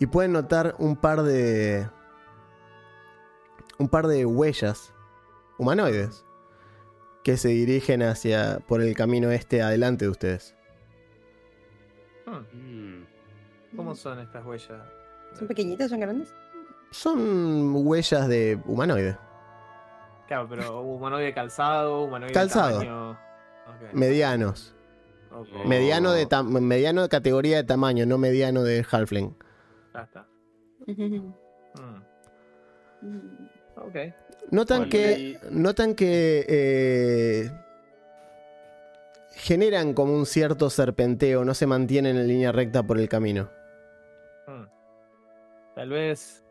Y 0.00 0.06
pueden 0.06 0.32
notar 0.32 0.76
un 0.78 0.96
par 0.96 1.22
de. 1.22 1.88
un 3.78 3.88
par 3.88 4.06
de 4.06 4.24
huellas 4.24 4.92
humanoides 5.58 6.24
que 7.24 7.36
se 7.36 7.48
dirigen 7.48 8.02
hacia. 8.02 8.60
por 8.60 8.80
el 8.80 8.94
camino 8.94 9.30
este 9.30 9.62
adelante 9.62 10.04
de 10.04 10.10
ustedes. 10.10 10.54
Hmm, 12.26 12.56
Mm. 12.56 13.06
¿Cómo 13.76 13.94
son 13.94 14.20
estas 14.20 14.44
huellas? 14.46 14.97
¿Son 15.34 15.46
pequeñitas? 15.48 15.90
¿Son 15.90 16.00
grandes? 16.00 16.34
Son 16.90 17.72
huellas 17.86 18.28
de 18.28 18.58
humanoide. 18.66 19.16
Claro, 20.26 20.46
pero 20.48 20.80
humanoide 20.82 21.32
calzado, 21.32 22.02
humanoide 22.04 22.32
Calzado. 22.34 22.80
tamaño. 22.80 23.10
Ok, 23.12 23.92
Medianos. 23.92 24.74
Mediano 25.66 26.12
de, 26.12 26.26
tam- 26.26 26.48
mediano 26.60 27.02
de 27.02 27.08
categoría 27.08 27.58
de 27.58 27.64
tamaño, 27.64 28.06
no 28.06 28.18
mediano 28.18 28.62
de 28.64 28.84
halfling. 28.90 29.36
ya 29.94 30.00
está. 30.02 30.26
Ujú. 30.86 31.34
Hmm, 31.74 33.46
Ok. 33.76 33.94
Notan 34.50 34.88
que. 34.88 35.38
Notan 35.50 35.94
que. 35.94 36.44
eh, 36.48 37.50
generan 39.34 39.94
como 39.94 40.14
un 40.14 40.26
cierto 40.26 40.68
serpenteo, 40.70 41.44
no 41.44 41.54
se 41.54 41.66
mantienen 41.66 42.16
en 42.16 42.26
línea 42.26 42.50
recta 42.50 42.82
por 42.82 42.98
el 42.98 43.08
camino. 43.08 43.50
Tal 45.78 45.90
vez. 45.90 46.44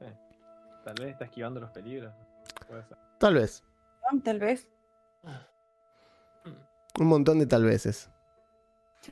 eh, 0.00 0.14
Tal 0.84 0.94
vez 0.98 1.10
está 1.10 1.26
esquivando 1.26 1.60
los 1.60 1.70
peligros. 1.70 2.14
Puede 2.66 2.82
ser. 2.84 2.96
Tal 3.18 3.34
vez. 3.34 3.62
Tal 4.24 4.38
vez. 4.40 4.66
Un 6.98 7.06
montón 7.06 7.38
de 7.40 7.46
tal 7.46 7.62
veces. 7.64 8.10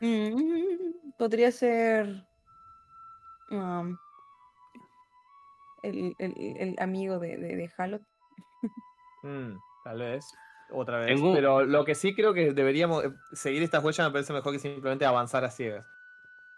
Mm, 0.00 1.12
Podría 1.18 1.52
ser. 1.52 2.24
um, 3.50 3.94
el, 5.82 6.14
el- 6.18 6.56
el 6.58 6.76
amigo 6.78 7.18
de, 7.18 7.36
de, 7.36 7.56
de 7.56 7.70
Halot. 7.76 8.02
Hmm, 9.22 9.56
tal 9.84 9.98
vez. 9.98 10.24
Otra 10.70 10.96
vez. 11.00 11.08
Tengo- 11.08 11.34
Pero 11.34 11.62
lo 11.66 11.84
que 11.84 11.94
sí 11.94 12.14
creo 12.14 12.32
que 12.32 12.54
deberíamos 12.54 13.04
eh, 13.04 13.12
seguir 13.32 13.62
estas 13.62 13.84
huellas 13.84 14.06
me 14.08 14.12
parece 14.12 14.32
mejor 14.32 14.52
que 14.54 14.58
simplemente 14.60 15.04
avanzar 15.04 15.44
a 15.44 15.50
ciegas. 15.50 15.86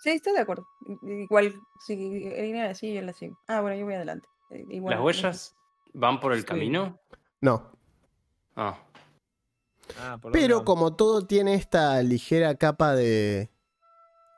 Sí, 0.02 0.10
estoy 0.10 0.32
de 0.34 0.40
acuerdo. 0.40 0.66
Igual, 1.02 1.54
si 1.86 1.92
Elina 2.34 2.64
la 2.66 2.74
sigue, 2.74 2.94
yo 2.94 3.02
la 3.02 3.12
sigo. 3.12 3.38
Ah, 3.48 3.60
bueno, 3.60 3.76
yo 3.76 3.84
voy 3.84 3.94
adelante. 3.94 4.28
Eh, 4.50 4.64
igual, 4.70 4.90
¿Las 4.92 4.98
no 5.00 5.04
huellas 5.06 5.56
van 5.94 6.20
por 6.20 6.32
el 6.32 6.40
Sí. 6.40 6.46
camino? 6.46 6.98
No. 7.40 7.72
Ah. 8.56 8.78
Ah, 9.98 10.18
¿por 10.20 10.32
dónde 10.32 10.38
Pero 10.38 10.64
como 10.64 10.94
todo 10.96 11.26
tiene 11.26 11.54
esta 11.54 12.02
ligera 12.02 12.54
capa 12.56 12.94
de. 12.94 13.50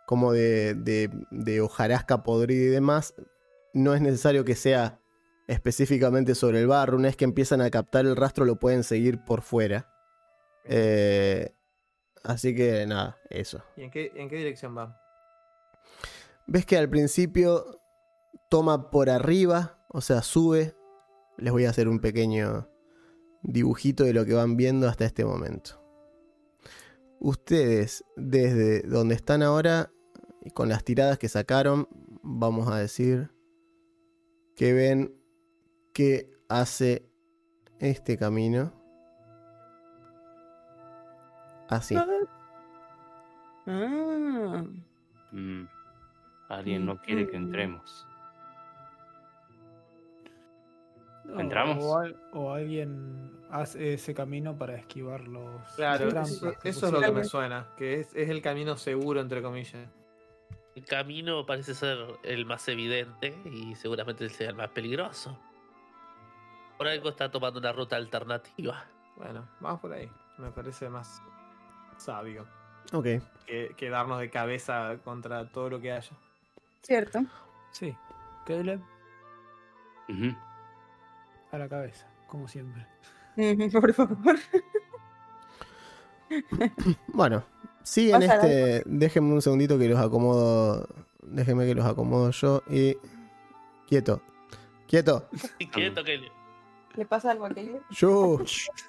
como 0.06 0.32
de, 0.32 0.74
de, 0.74 1.10
de 1.32 1.60
hojarasca 1.60 2.22
podrida 2.22 2.62
y 2.64 2.68
demás, 2.68 3.14
no 3.74 3.92
es 3.94 4.00
necesario 4.00 4.44
que 4.44 4.54
sea 4.54 5.00
específicamente 5.48 6.34
sobre 6.36 6.60
el 6.60 6.66
barro. 6.68 6.96
Una 6.96 7.08
vez 7.08 7.16
que 7.16 7.24
empiezan 7.24 7.60
a 7.60 7.70
captar 7.70 8.06
el 8.06 8.14
rastro, 8.16 8.44
lo 8.44 8.56
pueden 8.56 8.84
seguir 8.84 9.24
por 9.24 9.42
fuera. 9.42 9.88
Eh, 10.64 11.52
así 12.24 12.54
que 12.54 12.86
nada, 12.86 13.18
eso. 13.30 13.62
¿Y 13.76 13.82
en 13.82 13.90
qué, 13.90 14.12
en 14.14 14.28
qué 14.28 14.36
dirección 14.36 14.76
va? 14.76 15.00
Ves 16.46 16.64
que 16.64 16.76
al 16.76 16.88
principio 16.88 17.80
toma 18.48 18.90
por 18.90 19.10
arriba, 19.10 19.84
o 19.88 20.00
sea, 20.00 20.22
sube. 20.22 20.74
Les 21.38 21.52
voy 21.52 21.64
a 21.64 21.70
hacer 21.70 21.88
un 21.88 22.00
pequeño 22.00 22.68
dibujito 23.42 24.04
de 24.04 24.12
lo 24.12 24.24
que 24.24 24.34
van 24.34 24.56
viendo 24.56 24.88
hasta 24.88 25.04
este 25.04 25.24
momento. 25.24 25.82
Ustedes, 27.18 28.04
desde 28.16 28.82
donde 28.82 29.14
están 29.14 29.42
ahora, 29.42 29.90
y 30.42 30.50
con 30.50 30.68
las 30.68 30.84
tiradas 30.84 31.18
que 31.18 31.28
sacaron, 31.28 31.88
vamos 32.22 32.68
a 32.68 32.78
decir 32.78 33.30
que 34.54 34.72
ven 34.72 35.14
que 35.92 36.30
hace 36.48 37.10
este 37.80 38.16
camino. 38.16 38.72
Así. 41.68 41.96
Ah, 41.96 42.06
Mm. 45.32 45.66
Alguien 46.48 46.86
no 46.86 46.96
quiere 46.98 47.28
que 47.28 47.36
entremos. 47.36 48.06
¿Entramos? 51.38 51.82
O, 51.84 51.98
al- 51.98 52.16
o 52.32 52.52
alguien 52.52 53.32
hace 53.50 53.94
ese 53.94 54.14
camino 54.14 54.56
para 54.56 54.76
esquivar 54.76 55.26
los 55.26 55.60
Claro, 55.74 56.08
trampas 56.08 56.30
eso, 56.62 56.86
es 56.86 56.92
lo 56.92 57.00
que 57.00 57.10
me 57.12 57.24
suena. 57.24 57.66
Que 57.76 58.00
es, 58.00 58.14
es 58.14 58.28
el 58.28 58.40
camino 58.42 58.76
seguro, 58.76 59.20
entre 59.20 59.42
comillas. 59.42 59.88
El 60.76 60.84
camino 60.84 61.44
parece 61.44 61.74
ser 61.74 61.98
el 62.22 62.46
más 62.46 62.68
evidente 62.68 63.36
y 63.46 63.74
seguramente 63.74 64.28
sea 64.28 64.50
el 64.50 64.56
más 64.56 64.68
peligroso. 64.70 65.36
Por 66.78 66.86
algo 66.86 67.08
está 67.08 67.30
tomando 67.30 67.58
una 67.58 67.72
ruta 67.72 67.96
alternativa. 67.96 68.84
Bueno, 69.16 69.48
vamos 69.60 69.80
por 69.80 69.92
ahí. 69.94 70.08
Me 70.38 70.50
parece 70.52 70.88
más 70.90 71.22
sabio 71.96 72.46
Ok. 72.92 73.06
que, 73.46 73.74
que 73.76 73.88
darnos 73.88 74.20
de 74.20 74.28
cabeza 74.30 74.98
contra 75.02 75.48
todo 75.48 75.70
lo 75.70 75.80
que 75.80 75.92
haya. 75.92 76.12
Cierto. 76.82 77.20
Sí, 77.70 77.96
Caleb 78.46 78.80
Ujú. 80.08 80.34
a 81.52 81.58
la 81.58 81.68
cabeza, 81.68 82.06
como 82.26 82.48
siempre. 82.48 82.86
Por 83.72 83.92
favor. 83.92 84.36
Bueno, 87.08 87.44
siguen 87.82 88.20
Pasa 88.20 88.34
este. 88.34 88.82
Déjenme 88.86 89.32
un 89.34 89.42
segundito 89.42 89.78
que 89.78 89.88
los 89.88 90.00
acomodo. 90.00 90.88
Déjenme 91.22 91.66
que 91.66 91.74
los 91.74 91.84
acomodo 91.86 92.30
yo 92.30 92.62
y. 92.68 92.96
Quieto. 93.86 94.22
Quieto. 94.86 95.28
Quieto, 95.72 96.02
Kelly. 96.02 96.30
¿Le 96.94 97.04
pasa 97.04 97.30
algo 97.30 97.46
a 97.46 97.50
Caleb? 97.50 97.82
Yo. 97.90 98.38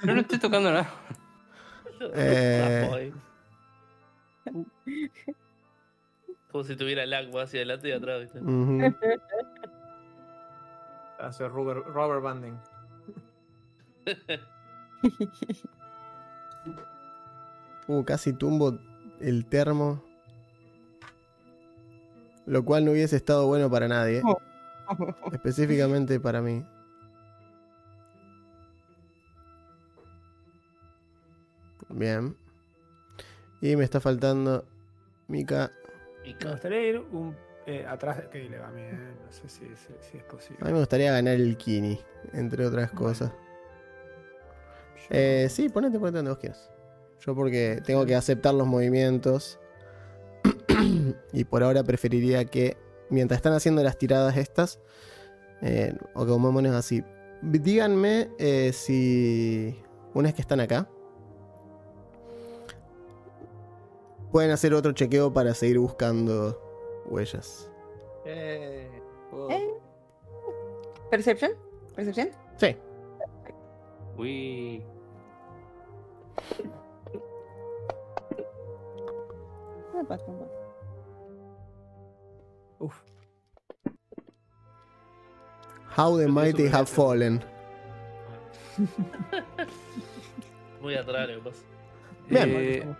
No, 0.03 0.13
no 0.13 0.21
estoy 0.21 0.39
tocando 0.39 0.71
nada. 0.71 0.89
Eh. 2.13 3.11
Como 6.58 6.68
si 6.68 6.76
tuviera 6.76 7.03
el 7.03 7.14
agua 7.14 7.43
hacia 7.43 7.60
adelante 7.60 7.89
y 7.89 7.91
atrás. 7.91 8.32
Hace 11.20 11.47
rubber, 11.47 11.78
rubber 11.84 12.20
banding. 12.20 12.58
Uh, 17.89 18.03
casi 18.03 18.34
tumbo 18.34 18.78
el 19.22 19.45
termo. 19.45 20.03
Lo 22.45 22.66
cual 22.66 22.84
no 22.84 22.91
hubiese 22.91 23.16
estado 23.16 23.47
bueno 23.47 23.70
para 23.70 23.88
nadie. 23.88 24.22
Oh. 24.26 24.38
Específicamente 25.32 26.20
para 26.20 26.41
mí. 26.41 26.66
Bien. 31.88 32.36
Y 33.62 33.78
me 33.78 33.86
está 33.86 34.01
faltando 34.01 34.66
Mika. 35.28 35.72
Y 36.30 36.36
Me 36.43 36.51
gustaría 36.51 36.88
ir 36.89 36.99
un, 36.99 37.36
eh, 37.65 37.86
atrás 37.88 38.17
de 38.17 38.28
Caleb 38.30 38.61
a 38.63 38.69
mí, 38.71 38.82
eh, 38.82 38.91
no 39.25 39.32
sé 39.32 39.47
si, 39.47 39.65
si- 39.75 39.93
si 40.11 40.17
es 40.17 40.23
A 40.23 40.28
posible. 40.28 40.65
mí 40.65 40.71
me 40.73 40.80
gustaría 40.80 41.11
ganar 41.11 41.36
el 41.36 41.55
Kini, 41.57 41.99
entre 42.34 42.65
otras 42.65 42.91
cosas. 42.91 43.32
Yo- 44.97 45.07
Eh, 45.11 45.47
sí, 45.49 45.69
ponete, 45.69 45.97
ponete 45.99 46.17
donde 46.17 46.32
vos 46.32 46.39
quieras. 46.39 46.69
Yo 47.25 47.34
porque 47.36 47.82
tengo 47.86 48.05
que 48.05 48.15
aceptar 48.15 48.53
los 48.53 48.67
movimientos. 48.67 49.59
y 51.34 51.43
por 51.45 51.63
ahora 51.63 51.84
preferiría 51.84 52.45
que, 52.45 52.78
mientras 53.09 53.38
están 53.38 53.53
haciendo 53.53 53.82
las 53.84 53.97
tiradas 53.97 54.36
estas, 54.38 54.80
eh, 55.61 55.95
o 56.13 56.25
como 56.25 56.51
mones 56.51 56.73
así, 56.73 57.03
díganme 57.41 58.30
eh, 58.38 58.71
si, 58.73 59.82
una 60.13 60.28
vez 60.28 60.36
que 60.36 60.41
están 60.41 60.59
acá, 60.59 60.89
pueden 64.32 64.51
hacer 64.51 64.73
otro 64.73 64.91
chequeo 64.91 65.32
para 65.34 65.53
seguir 65.53 65.80
buscando 65.80 66.59
huellas. 67.05 67.69
Eh, 68.25 68.89
Eh. 69.49 69.73
¿Perception? 71.09 71.51
¿Percepción? 71.95 72.30
Sí, 72.57 72.75
Uy. 74.17 74.84
Ah. 79.95 80.17
Uf, 82.80 82.95
How 85.95 86.17
the 86.17 86.28
Mighty 86.28 86.67
Have 86.67 86.86
Fallen. 86.88 87.41
Muy 90.82 90.95
atrás, 90.95 91.28
lo 91.30 91.36
que 91.36 91.41
pasa. 91.49 91.61
Bien. 92.30 92.49
eh, 92.55 92.95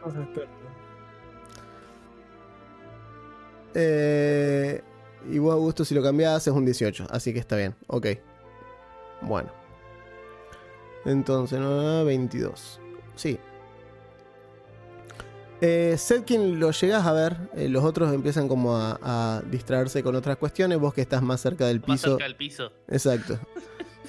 Eh, 3.80 4.82
y 5.30 5.38
vos, 5.38 5.54
Augusto, 5.54 5.86
si 5.86 5.94
lo 5.94 6.02
cambiás 6.02 6.48
es 6.48 6.54
un 6.54 6.66
18, 6.66 7.08
así 7.12 7.32
que 7.32 7.40
está 7.40 7.56
bien. 7.56 7.76
Ok. 7.88 8.08
Bueno. 9.22 9.52
Entonces, 11.06 11.60
no, 11.60 12.04
22. 12.04 12.80
Sí. 13.16 13.40
Eh, 15.62 15.96
Setkin 15.98 16.60
lo 16.60 16.72
llegas 16.72 17.06
a 17.06 17.14
ver, 17.14 17.38
eh, 17.56 17.68
los 17.70 17.84
otros 17.84 18.14
empiezan 18.14 18.48
como 18.48 18.76
a, 18.78 19.00
a 19.02 19.42
distraerse 19.50 20.04
con 20.04 20.16
otras 20.16 20.38
cuestiones, 20.38 20.80
vos 20.80 20.94
que 20.94 21.02
estás 21.02 21.22
más 21.22 21.42
cerca 21.42 21.66
del 21.68 21.80
Más 21.80 21.86
piso. 21.86 22.10
cerca 22.10 22.24
del 22.26 22.36
piso. 22.36 22.72
Exacto. 22.88 23.40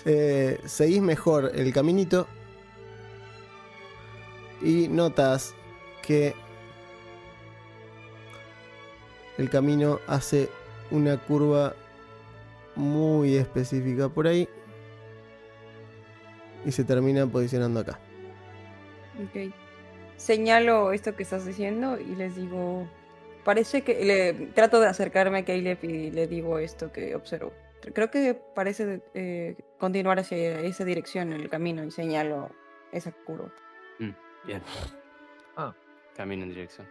Eh, 0.05 0.61
seguís 0.65 1.03
mejor 1.03 1.51
el 1.55 1.73
caminito 1.73 2.29
y 4.63 4.87
notas 4.89 5.55
que 6.03 6.35
el 9.39 9.49
camino 9.49 10.01
hace 10.07 10.51
una 10.91 11.17
curva 11.17 11.75
muy 12.75 13.37
específica 13.37 14.09
por 14.09 14.27
ahí 14.27 14.49
y 16.65 16.73
se 16.73 16.85
termina 16.85 17.27
posicionando 17.27 17.81
acá. 17.81 17.99
Ok. 19.25 19.53
Señalo 20.17 20.93
esto 20.93 21.15
que 21.15 21.23
estás 21.23 21.47
diciendo 21.47 21.99
y 21.99 22.15
les 22.17 22.37
digo. 22.37 22.89
Parece 23.45 23.83
que. 23.83 24.05
Le, 24.05 24.33
trato 24.49 24.81
de 24.81 24.89
acercarme 24.89 25.39
a 25.39 25.45
Caleb 25.45 25.79
y 25.83 26.11
le 26.11 26.27
digo 26.27 26.59
esto 26.59 26.93
que 26.93 27.15
observo. 27.15 27.53
Creo 27.95 28.11
que 28.11 28.35
parece 28.35 29.01
eh, 29.15 29.57
continuar 29.79 30.19
hacia 30.19 30.61
esa 30.61 30.85
dirección 30.85 31.33
en 31.33 31.41
el 31.41 31.49
camino 31.49 31.85
y 31.85 31.91
señalo 31.91 32.51
esa 32.93 33.13
curva. 33.13 33.51
Bien. 34.45 34.63
Ah. 35.57 35.75
Camino 36.17 36.43
en 36.43 36.51
dirección. 36.51 36.87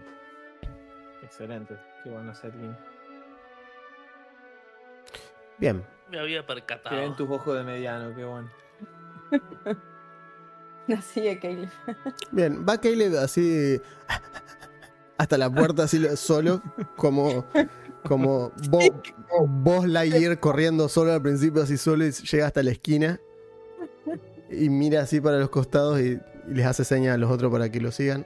Excelente. 1.23 1.75
Qué 2.07 2.13
bueno, 2.13 2.33
Setkin. 2.33 2.73
Bien, 5.57 5.83
Me 6.09 6.19
había 6.19 6.39
Que 6.45 6.53
ven 6.53 6.63
percatado. 6.63 7.15
tus 7.15 7.29
ojos 7.29 7.57
de 7.57 7.63
mediano, 7.65 8.15
qué 8.15 8.23
bueno. 8.23 8.49
Así 10.97 11.27
es, 11.27 11.37
Caleb. 11.41 11.69
bien. 12.31 12.65
Va 12.65 12.79
Caleb 12.79 13.17
así 13.17 13.81
hasta 15.17 15.37
la 15.37 15.49
puerta 15.49 15.83
así 15.83 15.99
lo- 15.99 16.15
solo, 16.15 16.61
como 16.95 17.45
como 18.03 18.53
vos, 18.69 18.85
vos 19.49 19.85
Lightyear 19.85 20.39
corriendo 20.39 20.87
solo 20.87 21.11
al 21.11 21.21
principio 21.21 21.61
así 21.63 21.75
solo 21.75 22.05
y 22.05 22.11
llega 22.11 22.45
hasta 22.47 22.63
la 22.63 22.71
esquina 22.71 23.19
y 24.49 24.69
mira 24.69 25.01
así 25.01 25.19
para 25.19 25.39
los 25.39 25.49
costados 25.49 25.99
y, 25.99 26.21
y 26.47 26.53
les 26.53 26.65
hace 26.65 26.85
señas 26.85 27.15
a 27.15 27.17
los 27.17 27.29
otros 27.29 27.51
para 27.51 27.69
que 27.69 27.81
lo 27.81 27.91
sigan. 27.91 28.25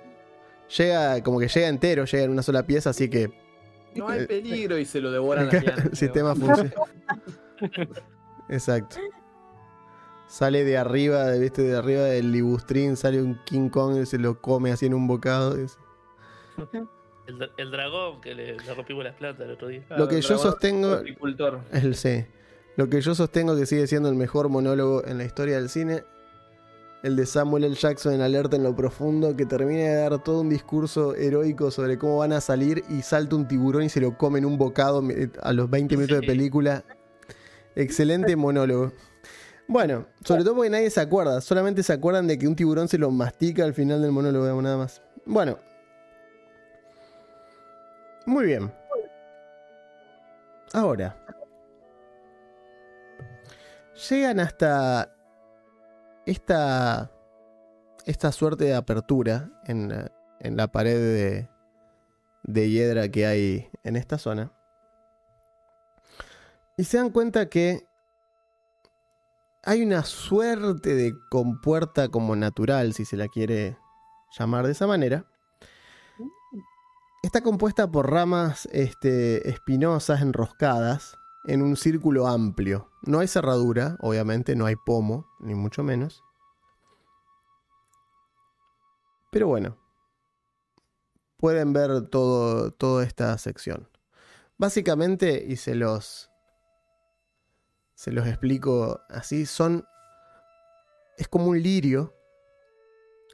Llega 0.78 1.24
como 1.24 1.40
que 1.40 1.48
llega 1.48 1.68
entero, 1.68 2.06
llega 2.06 2.24
en 2.26 2.30
una 2.30 2.44
sola 2.44 2.62
pieza, 2.68 2.92
así 2.92 3.10
que 3.10 3.34
No 3.96 4.08
hay 4.08 4.26
peligro 4.26 4.78
y 4.78 4.86
se 4.86 5.02
lo 5.02 5.12
devoran 5.12 5.50
el 5.52 5.96
sistema 5.96 6.36
funciona. 6.36 6.72
Exacto. 8.50 8.98
Sale 10.28 10.64
de 10.64 10.78
arriba, 10.78 11.26
de- 11.26 11.40
viste, 11.40 11.62
de 11.62 11.76
arriba 11.76 12.04
del 12.04 12.32
libustrín, 12.32 12.96
sale 12.96 13.22
un 13.22 13.38
King 13.46 13.70
Kong 13.70 13.98
y 14.02 14.06
se 14.06 14.18
lo 14.18 14.42
come 14.42 14.72
así 14.72 14.86
en 14.86 14.94
un 14.94 15.08
bocado. 15.08 15.56
es- 15.58 15.78
El, 17.28 17.50
el 17.56 17.72
dragón 17.72 18.20
que 18.20 18.34
le, 18.34 18.58
le 18.58 18.74
rompimos 18.74 19.04
las 19.06 19.14
plantas 19.16 19.46
el 19.46 19.54
otro 19.54 19.68
día. 19.68 19.86
Lo 19.92 20.08
que 20.08 20.20
yo 20.22 20.30
dragón 20.36 20.52
sostengo- 20.54 20.96
Agricultor. 20.98 21.62
El 21.72 21.96
C. 21.96 22.28
Lo 22.76 22.90
que 22.90 23.00
yo 23.00 23.14
sostengo 23.16 23.56
que 23.56 23.66
sigue 23.68 23.86
siendo 23.88 24.10
el 24.10 24.16
mejor 24.16 24.50
monólogo 24.50 25.06
en 25.06 25.18
la 25.20 25.24
historia 25.24 25.56
del 25.58 25.70
cine. 25.70 26.04
El 27.04 27.16
de 27.16 27.26
Samuel 27.26 27.64
L. 27.64 27.76
Jackson 27.76 28.14
en 28.14 28.22
Alerta 28.22 28.56
en 28.56 28.64
lo 28.64 28.76
Profundo, 28.76 29.36
que 29.36 29.48
termina 29.48 29.82
de 29.82 29.96
dar 29.96 30.24
todo 30.24 30.42
un 30.42 30.50
discurso 30.50 31.16
heroico 31.16 31.72
sobre 31.72 31.98
cómo 31.98 32.18
van 32.18 32.32
a 32.32 32.42
salir 32.42 32.84
y 32.90 33.02
salta 33.02 33.36
un 33.36 33.48
tiburón 33.48 33.84
y 33.84 33.90
se 33.90 34.00
lo 34.00 34.18
come 34.18 34.38
en 34.38 34.46
un 34.46 34.60
bocado 34.60 35.02
eh, 35.10 35.32
a 35.42 35.52
los 35.52 35.68
20 35.68 35.98
minutos 35.98 36.22
de 36.22 36.28
película. 36.28 36.84
Excelente 37.76 38.36
monólogo. 38.36 38.92
Bueno, 39.68 40.06
sobre 40.24 40.44
todo 40.44 40.56
porque 40.56 40.70
nadie 40.70 40.92
se 40.92 41.02
acuerda, 41.02 41.42
solamente 41.42 41.82
se 41.82 41.94
acuerdan 41.94 42.28
de 42.28 42.38
que 42.38 42.48
un 42.48 42.56
tiburón 42.56 42.88
se 42.88 43.00
lo 43.00 43.10
mastica 43.10 43.64
al 43.64 43.74
final 43.74 44.02
del 44.02 44.12
monólogo, 44.12 44.62
nada 44.62 44.78
más. 44.78 45.02
Bueno. 45.26 45.58
Muy 48.28 48.46
bien. 48.46 48.72
Ahora. 50.74 51.18
Llegan 54.10 54.40
hasta 54.40 55.16
esta, 56.32 57.12
esta 58.06 58.32
suerte 58.32 58.66
de 58.66 58.76
apertura 58.76 59.52
en, 59.66 59.92
en 60.40 60.58
la 60.58 60.72
pared 60.72 60.98
de, 60.98 61.50
de 62.44 62.70
hiedra 62.70 63.10
que 63.10 63.26
hay 63.26 63.70
en 63.84 63.96
esta 63.96 64.18
zona. 64.18 64.52
Y 66.78 66.84
se 66.84 66.98
dan 66.98 67.10
cuenta 67.12 67.48
que 67.48 67.86
hay 69.64 69.84
una 69.84 70.04
suerte 70.04 70.96
de 70.96 71.14
compuerta 71.30 72.10
como 72.10 72.36
natural, 72.36 72.94
si 72.94 73.06
se 73.06 73.18
la 73.18 73.28
quiere 73.28 73.78
llamar 74.38 74.66
de 74.66 74.72
esa 74.72 74.88
manera. 74.88 75.26
Está 77.22 77.42
compuesta 77.42 77.92
por 77.92 78.10
ramas 78.10 78.68
este, 78.72 79.48
espinosas 79.48 80.22
enroscadas 80.22 81.18
en 81.46 81.62
un 81.62 81.76
círculo 81.76 82.28
amplio. 82.28 82.90
No 83.04 83.20
hay 83.20 83.28
cerradura, 83.28 83.98
obviamente, 84.00 84.56
no 84.56 84.66
hay 84.66 84.76
pomo, 84.76 85.28
ni 85.40 85.56
mucho 85.56 85.84
menos. 85.84 86.24
Pero 89.32 89.48
bueno, 89.48 89.78
pueden 91.38 91.74
ver 91.74 92.08
todo, 92.10 92.72
toda 92.72 93.04
esta 93.04 93.38
sección. 93.38 93.90
Básicamente, 94.58 95.44
y 95.48 95.56
se 95.56 95.74
los, 95.74 96.30
se 97.96 98.12
los 98.12 98.28
explico 98.28 99.02
así, 99.10 99.46
son... 99.46 99.86
Es 101.18 101.28
como 101.28 101.48
un 101.48 101.62
lirio. 101.62 102.14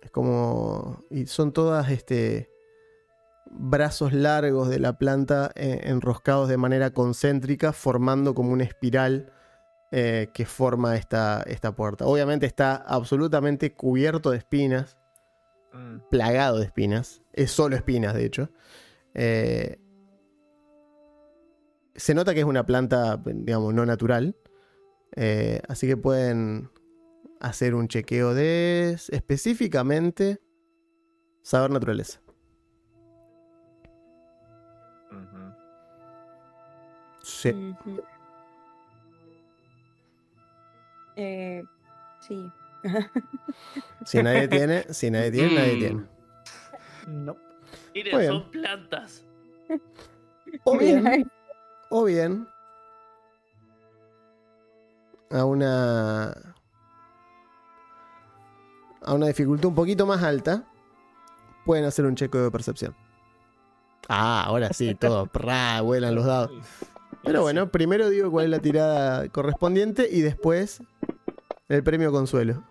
Es 0.01 0.11
como... 0.11 1.03
Y 1.09 1.25
son 1.25 1.51
todas 1.51 1.89
este, 1.89 2.49
brazos 3.51 4.13
largos 4.13 4.69
de 4.69 4.79
la 4.79 4.97
planta 4.97 5.51
eh, 5.55 5.81
enroscados 5.83 6.49
de 6.49 6.57
manera 6.57 6.91
concéntrica, 6.91 7.73
formando 7.73 8.33
como 8.33 8.51
una 8.51 8.63
espiral 8.63 9.31
eh, 9.91 10.29
que 10.33 10.45
forma 10.45 10.95
esta, 10.95 11.43
esta 11.43 11.75
puerta. 11.75 12.05
Obviamente 12.05 12.45
está 12.45 12.75
absolutamente 12.75 13.73
cubierto 13.73 14.31
de 14.31 14.37
espinas, 14.37 14.97
Mm. 15.73 15.99
plagado 16.09 16.59
de 16.59 16.65
espinas. 16.65 17.21
Es 17.33 17.51
solo 17.51 17.75
espinas, 17.75 18.13
de 18.13 18.25
hecho. 18.25 18.49
Eh, 19.13 19.77
se 21.95 22.15
nota 22.15 22.33
que 22.33 22.39
es 22.39 22.45
una 22.45 22.65
planta, 22.65 23.21
digamos, 23.25 23.73
no 23.73 23.85
natural. 23.85 24.35
Así 25.67 25.87
que 25.87 25.97
pueden 25.97 26.69
hacer 27.39 27.75
un 27.75 27.87
chequeo 27.87 28.33
de 28.33 28.97
específicamente 29.09 30.39
saber 31.41 31.71
naturaleza. 31.71 32.21
Sí. 37.27 37.75
Eh, 41.15 41.63
sí. 42.21 42.51
Si 44.05 44.21
nadie 44.23 44.47
tiene, 44.47 44.93
si 44.93 45.11
nadie 45.11 45.31
tiene, 45.31 45.55
nadie 45.55 45.75
Mm. 45.75 45.79
tiene. 45.79 46.05
No. 47.07 47.35
Miren, 47.93 48.27
son 48.27 48.51
plantas. 48.51 49.23
O 50.63 50.77
bien, 50.77 51.29
o 51.89 52.03
bien 52.05 52.47
a 55.29 55.43
una 55.43 56.31
a 59.03 59.13
una 59.13 59.27
dificultad 59.27 59.65
un 59.67 59.75
poquito 59.75 60.05
más 60.05 60.23
alta 60.23 60.63
pueden 61.65 61.83
hacer 61.83 62.05
un 62.05 62.15
checo 62.15 62.37
de 62.37 62.51
percepción. 62.51 62.95
Ah, 64.07 64.43
ahora 64.45 64.71
sí, 64.71 64.95
todo, 64.95 65.25
prá, 65.33 65.81
vuelan 65.81 66.15
los 66.15 66.25
dados. 66.25 66.51
Pero 67.27 67.41
bueno, 67.41 67.69
primero 67.69 68.09
digo 68.09 68.31
cuál 68.31 68.45
es 68.45 68.51
la 68.51 68.59
tirada 68.59 69.27
correspondiente 69.27 70.07
y 70.09 70.21
después 70.21 70.81
el 71.67 71.83
premio 71.83 72.09
consuelo. 72.09 72.63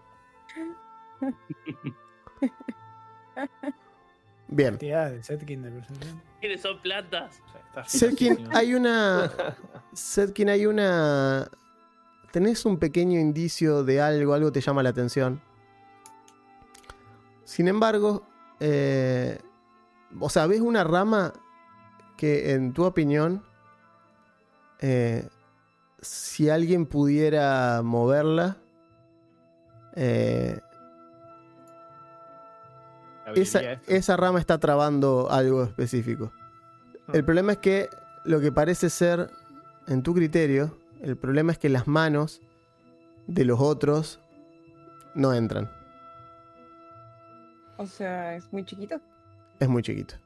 Bien. 4.49 4.75
Actividades 4.75 5.13
de 5.13 5.23
Setkin 5.25 5.63
de 5.63 5.71
percepción. 5.73 6.23
Miren, 6.41 6.59
son 6.59 6.81
plantas. 6.81 7.43
Setkin, 7.87 8.49
hay 8.55 8.75
una. 8.75 9.31
Setkin, 9.93 10.49
hay 10.49 10.65
una. 10.65 11.51
Tenés 12.33 12.65
un 12.65 12.79
pequeño 12.79 13.21
indicio 13.21 13.85
de 13.85 14.01
algo, 14.01 14.33
algo 14.33 14.53
te 14.53 14.63
llama 14.63 14.83
la 14.83 14.89
atención. 14.89 15.43
Sin 17.45 17.69
embargo, 17.69 18.27
eh, 18.61 19.39
o 20.19 20.31
sea, 20.31 20.47
ves 20.47 20.63
una 20.63 20.83
rama 20.83 21.35
que, 22.17 22.55
en 22.55 22.73
tu 22.73 22.85
opinión, 22.85 23.45
eh, 24.81 25.29
si 26.01 26.49
alguien 26.49 26.87
pudiera 26.87 27.83
moverla, 27.83 28.57
eh, 29.95 30.61
esa, 33.35 33.61
esa 33.87 34.17
rama 34.17 34.39
está 34.39 34.59
trabando 34.59 35.29
algo 35.31 35.65
específico. 35.65 36.33
El 37.13 37.25
problema 37.25 37.53
es 37.53 37.59
que 37.59 37.89
lo 38.25 38.41
que 38.41 38.53
parece 38.53 38.91
ser, 38.91 39.31
en 39.87 40.03
tu 40.03 40.15
criterio, 40.15 40.79
el 41.01 41.17
problema 41.17 41.53
es 41.53 41.59
que 41.59 41.69
las 41.69 41.87
manos 41.87 42.41
de 43.27 43.45
los 43.45 43.61
otros 43.61 44.21
no 45.15 45.33
entran. 45.33 45.71
O 47.79 47.87
sea, 47.87 48.37
es 48.37 48.53
muy 48.53 48.65
chiquito. 48.65 49.01
Es 49.61 49.69
muy 49.69 49.83
chiquito. 49.83 50.17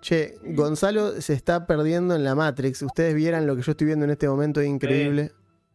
Che, 0.00 0.38
Gonzalo 0.42 1.20
se 1.20 1.32
está 1.34 1.66
perdiendo 1.66 2.14
en 2.14 2.22
la 2.24 2.34
Matrix. 2.34 2.82
Ustedes 2.82 3.14
vieran 3.14 3.46
lo 3.46 3.56
que 3.56 3.62
yo 3.62 3.72
estoy 3.72 3.86
viendo 3.88 4.04
en 4.04 4.12
este 4.12 4.28
momento, 4.28 4.60
es 4.60 4.68
increíble. 4.68 5.32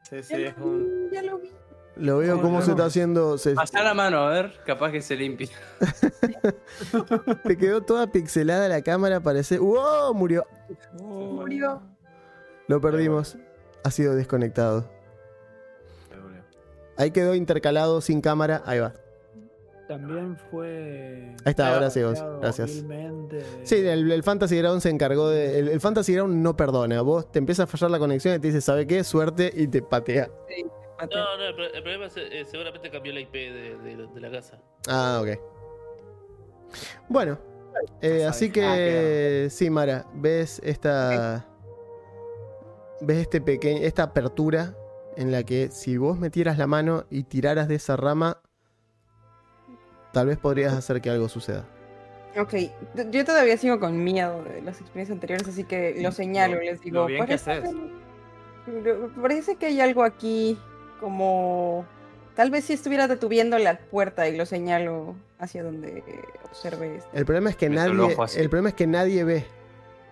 Sí, 0.10 0.24
sí, 0.24 0.34
es 0.36 0.56
un. 0.58 1.10
Ya 1.12 1.22
lo 1.24 1.40
vi. 1.40 1.52
Lo 1.96 2.18
veo 2.20 2.38
No, 2.38 2.42
cómo 2.42 2.60
no. 2.60 2.66
se 2.66 2.72
está 2.72 2.86
haciendo. 2.86 3.38
se- 3.38 3.54
Pasá 3.54 3.84
la 3.84 3.94
mano, 3.94 4.20
a 4.20 4.30
ver, 4.30 4.54
capaz 4.66 4.92
que 4.92 5.02
se 5.02 5.16
limpia. 5.16 5.50
te 7.44 7.58
quedó 7.58 7.82
toda 7.82 8.08
pixelada 8.12 8.68
la 8.68 8.82
cámara, 8.82 9.20
parece. 9.20 9.60
¡Wow! 9.60 10.14
Murió. 10.14 10.46
Murió. 10.94 11.82
Lo 12.68 12.82
perdimos. 12.82 13.38
Ha 13.84 13.92
sido 13.92 14.16
desconectado. 14.16 14.90
Ahí 16.98 17.12
quedó 17.12 17.36
intercalado 17.36 18.02
sin 18.02 18.22
cámara. 18.22 18.62
Ahí 18.66 18.80
va. 18.80 18.94
También 19.88 20.38
fue. 20.50 21.36
Ahí 21.46 21.50
está, 21.52 21.74
ahora 21.74 21.90
sí, 21.90 22.02
vos. 22.02 22.14
creado 22.14 22.40
Gracias. 22.40 22.88
de- 22.88 23.44
Sí, 23.64 23.76
el, 23.86 24.12
el 24.12 24.24
Fantasy 24.24 24.58
Ground 24.58 24.82
se 24.82 24.90
encargó 24.90 25.30
de. 25.30 25.60
El, 25.60 25.68
el 25.68 25.82
Fantasy 25.82 26.14
Ground 26.14 26.36
no 26.42 26.56
perdona. 26.56 27.02
Vos 27.02 27.32
te 27.32 27.40
empieza 27.40 27.64
a 27.64 27.68
fallar 27.68 27.92
la 27.92 28.00
conexión 28.00 28.34
y 28.36 28.40
te 28.40 28.48
dice, 28.48 28.62
¿sabe 28.62 28.88
qué? 28.88 29.04
Suerte 29.04 29.52
y 29.54 29.68
te 29.68 29.82
patea. 29.82 30.30
Mateo. 31.00 31.20
No, 31.20 31.38
no, 31.38 31.44
el, 31.44 31.56
pro- 31.56 31.66
el 31.66 31.82
problema 31.84 32.06
es 32.06 32.16
eh, 32.18 32.46
seguramente 32.50 32.90
cambió 32.90 33.12
la 33.14 33.20
IP 33.20 33.34
de, 33.34 33.78
de- 33.78 34.08
de 34.08 34.20
la 34.22 34.32
casa. 34.32 34.58
Ah, 34.88 35.20
ok. 35.22 35.38
Bueno, 37.10 37.38
eh, 38.02 38.26
así 38.26 38.52
que 38.52 39.48
sí, 39.50 39.70
Mara, 39.70 40.06
ves 40.14 40.62
esta. 40.64 41.46
Ves 43.02 43.18
este 43.18 43.42
pequeño, 43.42 43.80
esta 43.84 44.04
apertura 44.04 44.78
en 45.18 45.32
la 45.32 45.44
que 45.44 45.70
si 45.72 45.98
vos 45.98 46.18
metieras 46.18 46.58
la 46.58 46.68
mano 46.68 47.04
y 47.10 47.24
tiraras 47.24 47.68
de 47.68 47.76
esa 47.76 47.98
rama, 47.98 48.40
tal 50.14 50.28
vez 50.28 50.38
podrías 50.38 50.72
hacer 50.74 51.02
que 51.02 51.10
algo 51.10 51.28
suceda. 51.28 51.66
Ok, 52.40 52.54
yo 53.12 53.26
todavía 53.26 53.58
sigo 53.58 53.80
con 53.80 54.04
miedo 54.04 54.44
de 54.44 54.62
las 54.62 54.80
experiencias 54.80 55.16
anteriores, 55.16 55.48
así 55.48 55.66
que 55.66 55.98
lo 56.02 56.12
señalo, 56.12 56.56
Lo- 56.56 56.62
les 56.62 56.80
digo. 56.82 57.02
lo 57.02 57.06
bien 57.08 57.20
que 57.26 57.38
parece, 57.38 57.52
haces. 57.52 57.72
que- 58.66 58.94
parece 59.22 59.56
que 59.58 59.66
hay 59.68 59.82
algo 59.82 60.04
aquí 60.04 60.58
como... 61.00 61.86
Tal 62.36 62.50
vez 62.50 62.64
si 62.66 62.74
estuviera 62.74 63.08
detuviendo 63.08 63.60
la 63.60 63.78
puerta 63.78 64.28
y 64.28 64.36
lo 64.36 64.48
señalo 64.48 65.14
hacia 65.38 65.62
donde 65.64 66.04
observe 66.46 66.96
esto. 66.96 67.10
El 67.14 67.26
problema 67.26 67.52
es 67.52 67.56
que 67.56 67.70
nadie. 67.70 68.16
El 68.36 68.50
problema 68.50 68.70
es 68.70 68.76
que 68.76 68.88
nadie 68.88 69.24
ve. 69.24 69.46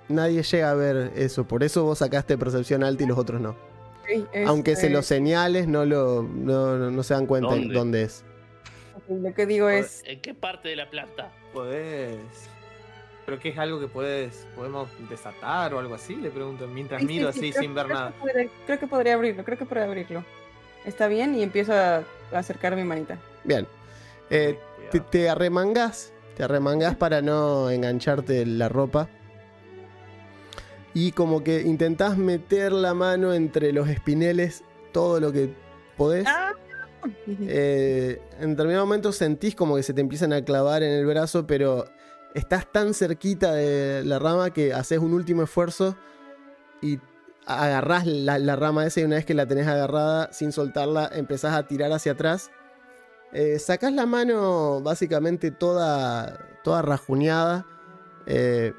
Nadie 0.07 0.43
llega 0.43 0.69
a 0.69 0.75
ver 0.75 1.13
eso. 1.15 1.45
Por 1.47 1.63
eso 1.63 1.83
vos 1.83 1.97
sacaste 1.97 2.37
percepción 2.37 2.83
alta 2.83 3.01
y 3.03 3.07
los 3.07 3.17
otros 3.17 3.41
no. 3.41 3.51
Ok, 3.51 4.27
Aunque 4.45 4.75
se 4.75 4.91
lo 4.91 5.01
señales, 5.01 5.67
no 5.67 5.83
lo. 5.85 6.21
no, 6.21 6.77
no- 6.77 6.91
no 6.91 7.01
se 7.01 7.15
dan 7.15 7.25
cuenta 7.25 7.55
en 7.55 7.61
¿Dónde? 7.61 7.73
dónde 7.73 8.01
es. 8.03 8.23
Lo 9.19 9.33
que 9.33 9.45
digo 9.45 9.69
es... 9.69 10.03
¿En 10.05 10.21
qué 10.21 10.33
parte 10.33 10.69
de 10.69 10.75
la 10.75 10.89
planta? 10.89 11.31
Podés. 11.53 12.17
Creo 13.25 13.39
que 13.39 13.49
es 13.49 13.57
algo 13.57 13.79
que 13.79 13.87
puedes, 13.87 14.47
podemos 14.55 14.89
desatar 15.09 15.73
o 15.73 15.79
algo 15.79 15.95
así, 15.95 16.15
le 16.15 16.31
pregunto, 16.31 16.67
mientras 16.67 17.01
Sí, 17.01 17.07
miro 17.07 17.31
sí, 17.31 17.39
así 17.49 17.53
sin 17.53 17.73
ver 17.75 17.85
creo 17.85 17.97
nada. 17.97 18.11
que 18.13 18.19
podré- 18.23 18.49
creo 18.65 18.79
que 18.79 18.87
podría 18.87 19.13
abrirlo, 19.13 19.43
creo 19.43 19.57
que 19.57 19.65
podría 19.65 19.85
abrirlo. 19.85 20.25
Está 20.85 21.07
bien 21.07 21.35
y 21.35 21.43
empiezo 21.43 21.73
a, 21.73 21.97
a 21.97 22.03
acercar 22.33 22.75
mi 22.75 22.83
manita. 22.83 23.19
Bien. 23.43 23.67
Eh, 24.29 24.57
te, 24.89 24.99
te 24.99 25.29
arremangás. 25.29 26.11
Te 26.35 26.43
arremangás 26.43 26.95
para 26.95 27.21
no 27.21 27.69
engancharte 27.69 28.45
la 28.45 28.67
ropa. 28.69 29.07
Y 30.93 31.11
como 31.11 31.43
que 31.43 31.61
intentás 31.61 32.17
meter 32.17 32.71
la 32.71 32.93
mano 32.93 33.33
entre 33.33 33.71
los 33.71 33.87
espineles 33.87 34.63
todo 34.91 35.19
lo 35.19 35.31
que 35.31 35.53
podés. 35.95 36.25
Ah. 36.27 36.53
Eh, 37.27 38.21
en 38.39 38.51
determinado 38.51 38.85
momento 38.85 39.11
sentís 39.11 39.55
como 39.55 39.75
que 39.75 39.83
se 39.83 39.93
te 39.93 40.01
empiezan 40.01 40.33
a 40.33 40.43
clavar 40.43 40.83
en 40.83 40.91
el 40.91 41.05
brazo, 41.05 41.47
pero 41.47 41.85
estás 42.33 42.71
tan 42.71 42.93
cerquita 42.93 43.53
de 43.53 44.03
la 44.05 44.19
rama 44.19 44.51
que 44.51 44.73
haces 44.73 44.99
un 44.99 45.13
último 45.13 45.43
esfuerzo 45.43 45.95
y 46.81 46.99
agarrás 47.45 48.05
la, 48.05 48.39
la 48.39 48.55
rama 48.55 48.85
esa 48.85 49.01
y 49.01 49.03
una 49.03 49.15
vez 49.15 49.25
que 49.25 49.33
la 49.33 49.45
tenés 49.45 49.67
agarrada, 49.67 50.31
sin 50.31 50.51
soltarla, 50.51 51.09
empezás 51.13 51.53
a 51.53 51.67
tirar 51.67 51.91
hacia 51.91 52.13
atrás. 52.13 52.51
Eh, 53.33 53.59
sacás 53.59 53.93
la 53.93 54.05
mano 54.05 54.81
básicamente 54.81 55.51
toda, 55.51 56.37
toda 56.63 56.81
rajuñada. 56.81 57.65
Eh, 58.25 58.73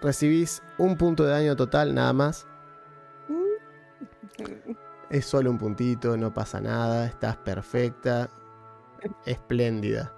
recibís 0.00 0.62
un 0.78 0.96
punto 0.96 1.24
de 1.24 1.30
daño 1.30 1.56
total, 1.56 1.94
nada 1.94 2.12
más. 2.12 2.46
Es 5.10 5.26
solo 5.26 5.50
un 5.50 5.58
puntito, 5.58 6.16
no 6.16 6.34
pasa 6.34 6.60
nada, 6.60 7.06
estás 7.06 7.36
perfecta, 7.36 8.28
espléndida. 9.24 10.12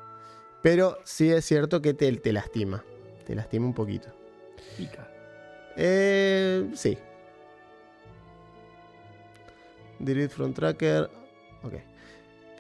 Pero 0.63 0.99
sí 1.05 1.31
es 1.31 1.45
cierto 1.45 1.83
que 1.83 1.95
te, 1.95 2.11
te 2.17 2.33
lastima, 2.33 2.83
te 3.27 3.35
lastima 3.35 3.67
un 3.67 3.75
poquito. 3.75 4.09
Pica. 4.77 5.09
Eh, 5.77 6.71
sí. 6.75 6.99
Delete 9.99 10.35
from 10.35 10.53
tracker. 10.53 11.11
Ok. 11.63 11.75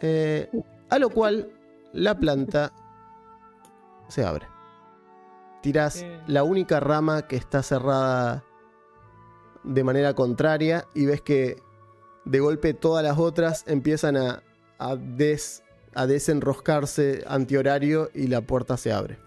Eh, 0.00 0.50
a 0.90 0.98
lo 0.98 1.10
cual 1.10 1.50
la 1.92 2.18
planta 2.18 2.72
se 4.08 4.24
abre. 4.24 4.46
Tirás 5.62 6.04
la 6.26 6.44
única 6.44 6.78
rama 6.78 7.26
que 7.26 7.36
está 7.36 7.62
cerrada 7.62 8.44
de 9.64 9.84
manera 9.84 10.14
contraria 10.14 10.86
y 10.94 11.06
ves 11.06 11.20
que 11.20 11.60
de 12.28 12.40
golpe 12.40 12.74
todas 12.74 13.02
las 13.04 13.18
otras 13.18 13.64
empiezan 13.66 14.16
a, 14.16 14.42
a, 14.78 14.96
des- 14.96 15.62
a 15.94 16.06
desenroscarse 16.06 17.24
antihorario 17.26 18.10
y 18.14 18.26
la 18.28 18.40
puerta 18.42 18.76
se 18.76 18.92
abre. 18.92 19.18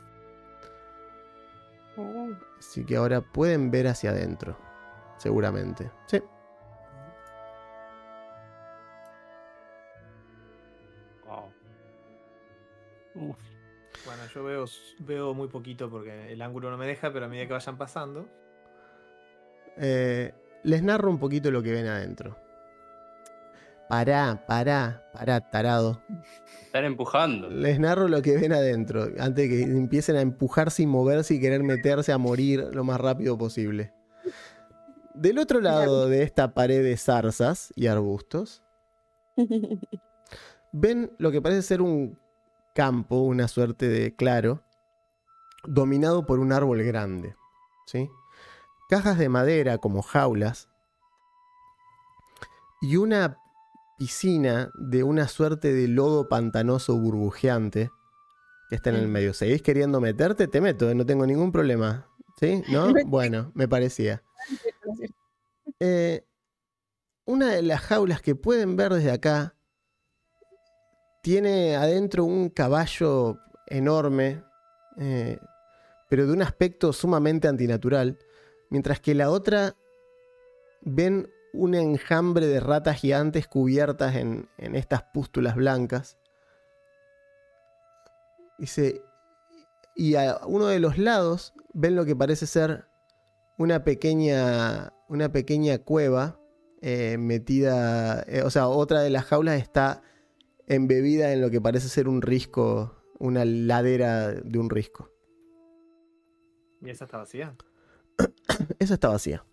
Así 2.58 2.86
que 2.86 2.95
ahora 2.95 3.22
pueden 3.22 3.72
ver 3.72 3.88
hacia 3.88 4.12
adentro. 4.12 4.58
Seguramente. 5.18 5.91
Sí. 6.08 6.22
Uf. 13.16 13.36
Bueno, 14.06 14.24
yo 14.34 14.43
veo, 14.43 14.66
veo 14.99 15.34
muy 15.34 15.47
poquito 15.47 15.89
porque 15.89 16.32
el 16.32 16.41
ángulo 16.41 16.72
no 16.72 16.78
me 16.78 16.88
deja, 16.88 17.12
pero 17.12 17.26
a 17.26 17.28
medida 17.28 17.47
que 17.47 17.54
vayan 17.54 17.78
pasando. 17.78 18.28
Eh, 19.78 20.34
les 20.64 20.82
narro 20.82 21.10
un 21.10 21.20
poquito 21.20 21.52
lo 21.52 21.62
que 21.62 21.72
ven 21.72 21.88
adentro. 21.88 22.38
Pará, 23.92 24.42
pará, 24.48 25.04
pará, 25.12 25.42
tarado. 25.42 26.02
Están 26.64 26.86
empujando. 26.86 27.50
Les 27.50 27.78
narro 27.78 28.08
lo 28.08 28.22
que 28.22 28.38
ven 28.38 28.54
adentro. 28.54 29.04
Antes 29.20 29.36
de 29.36 29.50
que 29.50 29.64
empiecen 29.64 30.16
a 30.16 30.22
empujarse 30.22 30.84
y 30.84 30.88
moverse 30.88 31.34
y 31.34 31.42
querer 31.42 31.62
meterse 31.62 32.14
a 32.14 32.18
morir 32.18 32.70
lo 32.72 32.86
más 32.86 33.02
rápido 33.02 33.38
posible. 33.38 33.94
Del 35.14 35.39
otro 35.39 35.60
lado 35.60 36.08
de 36.08 36.24
esta 36.24 36.54
pared 36.54 36.82
de 36.82 36.96
zarzas 36.96 37.74
y 37.76 37.88
arbustos, 37.88 38.64
ven 40.72 41.12
lo 41.18 41.30
que 41.30 41.42
parece 41.42 41.62
ser 41.62 41.82
un 41.82 42.18
campo, 42.74 43.18
una 43.18 43.50
suerte 43.50 43.89
de 43.89 44.16
claro, 44.16 44.64
dominado 45.66 46.26
por 46.26 46.39
un 46.39 46.54
árbol 46.54 46.82
grande. 46.84 47.36
¿sí? 47.88 48.10
Cajas 48.88 49.18
de 49.18 49.28
madera 49.28 49.80
como 49.80 50.02
jaulas 50.02 50.70
y 52.82 52.96
una 52.96 53.41
piscina 54.02 54.72
de 54.74 55.04
una 55.04 55.28
suerte 55.28 55.72
de 55.72 55.88
lodo 55.88 56.28
pantanoso 56.28 56.97
burbujeante 56.97 57.91
que 58.68 58.76
está 58.76 58.89
en 58.89 58.95
el 58.95 59.08
medio. 59.08 59.32
¿Seguís 59.32 59.62
queriendo 59.62 60.02
meterte? 60.02 60.47
Te 60.47 60.60
meto, 60.60 60.89
eh, 60.89 60.95
no 60.95 61.06
tengo 61.06 61.28
ningún 61.28 61.52
problema. 61.52 62.08
¿Sí? 62.39 62.64
¿No? 62.70 62.88
Bueno, 63.06 63.52
me 63.54 63.68
parecía. 63.68 64.24
Eh, 65.80 66.26
una 67.26 67.54
de 67.54 67.62
las 67.62 67.82
jaulas 67.82 68.22
que 68.22 68.36
pueden 68.36 68.76
ver 68.76 68.93
desde 68.93 69.12
acá 69.12 69.56
tiene 71.24 71.76
adentro 71.76 72.26
un 72.26 72.49
caballo 72.49 73.38
enorme, 73.68 74.43
eh, 74.97 75.39
pero 76.10 76.28
de 76.28 76.34
un 76.34 76.41
aspecto 76.41 76.93
sumamente 76.93 77.47
antinatural, 77.47 78.20
mientras 78.70 78.99
que 78.99 79.16
la 79.16 79.32
otra 79.32 79.76
ven 80.82 81.28
un 81.54 81.76
enjambre 81.76 82.47
de 82.47 82.60
ratas 82.60 82.97
gigantes 82.97 83.47
cubiertas 83.47 84.16
en, 84.16 84.49
en 84.58 84.76
estas 84.76 85.04
pústulas 85.04 85.56
blancas. 85.56 86.18
Dice, 88.58 89.02
y 89.95 90.16
a 90.16 90.39
uno 90.45 90.68
de 90.68 90.80
los 90.80 90.97
lados 90.97 91.54
ven 91.74 91.95
lo 91.95 92.06
que 92.06 92.16
parece 92.16 92.47
ser 92.47 92.86
una 93.58 93.84
pequeña, 93.84 94.93
una 95.08 95.32
pequeña 95.32 95.80
cueva 95.80 96.39
eh, 96.82 97.18
metida, 97.20 98.24
eh, 98.24 98.41
o 98.43 98.49
sea, 98.49 98.68
otra 98.68 99.02
de 99.02 99.12
las 99.12 99.26
jaulas 99.26 99.62
está 99.62 100.02
embebida 100.68 101.32
en 101.32 101.41
lo 101.41 101.52
que 101.52 101.62
parece 101.62 101.89
ser 101.89 102.08
un 102.08 102.22
risco, 102.22 103.04
una 103.20 103.45
ladera 103.45 104.32
de 104.32 104.58
un 104.58 104.70
risco. 104.70 105.12
¿Y 106.82 106.89
esa 106.89 107.06
está 107.06 107.18
vacía? 107.18 107.56
Esa 108.80 108.95
está 108.95 109.10
vacía. 109.10 109.45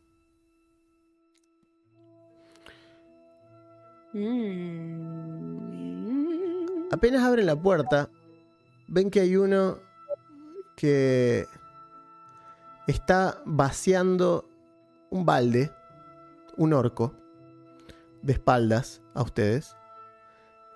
Apenas 6.90 7.22
abren 7.22 7.46
la 7.46 7.56
puerta, 7.56 8.08
ven 8.86 9.10
que 9.10 9.20
hay 9.20 9.36
uno 9.36 9.78
que 10.76 11.46
está 12.86 13.42
vaciando 13.44 14.48
un 15.10 15.26
balde, 15.26 15.70
un 16.56 16.72
orco, 16.72 17.14
de 18.22 18.32
espaldas 18.32 19.02
a 19.14 19.22
ustedes, 19.22 19.76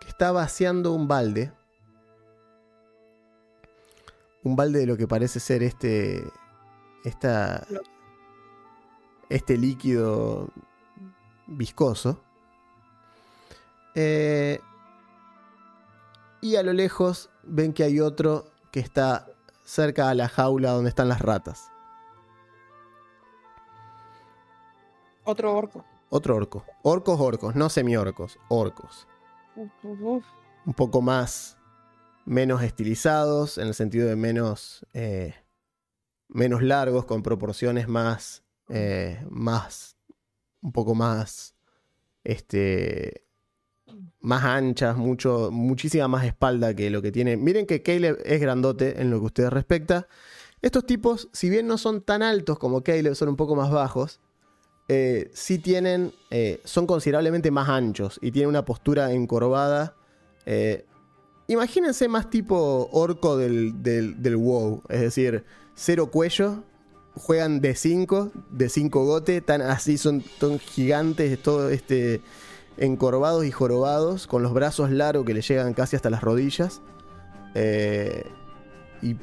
que 0.00 0.08
está 0.08 0.32
vaciando 0.32 0.92
un 0.92 1.08
balde, 1.08 1.52
un 4.44 4.56
balde 4.56 4.80
de 4.80 4.86
lo 4.86 4.96
que 4.96 5.08
parece 5.08 5.40
ser 5.40 5.62
este, 5.62 6.22
esta, 7.04 7.66
este 9.28 9.56
líquido 9.56 10.50
viscoso. 11.46 12.22
Eh, 13.94 14.60
y 16.40 16.56
a 16.56 16.62
lo 16.62 16.72
lejos 16.72 17.30
ven 17.42 17.72
que 17.72 17.84
hay 17.84 18.00
otro 18.00 18.46
que 18.70 18.80
está 18.80 19.26
cerca 19.64 20.08
a 20.08 20.14
la 20.14 20.28
jaula 20.28 20.72
donde 20.72 20.90
están 20.90 21.08
las 21.08 21.20
ratas. 21.20 21.70
Otro 25.24 25.54
orco. 25.54 25.84
Otro 26.10 26.36
orco. 26.36 26.64
Orcos, 26.82 27.20
orcos, 27.20 27.54
no 27.54 27.68
semiorcos, 27.68 28.38
orcos. 28.48 29.06
Uf, 29.56 29.70
uf. 29.84 30.24
Un 30.66 30.74
poco 30.74 31.00
más, 31.00 31.56
menos 32.24 32.62
estilizados, 32.62 33.58
en 33.58 33.68
el 33.68 33.74
sentido 33.74 34.08
de 34.08 34.16
menos, 34.16 34.86
eh, 34.92 35.34
menos 36.28 36.62
largos, 36.62 37.04
con 37.04 37.22
proporciones 37.22 37.88
más, 37.88 38.42
eh, 38.68 39.24
más, 39.30 39.96
un 40.60 40.72
poco 40.72 40.94
más, 40.94 41.54
este, 42.24 43.26
más 44.20 44.44
anchas, 44.44 44.96
mucho, 44.96 45.50
muchísima 45.50 46.08
más 46.08 46.24
espalda 46.24 46.74
que 46.74 46.90
lo 46.90 47.02
que 47.02 47.12
tiene. 47.12 47.36
Miren 47.36 47.66
que 47.66 47.82
Caleb 47.82 48.18
es 48.24 48.40
grandote 48.40 49.00
en 49.00 49.10
lo 49.10 49.18
que 49.20 49.26
ustedes 49.26 49.52
respecta. 49.52 50.08
Estos 50.60 50.86
tipos, 50.86 51.28
si 51.32 51.50
bien 51.50 51.66
no 51.66 51.76
son 51.78 52.02
tan 52.02 52.22
altos 52.22 52.58
como 52.58 52.82
Caleb, 52.82 53.14
son 53.14 53.28
un 53.28 53.36
poco 53.36 53.56
más 53.56 53.70
bajos, 53.70 54.20
eh, 54.88 55.30
sí 55.32 55.58
tienen, 55.58 56.12
eh, 56.30 56.60
son 56.64 56.86
considerablemente 56.86 57.50
más 57.50 57.68
anchos 57.68 58.18
y 58.22 58.30
tienen 58.30 58.48
una 58.48 58.64
postura 58.64 59.12
encorvada. 59.12 59.96
Eh, 60.46 60.86
imagínense 61.48 62.08
más 62.08 62.30
tipo 62.30 62.88
orco 62.92 63.36
del, 63.36 63.82
del, 63.82 64.22
del 64.22 64.36
WoW, 64.36 64.82
es 64.88 65.00
decir, 65.00 65.44
cero 65.74 66.10
cuello, 66.10 66.62
juegan 67.14 67.60
de 67.60 67.74
5, 67.74 68.32
de 68.50 68.68
5 68.68 69.04
gote, 69.04 69.40
tan 69.40 69.62
así 69.62 69.98
son, 69.98 70.22
son 70.38 70.58
gigantes, 70.58 71.42
todo 71.42 71.70
este 71.70 72.20
encorvados 72.78 73.44
y 73.44 73.50
jorobados, 73.50 74.26
con 74.26 74.42
los 74.42 74.52
brazos 74.52 74.90
largos 74.90 75.24
que 75.26 75.34
le 75.34 75.42
llegan 75.42 75.74
casi 75.74 75.96
hasta 75.96 76.10
las 76.10 76.22
rodillas. 76.22 76.80
Eh, 77.54 78.24
y, 79.02 79.16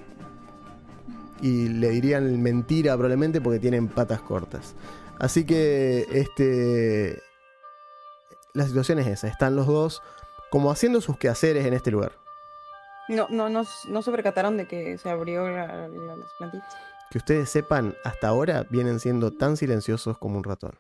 y 1.42 1.70
le 1.70 1.90
dirían 1.90 2.42
mentira 2.42 2.94
probablemente 2.94 3.42
porque 3.42 3.60
tienen 3.60 3.88
patas 3.88 4.22
cortas. 4.22 4.76
Así 5.20 5.46
que 5.46 6.06
este 6.12 7.22
la 8.54 8.66
situación 8.66 9.00
es 9.00 9.08
esa, 9.08 9.28
están 9.28 9.56
los 9.56 9.68
dos 9.68 10.02
como 10.50 10.72
haciendo 10.72 11.02
sus 11.02 11.18
quehaceres 11.18 11.66
en 11.66 11.74
este 11.74 11.92
lugar. 11.92 12.12
No, 13.08 13.28
no, 13.30 13.50
no, 13.50 13.64
no 13.90 14.02
se 14.02 14.12
percataron 14.12 14.58
de 14.58 14.68
que 14.68 14.98
se 14.98 15.10
abrió 15.10 15.48
la- 15.50 15.88
la- 15.88 16.16
las 16.16 16.30
plantitas. 16.38 16.74
Que 17.10 17.18
ustedes 17.20 17.50
sepan, 17.50 17.96
hasta 18.04 18.28
ahora 18.28 18.66
vienen 18.70 19.00
siendo 19.00 19.32
tan 19.32 19.58
silenciosos 19.58 20.18
como 20.18 20.38
un 20.38 20.44
ratón. 20.44 20.74